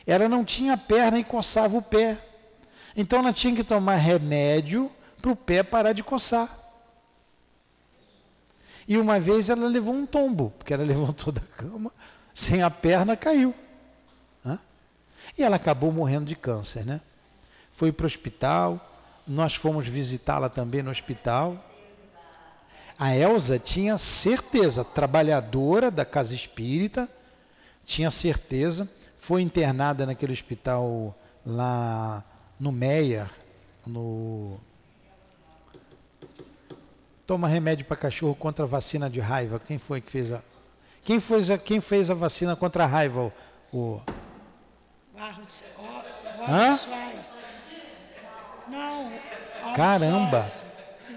Ela 0.06 0.28
não 0.28 0.44
tinha 0.44 0.78
perna 0.78 1.18
e 1.18 1.24
coçava 1.24 1.78
o 1.78 1.82
pé. 1.82 2.24
Então 2.96 3.20
ela 3.20 3.34
tinha 3.34 3.56
que 3.56 3.64
tomar 3.64 3.96
remédio 3.96 4.92
para 5.22 5.32
o 5.32 5.36
pé 5.36 5.64
parar 5.64 5.94
de 5.94 6.04
coçar. 6.04 6.60
E 8.88 8.98
uma 8.98 9.20
vez 9.20 9.50
ela 9.50 9.68
levou 9.68 9.94
um 9.94 10.06
tombo, 10.06 10.52
porque 10.58 10.74
ela 10.74 10.84
levantou 10.86 11.32
da 11.32 11.42
cama, 11.42 11.92
sem 12.34 12.62
a 12.62 12.70
perna, 12.70 13.16
caiu. 13.16 13.56
E 15.38 15.44
ela 15.44 15.56
acabou 15.56 15.92
morrendo 15.92 16.26
de 16.26 16.36
câncer, 16.36 16.86
né? 16.86 17.02
Foi 17.72 17.92
para 17.92 18.04
o 18.04 18.08
hospital, 18.08 18.93
nós 19.28 19.56
fomos 19.56 19.88
visitá-la 19.88 20.50
também 20.50 20.84
no 20.84 20.92
hospital. 20.92 21.58
A 22.98 23.16
Elsa 23.16 23.58
tinha 23.58 23.98
certeza, 23.98 24.84
trabalhadora 24.84 25.90
da 25.90 26.06
casa 26.06 26.36
espírita, 26.36 27.10
tinha 27.86 28.10
certeza, 28.10 28.90
foi 29.18 29.42
internada 29.42 30.06
naquele 30.06 30.34
hospital 30.34 31.18
lá 31.46 32.24
no 32.60 32.72
Meyer, 32.72 33.30
no 33.86 34.60
toma 37.26 37.48
remédio 37.48 37.86
para 37.86 37.98
cachorro 37.98 38.36
contra 38.36 38.66
a 38.66 38.68
vacina 38.68 39.10
de 39.10 39.20
raiva. 39.20 39.60
Quem 39.60 39.78
foi 39.78 40.02
que 40.02 40.12
fez 40.12 40.32
a. 40.32 40.42
Quem 41.04 41.20
fez 41.20 41.50
a, 41.50 41.58
quem 41.58 41.82
fez 41.82 42.10
a 42.10 42.14
vacina 42.14 42.56
contra 42.56 42.84
a 42.84 42.88
raiva? 42.88 43.34
O. 43.72 44.00
Varros, 45.14 45.64
Hã? 46.48 46.80
Não. 48.74 49.74
Caramba! 49.76 50.46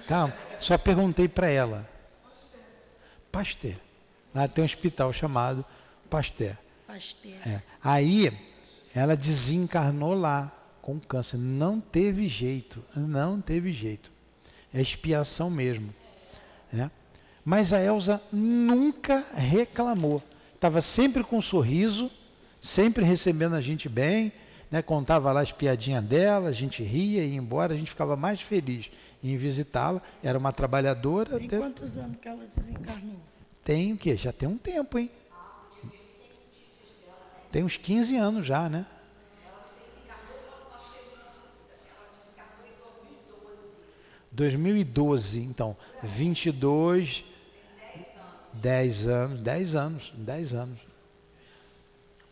Calma, 0.06 0.34
só 0.58 0.78
perguntei 0.78 1.26
para 1.26 1.48
ela. 1.48 1.88
Pasteur. 3.32 3.74
Lá 4.34 4.46
tem 4.46 4.62
um 4.62 4.64
hospital 4.64 5.12
chamado 5.12 5.64
Pasteur. 6.08 6.56
Pasteur. 6.86 7.34
É. 7.46 7.62
Aí 7.82 8.32
ela 8.94 9.16
desencarnou 9.16 10.14
lá 10.14 10.52
com 10.80 10.98
câncer. 11.00 11.36
Não 11.36 11.80
teve 11.80 12.28
jeito, 12.28 12.84
não 12.94 13.40
teve 13.40 13.72
jeito. 13.72 14.10
É 14.72 14.80
expiação 14.80 15.50
mesmo. 15.50 15.92
né? 16.72 16.90
Mas 17.44 17.72
a 17.72 17.80
Elsa 17.82 18.22
nunca 18.32 19.24
reclamou. 19.34 20.22
Estava 20.54 20.80
sempre 20.80 21.22
com 21.22 21.38
um 21.38 21.42
sorriso, 21.42 22.10
sempre 22.60 23.04
recebendo 23.04 23.54
a 23.54 23.60
gente 23.60 23.88
bem, 23.88 24.32
né? 24.70 24.82
contava 24.82 25.32
lá 25.32 25.40
as 25.40 25.52
piadinhas 25.52 26.04
dela, 26.04 26.48
a 26.48 26.52
gente 26.52 26.82
ria 26.82 27.24
e 27.24 27.30
ia 27.32 27.36
embora, 27.36 27.74
a 27.74 27.76
gente 27.76 27.90
ficava 27.90 28.16
mais 28.16 28.40
feliz 28.40 28.90
em 29.22 29.36
visitá-la. 29.36 30.00
Era 30.22 30.38
uma 30.38 30.52
trabalhadora. 30.52 31.38
Tem 31.38 31.46
até- 31.46 31.58
quantos 31.58 31.96
anos 31.96 32.16
que 32.20 32.28
ela 32.28 32.44
desencarnou? 32.46 33.16
Tem 33.64 33.92
o 33.92 33.96
quê? 33.96 34.16
Já 34.16 34.32
tem 34.32 34.48
um 34.48 34.58
tempo, 34.58 34.98
hein? 34.98 35.10
Tem 37.50 37.64
uns 37.64 37.76
15 37.76 38.16
anos 38.16 38.44
já, 38.46 38.68
né?– 38.68 38.86
2012, 44.36 45.40
então, 45.40 45.74
22, 46.02 47.24
10 48.52 49.06
anos, 49.08 49.40
10 49.40 49.74
anos, 49.74 50.14
10 50.16 50.54
anos. 50.54 50.78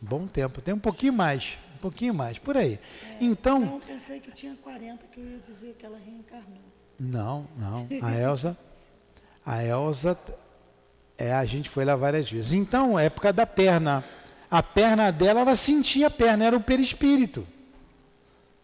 Bom 0.01 0.27
tempo, 0.27 0.61
tem 0.61 0.75
um 0.75 0.79
pouquinho 0.79 1.15
mais, 1.15 1.59
pouquinho 1.85 2.15
mais, 2.15 2.39
por 2.39 2.57
aí. 2.57 2.79
Então, 3.21 3.61
Não, 3.61 3.75
eu 3.75 3.81
pensei 3.81 4.19
que 4.19 4.31
tinha 4.31 4.57
40, 4.57 5.07
que 5.09 5.21
eu 5.21 5.27
ia 5.27 5.39
dizer 5.39 5.75
que 5.75 5.85
ela 5.85 5.99
reencarnou. 5.99 6.63
Não, 6.99 7.47
não. 7.59 7.87
A 8.03 8.19
Elsa, 8.19 8.57
a 9.45 9.63
Elsa, 9.63 10.19
é, 11.19 11.35
a 11.35 11.45
gente 11.45 11.69
foi 11.69 11.85
lá 11.85 11.95
várias 11.95 12.31
vezes. 12.31 12.53
Então, 12.53 12.99
época 12.99 13.35
da 13.35 13.47
perna. 13.47 14.03
A 14.51 14.63
perna 14.63 15.11
dela, 15.11 15.41
ela 15.41 15.57
sentia 15.57 16.07
a 16.07 16.11
perna, 16.11 16.45
era 16.47 16.57
o 16.57 16.61
perispírito. 16.61 17.47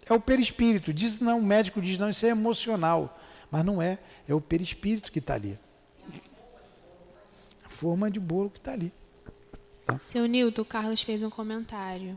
É 0.08 0.14
o 0.14 0.20
perispírito. 0.20 0.92
Diz 0.94 1.20
não, 1.20 1.40
o 1.40 1.42
médico 1.42 1.82
diz 1.82 1.98
não, 1.98 2.08
isso 2.08 2.24
é 2.24 2.30
emocional. 2.30 3.18
Mas 3.50 3.64
não 3.64 3.82
é, 3.82 3.98
é 4.26 4.34
o 4.34 4.40
perispírito 4.40 5.12
que 5.12 5.18
está 5.18 5.34
ali. 5.34 5.58
A 7.64 7.68
forma 7.68 8.10
de 8.10 8.20
bolo 8.20 8.48
que 8.48 8.58
está 8.58 8.72
ali. 8.72 8.92
Seu 9.98 10.26
Nilton, 10.26 10.62
o 10.62 10.64
Carlos 10.64 11.02
fez 11.02 11.22
um 11.22 11.30
comentário. 11.30 12.16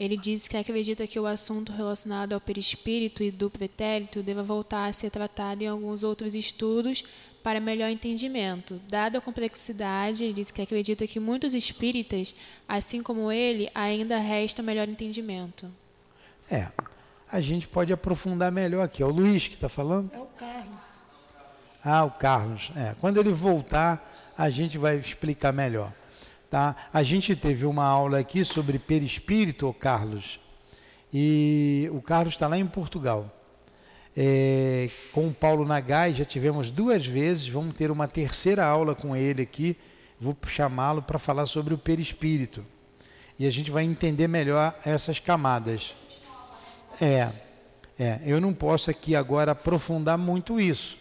Ele 0.00 0.16
disse 0.16 0.48
que 0.48 0.56
acredita 0.56 1.06
que 1.06 1.20
o 1.20 1.26
assunto 1.26 1.72
relacionado 1.72 2.32
ao 2.32 2.40
perispírito 2.40 3.22
e 3.22 3.30
do 3.30 3.50
pretérito 3.50 4.22
deva 4.22 4.42
voltar 4.42 4.88
a 4.88 4.92
ser 4.94 5.10
tratado 5.10 5.62
em 5.62 5.66
alguns 5.66 6.02
outros 6.02 6.34
estudos 6.34 7.04
para 7.42 7.60
melhor 7.60 7.90
entendimento. 7.90 8.80
Dada 8.88 9.18
a 9.18 9.20
complexidade, 9.20 10.24
ele 10.24 10.32
disse 10.32 10.54
que 10.54 10.62
acredita 10.62 11.06
que 11.06 11.20
muitos 11.20 11.52
espíritas, 11.52 12.34
assim 12.66 13.02
como 13.02 13.30
ele, 13.30 13.68
ainda 13.74 14.16
resta 14.16 14.62
melhor 14.62 14.88
entendimento. 14.88 15.70
É, 16.50 16.72
a 17.30 17.38
gente 17.42 17.68
pode 17.68 17.92
aprofundar 17.92 18.50
melhor 18.50 18.82
aqui. 18.82 19.02
É 19.02 19.06
o 19.06 19.10
Luiz 19.10 19.48
que 19.48 19.54
está 19.54 19.68
falando? 19.68 20.10
É 20.14 20.18
o 20.18 20.24
Carlos. 20.24 20.82
Ah, 21.84 22.04
o 22.04 22.10
Carlos. 22.10 22.72
É, 22.74 22.94
quando 23.02 23.20
ele 23.20 23.32
voltar, 23.32 24.32
a 24.36 24.48
gente 24.48 24.78
vai 24.78 24.96
explicar 24.96 25.52
melhor. 25.52 25.92
Tá? 26.50 26.74
A 26.92 27.04
gente 27.04 27.36
teve 27.36 27.64
uma 27.64 27.84
aula 27.84 28.18
aqui 28.18 28.44
sobre 28.44 28.76
perispírito, 28.76 29.72
Carlos, 29.78 30.40
e 31.14 31.88
o 31.92 32.02
Carlos 32.02 32.34
está 32.34 32.48
lá 32.48 32.58
em 32.58 32.66
Portugal. 32.66 33.30
É, 34.16 34.90
com 35.12 35.28
o 35.28 35.32
Paulo 35.32 35.64
Nagai, 35.64 36.12
já 36.12 36.24
tivemos 36.24 36.68
duas 36.68 37.06
vezes, 37.06 37.46
vamos 37.46 37.74
ter 37.74 37.92
uma 37.92 38.08
terceira 38.08 38.66
aula 38.66 38.96
com 38.96 39.14
ele 39.14 39.42
aqui, 39.42 39.76
vou 40.20 40.36
chamá-lo 40.48 41.00
para 41.00 41.20
falar 41.20 41.46
sobre 41.46 41.72
o 41.72 41.78
perispírito. 41.78 42.66
E 43.38 43.46
a 43.46 43.50
gente 43.50 43.70
vai 43.70 43.84
entender 43.84 44.26
melhor 44.26 44.76
essas 44.84 45.20
camadas. 45.20 45.94
É, 47.00 47.28
é, 47.96 48.20
eu 48.26 48.40
não 48.40 48.52
posso 48.52 48.90
aqui 48.90 49.14
agora 49.14 49.52
aprofundar 49.52 50.18
muito 50.18 50.58
isso, 50.58 50.98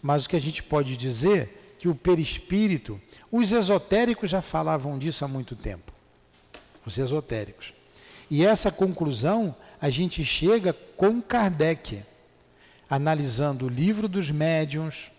mas 0.00 0.24
o 0.24 0.28
que 0.28 0.36
a 0.36 0.40
gente 0.40 0.62
pode 0.62 0.96
dizer 0.96 1.63
que 1.84 1.88
o 1.90 1.94
perispírito, 1.94 2.98
os 3.30 3.52
esotéricos 3.52 4.30
já 4.30 4.40
falavam 4.40 4.98
disso 4.98 5.22
há 5.22 5.28
muito 5.28 5.54
tempo. 5.54 5.92
Os 6.86 6.96
esotéricos. 6.96 7.74
E 8.30 8.42
essa 8.42 8.72
conclusão 8.72 9.54
a 9.78 9.90
gente 9.90 10.24
chega 10.24 10.72
com 10.72 11.20
Kardec, 11.20 12.02
analisando 12.88 13.66
o 13.66 13.68
livro 13.68 14.08
dos 14.08 14.30
médiuns 14.30 15.12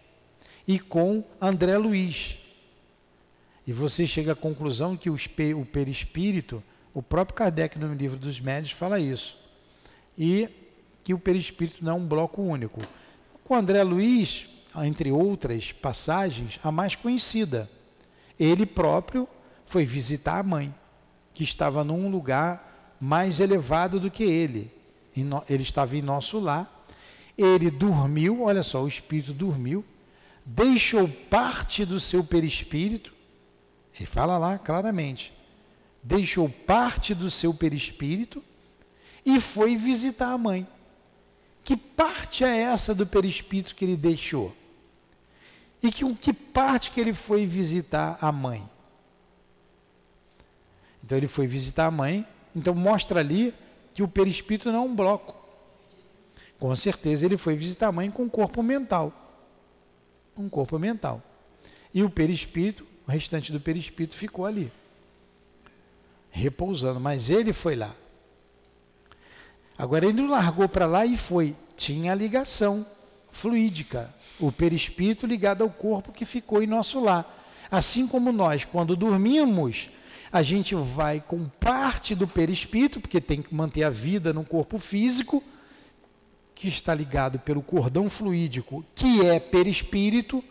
e 0.67 0.79
com 0.79 1.23
André 1.39 1.77
Luiz. 1.77 2.37
E 3.67 3.71
você 3.71 4.07
chega 4.07 4.31
à 4.31 4.35
conclusão 4.35 4.97
que 4.97 5.11
o 5.11 5.65
perispírito, 5.71 6.63
o 6.95 7.03
próprio 7.03 7.35
Kardec 7.35 7.77
no 7.77 7.93
livro 7.93 8.17
dos 8.17 8.39
médiuns 8.39 8.71
fala 8.71 8.99
isso. 8.99 9.37
E 10.17 10.49
que 11.03 11.13
o 11.13 11.19
perispírito 11.19 11.85
não 11.85 11.91
é 11.91 11.95
um 11.95 12.07
bloco 12.07 12.41
único. 12.41 12.81
Com 13.43 13.53
André 13.53 13.83
Luiz, 13.83 14.47
entre 14.83 15.11
outras 15.11 15.71
passagens, 15.71 16.59
a 16.63 16.71
mais 16.71 16.95
conhecida. 16.95 17.69
Ele 18.39 18.65
próprio 18.65 19.27
foi 19.65 19.85
visitar 19.85 20.39
a 20.39 20.43
mãe, 20.43 20.73
que 21.33 21.43
estava 21.43 21.83
num 21.83 22.09
lugar 22.09 22.95
mais 22.99 23.39
elevado 23.39 23.99
do 23.99 24.11
que 24.11 24.23
ele. 24.23 24.71
Ele 25.47 25.63
estava 25.63 25.95
em 25.95 26.01
nosso 26.01 26.39
lar. 26.39 26.87
Ele 27.37 27.69
dormiu, 27.69 28.43
olha 28.43 28.63
só, 28.63 28.83
o 28.83 28.87
espírito 28.87 29.33
dormiu, 29.33 29.83
deixou 30.45 31.07
parte 31.07 31.83
do 31.83 31.99
seu 31.99 32.23
perispírito, 32.23 33.13
ele 33.97 34.05
fala 34.05 34.37
lá 34.37 34.57
claramente, 34.57 35.33
deixou 36.01 36.47
parte 36.47 37.13
do 37.13 37.29
seu 37.29 37.53
perispírito 37.53 38.43
e 39.25 39.39
foi 39.39 39.75
visitar 39.75 40.31
a 40.31 40.37
mãe. 40.37 40.67
Que 41.63 41.75
parte 41.75 42.43
é 42.43 42.59
essa 42.61 42.93
do 42.93 43.07
perispírito 43.07 43.75
que 43.75 43.83
ele 43.83 43.97
deixou? 43.97 44.55
E 45.85 45.91
que, 45.91 46.15
que 46.15 46.33
parte 46.33 46.89
que 46.89 46.99
ele 46.99 47.13
foi 47.13 47.45
visitar 47.45 48.17
a 48.19 48.31
mãe? 48.31 48.67
Então 51.03 51.15
ele 51.15 51.27
foi 51.27 51.45
visitar 51.45 51.85
a 51.85 51.91
mãe, 51.91 52.25
então 52.55 52.73
mostra 52.73 53.19
ali 53.19 53.53
que 53.93 54.01
o 54.01 54.07
perispírito 54.07 54.71
não 54.71 54.79
é 54.79 54.81
um 54.81 54.95
bloco. 54.95 55.35
Com 56.59 56.75
certeza 56.75 57.23
ele 57.23 57.37
foi 57.37 57.55
visitar 57.55 57.89
a 57.89 57.91
mãe 57.91 58.09
com 58.09 58.23
um 58.23 58.29
corpo 58.29 58.63
mental. 58.63 59.13
Um 60.35 60.49
corpo 60.49 60.79
mental. 60.79 61.21
E 61.93 62.01
o 62.01 62.09
perispírito, 62.09 62.83
o 63.07 63.11
restante 63.11 63.51
do 63.51 63.61
perispírito 63.61 64.15
ficou 64.15 64.47
ali, 64.47 64.71
repousando, 66.31 66.99
mas 66.99 67.29
ele 67.29 67.53
foi 67.53 67.75
lá. 67.75 67.95
Agora 69.77 70.07
ele 70.07 70.25
largou 70.25 70.67
para 70.67 70.87
lá 70.87 71.05
e 71.05 71.15
foi. 71.15 71.55
Tinha 71.77 72.15
ligação 72.15 72.83
fluídica, 73.35 74.13
o 74.39 74.51
perispírito 74.51 75.27
ligado 75.27 75.63
ao 75.63 75.69
corpo 75.69 76.11
que 76.11 76.25
ficou 76.25 76.63
em 76.63 76.67
nosso 76.67 76.99
lar. 76.99 77.43
Assim 77.69 78.07
como 78.07 78.31
nós, 78.31 78.63
quando 78.63 78.95
dormimos, 78.95 79.89
a 80.31 80.41
gente 80.41 80.73
vai 80.73 81.19
com 81.19 81.45
parte 81.59 82.15
do 82.15 82.27
perispírito, 82.27 83.01
porque 83.01 83.19
tem 83.19 83.41
que 83.41 83.53
manter 83.53 83.83
a 83.83 83.89
vida 83.89 84.33
no 84.33 84.43
corpo 84.43 84.77
físico, 84.77 85.43
que 86.53 86.69
está 86.69 86.95
ligado 86.95 87.37
pelo 87.39 87.61
cordão 87.61 88.09
fluídico, 88.09 88.85
que 88.95 89.25
é 89.25 89.39
perispírito, 89.39 90.43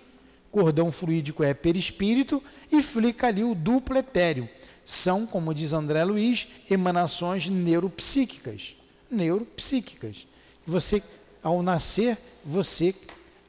cordão 0.51 0.93
fluídico 0.93 1.43
é 1.43 1.55
perispírito, 1.55 2.43
e 2.70 2.82
fica 2.82 3.28
ali 3.28 3.43
o 3.43 3.55
duplo 3.55 3.97
etéreo. 3.97 4.49
São, 4.85 5.26
como 5.26 5.55
diz 5.55 5.72
André 5.72 6.05
Luiz, 6.05 6.49
emanações 6.70 7.49
neuropsíquicas. 7.49 8.76
Neuropsíquicas. 9.11 10.26
Você, 10.66 11.03
ao 11.45 11.63
nascer, 11.63 12.19
você 12.43 12.95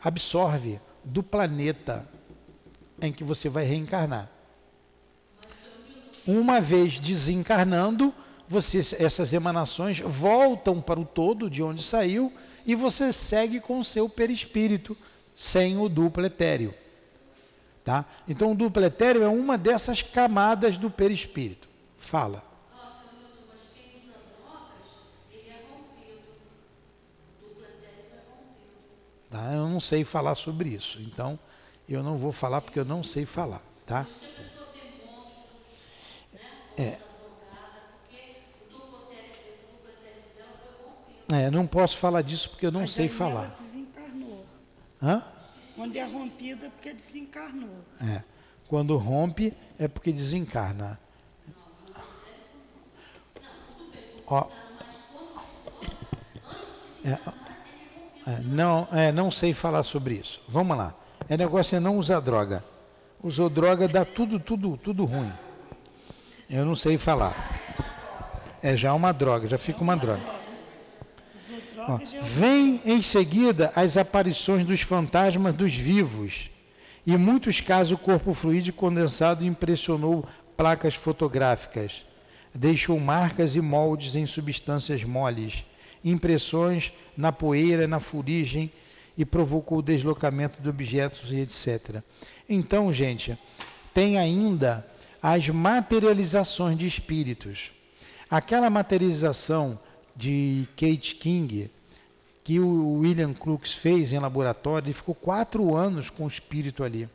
absorve 0.04 0.82
do 1.02 1.24
planeta 1.24 2.06
em 3.02 3.12
que 3.12 3.24
você 3.24 3.48
vai 3.48 3.64
reencarnar. 3.64 4.30
Uma 6.28 6.60
vez 6.60 7.00
desencarnando, 7.00 8.14
você, 8.48 8.80
essas 9.00 9.32
emanações 9.32 10.00
voltam 10.02 10.82
para 10.82 11.00
o 11.00 11.06
todo 11.06 11.50
de 11.50 11.64
onde 11.64 11.82
saiu 11.82 12.34
e 12.66 12.76
você 12.76 13.14
segue 13.14 13.62
com 13.62 13.80
o 13.80 13.86
seu 13.86 14.10
perispírito, 14.10 14.98
sem 15.34 15.78
o 15.78 15.88
duplo 15.88 16.26
etéreo. 16.26 16.74
Tá? 17.84 18.06
Então, 18.28 18.52
o 18.52 18.56
duplo 18.56 18.84
etéreo 18.84 19.24
é 19.24 19.28
uma 19.28 19.58
dessas 19.58 20.02
camadas 20.02 20.78
do 20.78 20.90
perispírito. 20.90 21.70
Fala. 21.98 22.44
Tá? 29.36 29.52
Eu 29.52 29.68
não 29.68 29.82
sei 29.82 30.06
falar 30.06 30.34
sobre 30.34 30.70
isso. 30.70 31.02
Então, 31.02 31.38
eu 31.90 32.02
não 32.02 32.18
vou 32.18 32.32
falar 32.32 32.62
porque 32.62 32.80
eu 32.80 32.86
não 32.86 33.04
sei 33.04 33.26
falar. 33.26 33.62
Tá? 33.86 34.08
É. 36.78 36.98
É, 41.34 41.52
não 41.52 41.68
posso 41.68 41.98
falar 41.98 42.22
disso 42.22 42.50
porque 42.52 42.66
eu 42.66 42.72
não 42.72 42.82
Mas 42.82 42.92
sei 42.92 43.10
falar. 43.10 43.48
Desencarnou. 43.48 44.46
Hã? 45.04 45.22
Quando 45.76 45.98
é 45.98 46.06
rompida 46.06 46.68
é 46.68 46.70
porque 46.70 46.94
desencarnou. 46.94 47.84
É. 48.00 48.24
Quando 48.70 48.96
rompe 48.96 49.54
é 49.78 49.90
porque 49.90 50.14
desencarna. 50.14 50.98
Ó. 54.28 54.48
É, 57.04 57.45
é, 58.28 58.40
não, 58.44 58.88
é, 58.92 59.12
não 59.12 59.30
sei 59.30 59.54
falar 59.54 59.84
sobre 59.84 60.16
isso. 60.16 60.42
Vamos 60.48 60.78
lá. 60.78 60.94
É 61.30 61.38
negócio 61.38 61.76
é 61.76 61.80
não 61.80 61.98
usar 61.98 62.20
droga. 62.20 62.64
Usou 63.22 63.50
droga, 63.50 63.88
dá 63.88 64.06
tudo, 64.06 64.40
tudo, 64.40 64.78
tudo 64.78 65.06
ruim. 65.06 65.32
Eu 66.50 66.66
não 66.66 66.76
sei 66.76 66.98
falar. 66.98 67.34
É 68.62 68.76
já 68.76 68.94
uma 68.94 69.12
droga, 69.12 69.48
já 69.48 69.58
fica 69.58 69.82
uma 69.82 69.96
droga. 69.96 70.24
Ó, 71.88 72.00
Vem 72.22 72.82
em 72.86 73.02
seguida 73.02 73.72
as 73.76 73.98
aparições 73.98 74.66
dos 74.66 74.82
fantasmas 74.82 75.54
dos 75.54 75.76
vivos. 75.76 76.50
Em 77.06 77.18
muitos 77.18 77.62
casos 77.62 77.94
o 77.94 77.98
corpo 77.98 78.34
fluídico 78.34 78.80
condensado 78.80 79.46
impressionou 79.46 80.28
placas 80.58 80.96
fotográficas. 80.96 82.06
Deixou 82.54 83.00
marcas 83.00 83.56
e 83.56 83.62
moldes 83.62 84.16
em 84.16 84.26
substâncias 84.26 85.04
moles, 85.04 85.66
impressões 86.06 86.94
na 87.18 87.32
poeira, 87.32 87.88
na 87.88 88.00
fuligem 88.00 88.72
e 89.18 89.26
provocou 89.26 89.80
o 89.80 89.82
deslocamento 89.82 90.62
de 90.62 90.70
objetos 90.70 91.32
e 91.32 91.38
etc. 91.38 92.02
Então, 92.48 92.94
gente, 92.94 93.38
tem 93.94 94.18
ainda 94.20 94.86
as 95.22 95.50
materializações 95.50 96.78
de 96.78 96.86
espíritos. 96.86 97.72
Aquela 98.30 98.70
materialização 98.70 99.80
de 100.16 100.68
Kate 100.78 101.16
King, 101.16 101.72
que 102.44 102.60
o 102.60 103.00
William 103.00 103.34
Crookes 103.34 103.74
fez 103.74 104.14
em 104.14 104.20
laboratório, 104.20 104.86
ele 104.88 104.94
ficou 104.94 105.16
quatro 105.16 105.76
anos 105.76 106.10
com 106.12 106.26
o 106.26 106.28
espírito 106.28 106.84
ali. 106.84 107.10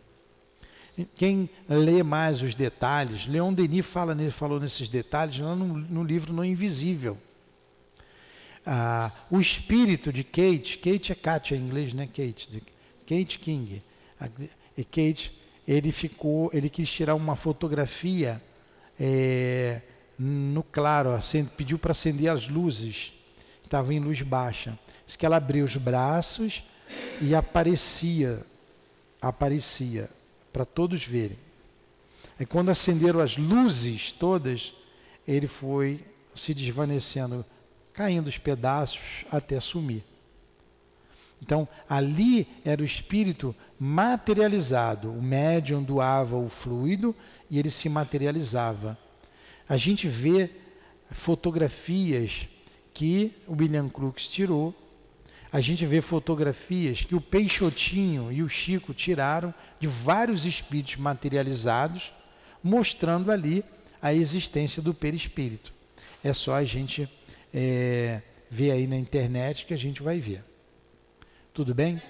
Quem 1.14 1.48
lê 1.68 2.02
mais 2.02 2.42
os 2.42 2.54
detalhes, 2.54 3.26
Leon 3.26 3.52
Denis 3.52 3.86
fala, 3.86 4.16
falou 4.32 4.58
nesses 4.58 4.88
detalhes 4.88 5.38
lá 5.38 5.54
no, 5.54 5.66
no 5.66 6.02
livro 6.02 6.32
No 6.32 6.44
Invisível. 6.44 7.16
O 9.30 9.40
espírito 9.40 10.12
de 10.12 10.22
Kate, 10.22 10.78
Kate 10.78 11.12
é 11.12 11.14
Katia 11.14 11.56
em 11.56 11.60
inglês, 11.60 11.92
né? 11.92 12.06
Kate, 12.06 12.50
de, 12.50 12.62
Kate 13.06 13.38
King. 13.38 13.82
A, 14.20 14.28
e 14.76 14.84
Kate, 14.84 15.36
ele 15.66 15.90
ficou, 15.92 16.50
ele 16.52 16.70
quis 16.70 16.88
tirar 16.88 17.14
uma 17.14 17.36
fotografia 17.36 18.40
é, 18.98 19.80
no 20.18 20.62
claro, 20.62 21.10
acende, 21.12 21.50
pediu 21.56 21.78
para 21.78 21.92
acender 21.92 22.30
as 22.30 22.48
luzes, 22.48 23.12
estava 23.62 23.92
em 23.94 23.98
luz 23.98 24.20
baixa. 24.22 24.78
Diz 25.06 25.16
que 25.16 25.24
ela 25.24 25.36
abriu 25.36 25.64
os 25.64 25.76
braços 25.76 26.62
e 27.20 27.34
aparecia, 27.34 28.44
aparecia 29.20 30.10
para 30.52 30.64
todos 30.64 31.04
verem. 31.04 31.38
E 32.38 32.46
quando 32.46 32.70
acenderam 32.70 33.20
as 33.20 33.36
luzes 33.36 34.12
todas, 34.12 34.72
ele 35.26 35.46
foi 35.46 36.04
se 36.34 36.54
desvanecendo, 36.54 37.44
caindo 37.92 38.28
os 38.28 38.38
pedaços 38.38 39.24
até 39.30 39.58
sumir. 39.60 40.04
Então, 41.42 41.66
ali 41.88 42.46
era 42.64 42.82
o 42.82 42.84
espírito 42.84 43.54
materializado. 43.78 45.10
O 45.10 45.22
médium 45.22 45.82
doava 45.82 46.36
o 46.36 46.48
fluido 46.48 47.14
e 47.50 47.58
ele 47.58 47.70
se 47.70 47.88
materializava. 47.88 48.98
A 49.68 49.76
gente 49.76 50.06
vê 50.06 50.50
fotografias 51.10 52.46
que 52.92 53.32
o 53.46 53.54
William 53.54 53.88
Crookes 53.88 54.28
tirou. 54.28 54.74
A 55.52 55.60
gente 55.60 55.84
vê 55.86 56.00
fotografias 56.00 57.02
que 57.02 57.14
o 57.14 57.20
Peixotinho 57.20 58.30
e 58.30 58.42
o 58.42 58.48
Chico 58.48 58.92
tiraram 58.92 59.52
de 59.80 59.86
vários 59.86 60.44
espíritos 60.44 60.96
materializados, 60.96 62.12
mostrando 62.62 63.32
ali 63.32 63.64
a 64.00 64.14
existência 64.14 64.82
do 64.82 64.94
perispírito. 64.94 65.72
É 66.22 66.32
só 66.32 66.54
a 66.54 66.64
gente 66.64 67.08
é, 67.52 68.22
ver 68.48 68.72
aí 68.72 68.86
na 68.86 68.96
internet 68.96 69.64
que 69.64 69.74
a 69.74 69.78
gente 69.78 70.02
vai 70.02 70.18
ver. 70.18 70.44
Tudo 71.52 71.74
bem? 71.74 72.00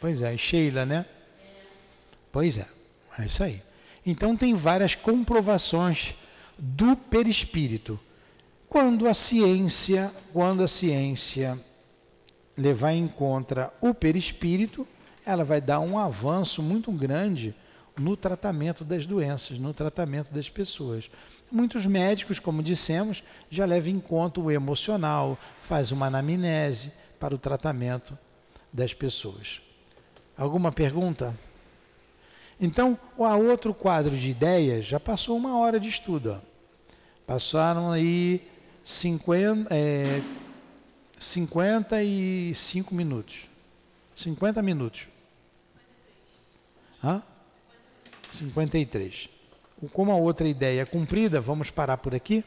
Pois 0.00 0.22
é, 0.22 0.36
Sheila, 0.36 0.86
né? 0.86 1.04
Pois 2.32 2.56
é, 2.56 2.66
é 3.18 3.26
isso 3.26 3.42
aí. 3.42 3.62
Então 4.04 4.36
tem 4.36 4.54
várias 4.54 4.94
comprovações 4.94 6.14
do 6.58 6.96
perispírito. 6.96 8.00
Quando 8.68 9.06
a 9.06 9.14
ciência, 9.14 10.12
quando 10.32 10.62
a 10.62 10.68
ciência 10.68 11.58
levar 12.56 12.92
em 12.92 13.06
conta 13.06 13.72
o 13.80 13.92
perispírito, 13.92 14.86
ela 15.28 15.44
vai 15.44 15.60
dar 15.60 15.80
um 15.80 15.98
avanço 15.98 16.62
muito 16.62 16.90
grande 16.90 17.54
no 18.00 18.16
tratamento 18.16 18.82
das 18.82 19.04
doenças, 19.04 19.58
no 19.58 19.74
tratamento 19.74 20.32
das 20.32 20.48
pessoas. 20.48 21.10
Muitos 21.52 21.84
médicos, 21.84 22.40
como 22.40 22.62
dissemos, 22.62 23.22
já 23.50 23.66
levam 23.66 23.90
em 23.90 24.00
conta 24.00 24.40
o 24.40 24.50
emocional, 24.50 25.38
faz 25.60 25.92
uma 25.92 26.06
anamnese 26.06 26.92
para 27.20 27.34
o 27.34 27.38
tratamento 27.38 28.16
das 28.72 28.94
pessoas. 28.94 29.60
Alguma 30.34 30.72
pergunta? 30.72 31.34
Então, 32.58 32.98
a 33.18 33.36
outro 33.36 33.74
quadro 33.74 34.16
de 34.16 34.30
ideias 34.30 34.86
já 34.86 34.98
passou 34.98 35.36
uma 35.36 35.58
hora 35.58 35.78
de 35.78 35.90
estudo. 35.90 36.40
Ó. 36.40 36.48
Passaram 37.26 37.92
aí 37.92 38.48
50, 38.82 39.74
é, 39.74 40.22
55 41.18 42.94
minutos. 42.94 43.46
50 44.16 44.62
minutos. 44.62 45.06
Hã? 47.02 47.22
53. 48.32 49.28
Como 49.92 50.10
a 50.10 50.16
outra 50.16 50.48
ideia 50.48 50.82
é 50.82 50.84
cumprida, 50.84 51.40
vamos 51.40 51.70
parar 51.70 51.96
por 51.98 52.14
aqui 52.14 52.44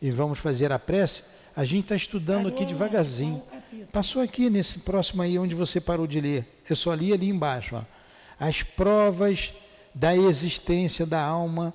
e 0.00 0.10
vamos 0.10 0.38
fazer 0.38 0.72
a 0.72 0.78
prece. 0.78 1.24
A 1.54 1.64
gente 1.64 1.84
está 1.84 1.96
estudando 1.96 2.48
aqui 2.48 2.64
devagarzinho. 2.64 3.42
Passou 3.92 4.22
aqui 4.22 4.48
nesse 4.48 4.78
próximo 4.80 5.22
aí 5.22 5.38
onde 5.38 5.54
você 5.54 5.80
parou 5.80 6.06
de 6.06 6.20
ler. 6.20 6.62
Eu 6.68 6.76
só 6.76 6.94
li 6.94 7.12
ali 7.12 7.28
embaixo. 7.28 7.76
Ó. 7.76 7.82
As 8.38 8.62
provas 8.62 9.52
da 9.94 10.16
existência 10.16 11.04
da 11.04 11.20
alma. 11.20 11.74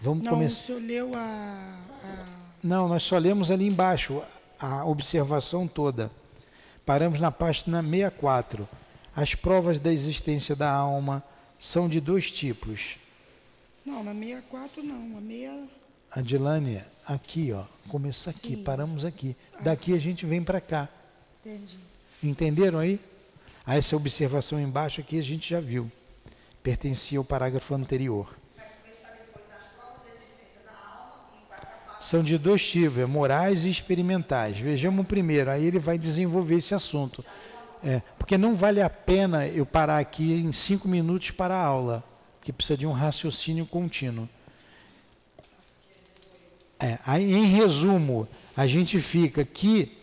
Vamos 0.00 0.24
Não, 0.24 0.32
começar. 0.32 0.62
o 0.62 0.66
senhor 0.66 0.82
leu 0.82 1.14
a, 1.14 1.18
a... 1.18 2.24
Não, 2.62 2.88
nós 2.88 3.02
só 3.02 3.18
lemos 3.18 3.50
ali 3.50 3.66
embaixo 3.66 4.22
a 4.58 4.84
observação 4.84 5.66
toda. 5.66 6.10
Paramos 6.86 7.18
na 7.18 7.32
página 7.32 7.82
64. 7.82 8.68
As 9.16 9.34
provas 9.34 9.78
da 9.78 9.92
existência 9.92 10.56
da 10.56 10.70
alma 10.70 11.22
são 11.60 11.88
de 11.88 12.00
dois 12.00 12.30
tipos. 12.30 12.96
Não, 13.84 14.02
na 14.02 14.12
64 14.12 14.82
não, 14.82 15.18
a 15.18 15.20
meia... 15.20 15.68
Adilane, 16.10 16.80
aqui, 17.06 17.52
ó, 17.52 17.64
começa 17.88 18.30
aqui, 18.30 18.56
Sim. 18.56 18.62
paramos 18.62 19.04
aqui. 19.04 19.36
Daqui 19.60 19.92
a 19.92 19.98
gente 19.98 20.24
vem 20.24 20.42
para 20.42 20.60
cá. 20.60 20.88
Entendi. 21.44 21.78
Entenderam 22.22 22.78
aí? 22.78 23.00
Ah, 23.66 23.76
essa 23.76 23.96
observação 23.96 24.60
embaixo 24.60 25.00
aqui 25.00 25.18
a 25.18 25.22
gente 25.22 25.50
já 25.50 25.60
viu. 25.60 25.90
Pertencia 26.62 27.18
ao 27.18 27.24
parágrafo 27.24 27.74
anterior. 27.74 28.36
São 32.00 32.22
de 32.22 32.36
dois 32.36 32.66
tipos, 32.68 32.98
é 32.98 33.06
morais 33.06 33.64
e 33.64 33.70
experimentais. 33.70 34.58
Vejamos 34.58 35.04
o 35.04 35.08
primeiro, 35.08 35.50
aí 35.50 35.64
ele 35.64 35.78
vai 35.78 35.98
desenvolver 35.98 36.56
esse 36.56 36.74
assunto. 36.74 37.24
É, 37.84 38.00
porque 38.18 38.38
não 38.38 38.56
vale 38.56 38.80
a 38.80 38.88
pena 38.88 39.46
eu 39.46 39.66
parar 39.66 39.98
aqui 39.98 40.32
em 40.32 40.50
cinco 40.52 40.88
minutos 40.88 41.30
para 41.30 41.54
a 41.54 41.62
aula, 41.62 42.02
que 42.40 42.50
precisa 42.50 42.78
de 42.78 42.86
um 42.86 42.92
raciocínio 42.92 43.66
contínuo. 43.66 44.26
É, 46.80 46.98
aí, 47.04 47.34
em 47.34 47.44
resumo, 47.44 48.26
a 48.56 48.66
gente 48.66 48.98
fica 49.00 49.42
aqui, 49.42 49.98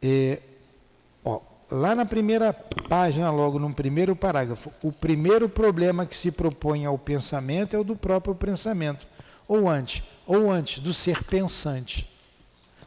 é, 0.00 0.40
ó, 1.22 1.40
lá 1.70 1.94
na 1.94 2.06
primeira 2.06 2.54
página, 2.54 3.30
logo 3.30 3.58
no 3.58 3.74
primeiro 3.74 4.16
parágrafo, 4.16 4.72
o 4.82 4.90
primeiro 4.90 5.50
problema 5.50 6.06
que 6.06 6.16
se 6.16 6.32
propõe 6.32 6.86
ao 6.86 6.98
pensamento 6.98 7.76
é 7.76 7.78
o 7.78 7.84
do 7.84 7.94
próprio 7.94 8.34
pensamento, 8.34 9.06
ou 9.46 9.68
antes, 9.68 10.02
ou 10.26 10.50
antes 10.50 10.78
do 10.82 10.94
ser 10.94 11.22
pensante. 11.24 12.10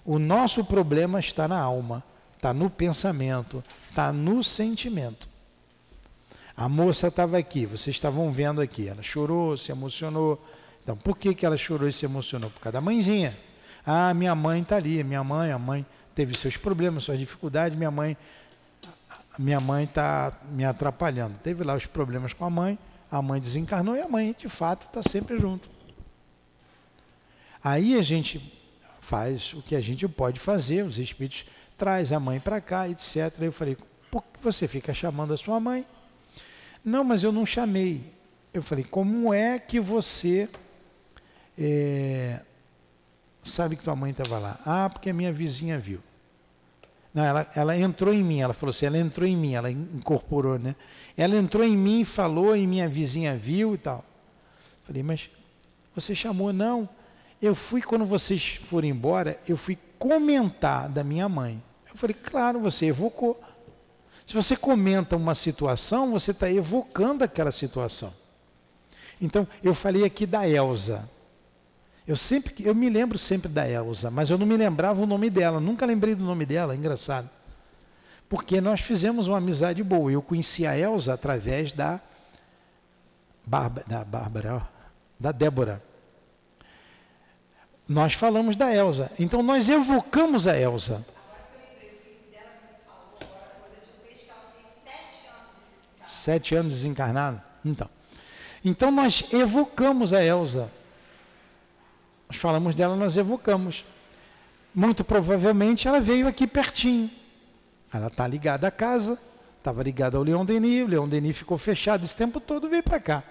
O 0.04 0.18
nosso 0.18 0.66
problema 0.66 1.20
está 1.20 1.48
na 1.48 1.60
alma, 1.60 2.04
está 2.46 2.54
no 2.54 2.70
pensamento, 2.70 3.64
está 3.90 4.14
no 4.14 4.44
sentimento. 4.44 5.28
A 6.56 6.70
moça 6.70 7.08
estava 7.08 7.40
aqui, 7.40 7.66
vocês 7.66 7.96
estavam 7.96 8.32
vendo 8.32 8.62
aqui, 8.62 8.88
ela 8.88 9.02
chorou, 9.02 9.58
se 9.58 9.72
emocionou, 9.72 10.40
Então, 10.84 10.96
por 10.96 11.18
que, 11.18 11.34
que 11.34 11.44
ela 11.44 11.58
chorou 11.58 11.88
e 11.90 11.92
se 11.92 12.06
emocionou? 12.06 12.52
Por 12.52 12.60
causa 12.60 12.74
da 12.74 12.82
mãezinha. 12.82 13.36
Ah, 13.84 14.14
minha 14.14 14.36
mãe 14.36 14.62
está 14.62 14.76
ali, 14.76 15.04
minha 15.04 15.24
mãe, 15.24 15.52
a 15.52 15.58
mãe 15.58 15.84
teve 16.14 16.38
seus 16.38 16.56
problemas, 16.56 17.04
suas 17.04 17.18
dificuldades, 17.18 17.76
minha 17.76 17.90
mãe 17.90 18.16
minha 19.40 19.60
mãe 19.60 19.84
está 19.84 20.32
me 20.52 20.64
atrapalhando. 20.64 21.38
Teve 21.40 21.64
lá 21.64 21.76
os 21.76 21.88
problemas 21.88 22.32
com 22.32 22.46
a 22.46 22.50
mãe, 22.50 22.78
a 23.12 23.22
mãe 23.22 23.42
desencarnou 23.42 23.96
e 23.96 24.02
a 24.02 24.08
mãe, 24.08 24.36
de 24.38 24.48
fato, 24.48 24.86
está 24.86 25.02
sempre 25.02 25.40
junto. 25.40 25.68
Aí 27.64 27.98
a 27.98 28.02
gente 28.04 28.54
faz 29.02 29.54
o 29.54 29.62
que 29.64 29.76
a 29.76 29.82
gente 29.82 30.08
pode 30.08 30.40
fazer, 30.40 30.84
os 30.84 31.00
espíritos 31.00 31.46
traz 31.78 32.12
a 32.12 32.20
mãe 32.20 32.40
para 32.40 32.62
cá, 32.62 32.88
etc. 32.90 33.34
Eu 33.40 33.52
falei, 33.52 33.78
por 34.12 34.24
que 34.24 34.40
você 34.42 34.68
fica 34.68 34.94
chamando 34.94 35.34
a 35.34 35.38
sua 35.38 35.60
mãe? 35.60 35.86
Não, 36.84 37.04
mas 37.04 37.24
eu 37.24 37.32
não 37.32 37.46
chamei. 37.46 38.14
Eu 38.54 38.64
falei, 38.64 38.84
como 38.84 39.34
é 39.34 39.60
que 39.60 39.80
você 39.80 40.48
é, 41.58 42.40
sabe 43.44 43.76
que 43.76 43.84
tua 43.84 43.96
mãe 43.96 44.12
estava 44.12 44.40
lá? 44.40 44.60
Ah, 44.66 44.90
porque 44.90 45.10
a 45.10 45.14
minha 45.14 45.34
vizinha 45.34 45.78
viu. 45.78 46.00
Não, 47.14 47.24
ela, 47.24 47.50
ela 47.56 47.78
entrou 47.78 48.14
em 48.14 48.24
mim, 48.24 48.42
ela 48.42 48.54
falou 48.54 48.72
assim, 48.72 48.86
ela 48.86 48.98
entrou 48.98 49.28
em 49.28 49.38
mim, 49.38 49.54
ela 49.54 49.72
incorporou, 49.72 50.60
né? 50.60 50.76
Ela 51.16 51.38
entrou 51.38 51.64
em 51.64 51.76
mim, 51.76 52.04
falou, 52.04 52.56
e 52.56 52.68
minha 52.68 52.90
vizinha 52.90 53.38
viu 53.38 53.74
e 53.74 53.78
tal. 53.78 54.04
Falei, 54.84 55.02
mas 55.02 55.30
você 55.96 56.14
chamou? 56.14 56.52
Não. 56.52 56.88
Eu 57.42 57.54
fui, 57.54 57.82
quando 57.82 58.06
vocês 58.06 58.60
foram 58.66 58.88
embora, 58.88 59.40
eu 59.48 59.58
fui 59.58 59.78
comentar 60.00 60.90
da 60.90 61.04
minha 61.04 61.28
mãe. 61.28 61.62
Eu 61.90 61.96
falei, 61.96 62.16
claro, 62.16 62.60
você 62.60 62.88
evocou. 62.88 63.40
Se 64.26 64.34
você 64.34 64.56
comenta 64.56 65.16
uma 65.16 65.36
situação, 65.36 66.12
você 66.12 66.32
está 66.32 66.50
evocando 66.50 67.24
aquela 67.24 67.52
situação. 67.52 68.12
Então, 69.22 69.48
eu 69.64 69.74
falei 69.74 70.04
aqui 70.04 70.26
da 70.26 70.48
Elsa. 70.48 71.10
Eu 72.08 72.16
sempre, 72.16 72.54
eu 72.60 72.76
me 72.76 72.90
lembro 72.90 73.18
sempre 73.18 73.50
da 73.50 73.68
Elsa, 73.68 74.12
mas 74.12 74.30
eu 74.30 74.38
não 74.38 74.46
me 74.46 74.58
lembrava 74.58 75.02
o 75.02 75.06
nome 75.06 75.30
dela, 75.30 75.60
nunca 75.60 75.86
lembrei 75.86 76.14
do 76.14 76.24
nome 76.24 76.46
dela, 76.46 76.74
é 76.74 76.78
engraçado. 76.78 77.30
Porque 78.28 78.60
nós 78.60 78.82
fizemos 78.82 79.28
uma 79.28 79.38
amizade 79.38 79.84
boa. 79.84 80.12
Eu 80.12 80.22
conheci 80.22 80.66
a 80.66 80.78
Elsa 80.78 81.14
através 81.14 81.72
da 81.72 82.00
Bárbara, 83.46 83.86
da 83.88 84.04
Bárbara, 84.04 84.70
da 85.20 85.32
Débora. 85.32 85.84
Nós 87.88 88.14
falamos 88.14 88.56
da 88.56 88.74
Elsa. 88.74 89.12
Então 89.20 89.44
nós 89.44 89.70
evocamos 89.70 90.48
a 90.48 90.58
Elsa. 90.58 91.06
Sete 96.06 96.56
anos 96.56 96.74
desencarnado? 96.74 97.42
Então. 97.64 97.90
Então 98.64 98.90
nós 98.90 99.26
evocamos 99.32 100.14
a 100.14 100.24
Elsa. 100.24 100.72
Nós 102.28 102.38
falamos 102.38 102.74
dela, 102.74 102.96
nós 102.96 103.16
evocamos. 103.16 103.86
Muito 104.74 105.04
provavelmente 105.04 105.88
ela 105.88 106.02
veio 106.02 106.28
aqui 106.28 106.48
pertinho. 106.48 107.10
Ela 107.94 108.08
está 108.08 108.28
ligada 108.28 108.68
à 108.68 108.72
casa, 108.72 109.20
estava 109.58 109.84
ligada 109.84 110.18
ao 110.18 110.24
Leão 110.24 110.44
Denis, 110.44 110.84
o 110.84 110.88
Leão 110.88 111.08
Denis 111.08 111.38
ficou 111.38 111.58
fechado 111.58 112.04
esse 112.04 112.16
tempo 112.18 112.40
todo, 112.40 112.68
veio 112.68 112.84
para 112.84 113.00
cá. 113.00 113.24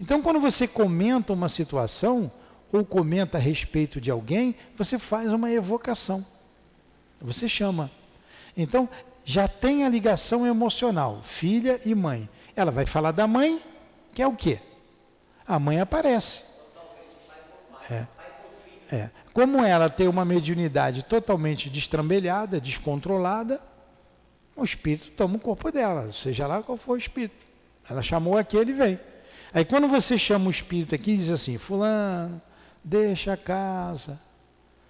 Então, 0.00 0.20
quando 0.20 0.40
você 0.40 0.66
comenta 0.66 1.32
uma 1.32 1.48
situação, 1.48 2.30
ou 2.72 2.84
comenta 2.84 3.38
a 3.38 3.40
respeito 3.40 4.00
de 4.00 4.10
alguém, 4.10 4.54
você 4.76 4.98
faz 4.98 5.32
uma 5.32 5.50
evocação. 5.50 6.24
Você 7.20 7.48
chama. 7.48 7.90
Então, 8.56 8.88
já 9.24 9.48
tem 9.48 9.84
a 9.84 9.88
ligação 9.88 10.46
emocional, 10.46 11.20
filha 11.22 11.80
e 11.84 11.94
mãe. 11.94 12.28
Ela 12.54 12.70
vai 12.70 12.84
falar 12.84 13.12
da 13.12 13.26
mãe, 13.26 13.60
que 14.12 14.20
é 14.20 14.26
o 14.26 14.36
quê? 14.36 14.58
A 15.46 15.58
mãe 15.58 15.80
aparece. 15.80 16.42
É. 17.90 18.06
É. 18.92 19.10
Como 19.32 19.64
ela 19.64 19.88
tem 19.88 20.06
uma 20.06 20.24
mediunidade 20.24 21.02
totalmente 21.02 21.70
destrambelhada, 21.70 22.60
descontrolada, 22.60 23.60
o 24.54 24.62
espírito 24.62 25.10
toma 25.12 25.36
o 25.36 25.40
corpo 25.40 25.72
dela, 25.72 26.12
seja 26.12 26.46
lá 26.46 26.62
qual 26.62 26.78
for 26.78 26.92
o 26.92 26.96
espírito. 26.96 27.34
Ela 27.88 28.02
chamou 28.02 28.38
aquele 28.38 28.70
e 28.70 28.74
veio. 28.74 29.00
Aí 29.52 29.64
quando 29.64 29.88
você 29.88 30.16
chama 30.16 30.46
o 30.46 30.50
espírito 30.50 30.94
aqui 30.94 31.16
diz 31.16 31.30
assim, 31.30 31.58
fulano, 31.58 32.40
deixa 32.84 33.32
a 33.32 33.36
casa, 33.36 34.20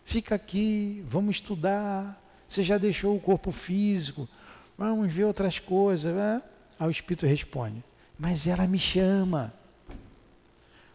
fica 0.05 0.35
aqui, 0.35 1.05
vamos 1.07 1.37
estudar, 1.37 2.21
você 2.49 2.63
já 2.63 2.77
deixou 2.77 3.17
o 3.17 3.21
corpo 3.21 3.53
físico, 3.53 4.29
vamos 4.77 5.13
ver 5.13 5.25
outras 5.25 5.61
coisas. 5.61 6.15
Né? 6.15 6.43
Aí 6.79 6.89
o 6.89 6.91
espírito 6.91 7.25
responde, 7.25 7.85
mas 8.19 8.49
ela 8.49 8.67
me 8.67 8.79
chama. 8.79 9.55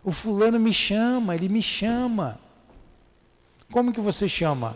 O 0.03 0.11
fulano 0.11 0.59
me 0.59 0.73
chama, 0.73 1.35
ele 1.35 1.47
me 1.47 1.61
chama. 1.61 2.39
Como 3.71 3.93
que 3.93 4.01
você 4.01 4.27
chama? 4.27 4.75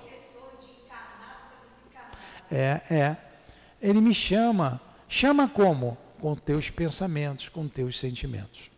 É, 2.52 2.82
é. 2.90 3.18
Ele 3.82 4.00
me 4.00 4.14
chama. 4.14 4.80
Chama 5.08 5.48
como? 5.48 5.98
Com 6.20 6.36
teus 6.36 6.70
pensamentos, 6.70 7.50
com 7.50 7.68
teus 7.68 8.00
sentimentos. 8.00 8.70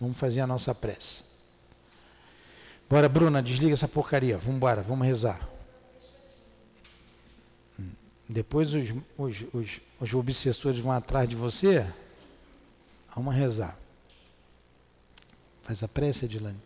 Vamos 0.00 0.18
fazer 0.18 0.40
a 0.40 0.46
nossa 0.46 0.74
prece. 0.74 1.33
Bora, 2.94 3.08
Bruna, 3.08 3.42
desliga 3.42 3.74
essa 3.74 3.88
porcaria. 3.88 4.38
Vamos 4.38 4.54
embora, 4.54 4.80
vamos 4.80 5.04
rezar. 5.04 5.40
Depois 8.28 8.72
os, 8.72 8.94
os, 9.18 9.44
os, 9.52 9.80
os 10.00 10.14
obsessores 10.14 10.78
vão 10.78 10.92
atrás 10.92 11.28
de 11.28 11.34
você. 11.34 11.84
Vamos 13.12 13.34
rezar. 13.34 13.76
Faz 15.64 15.82
a 15.82 15.88
prece, 15.88 16.26
Edilane. 16.26 16.56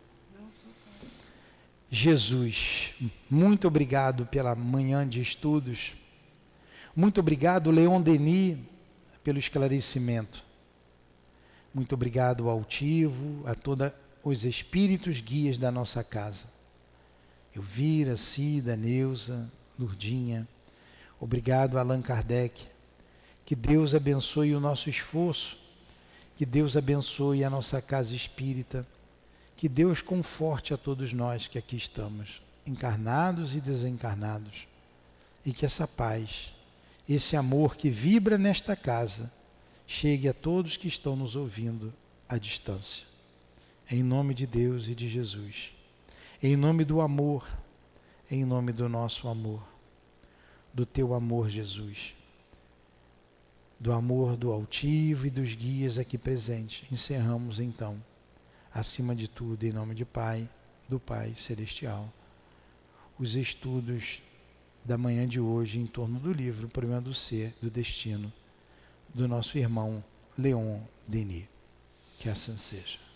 Jesus, 1.89 2.93
muito 3.27 3.67
obrigado 3.67 4.27
pela 4.27 4.53
manhã 4.53 5.09
de 5.09 5.21
estudos. 5.21 5.95
Muito 6.95 7.21
obrigado, 7.21 7.71
Leon 7.71 7.99
Denis, 7.99 8.55
pelo 9.23 9.39
esclarecimento. 9.39 10.45
Muito 11.73 11.95
obrigado 11.95 12.49
Altivo, 12.49 13.41
a 13.47 13.55
todos 13.55 13.91
os 14.29 14.45
espíritos 14.45 15.19
guias 15.21 15.57
da 15.57 15.71
nossa 15.71 16.03
casa. 16.03 16.47
Elvira, 17.55 18.15
Cida, 18.15 18.75
Neuza, 18.75 19.51
Lurdinha. 19.77 20.47
Obrigado, 21.19 21.77
Allan 21.77 22.01
Kardec. 22.01 22.67
Que 23.45 23.55
Deus 23.55 23.93
abençoe 23.93 24.55
o 24.55 24.59
nosso 24.59 24.89
esforço. 24.89 25.57
Que 26.35 26.45
Deus 26.45 26.77
abençoe 26.77 27.43
a 27.43 27.49
nossa 27.49 27.81
casa 27.81 28.15
espírita 28.15 28.85
que 29.59 29.67
Deus 29.67 30.01
conforte 30.01 30.73
a 30.73 30.77
todos 30.77 31.11
nós 31.11 31.49
que 31.49 31.57
aqui 31.57 31.75
estamos, 31.75 32.41
encarnados 32.65 33.57
e 33.57 33.59
desencarnados, 33.59 34.65
e 35.45 35.51
que 35.51 35.65
essa 35.65 35.85
paz, 35.85 36.53
esse 37.09 37.35
amor 37.35 37.75
que 37.75 37.89
vibra 37.89 38.37
nesta 38.37 38.73
casa, 38.73 39.29
chegue 39.85 40.29
a 40.29 40.33
todos 40.33 40.77
que 40.77 40.87
estão 40.87 41.13
nos 41.13 41.35
ouvindo 41.35 41.93
à 42.29 42.37
distância. 42.37 43.05
Em 43.91 44.03
nome 44.03 44.35
de 44.35 44.45
Deus 44.45 44.87
e 44.87 44.93
de 44.93 45.07
Jesus. 45.07 45.73
Em 46.43 46.55
nome 46.55 46.85
do 46.85 47.01
amor, 47.01 47.47
em 48.29 48.45
nome 48.45 48.71
do 48.71 48.87
nosso 48.87 49.27
amor, 49.27 49.63
do 50.71 50.85
teu 50.85 51.15
amor, 51.15 51.49
Jesus. 51.49 52.13
Do 53.79 53.91
amor 53.91 54.37
do 54.37 54.51
altivo 54.51 55.25
e 55.25 55.31
dos 55.31 55.55
guias 55.55 55.97
aqui 55.97 56.19
presentes. 56.19 56.89
Encerramos 56.91 57.59
então 57.59 57.99
acima 58.71 59.15
de 59.15 59.27
tudo, 59.27 59.63
em 59.63 59.71
nome 59.71 59.95
de 59.95 60.05
Pai, 60.05 60.47
do 60.87 60.99
Pai 60.99 61.33
Celestial, 61.35 62.13
os 63.17 63.35
estudos 63.35 64.21
da 64.85 64.99
manhã 64.99 65.27
de 65.27 65.39
hoje 65.39 65.79
em 65.79 65.87
torno 65.87 66.19
do 66.19 66.31
livro 66.31 66.67
O 66.67 66.69
Problema 66.69 67.01
do 67.01 67.13
Ser, 67.13 67.55
do 67.59 67.71
Destino, 67.71 68.31
do 69.13 69.27
nosso 69.27 69.57
irmão 69.57 70.03
Leon 70.37 70.79
Denis. 71.07 71.45
Que 72.19 72.29
assim 72.29 72.55
seja. 72.55 73.08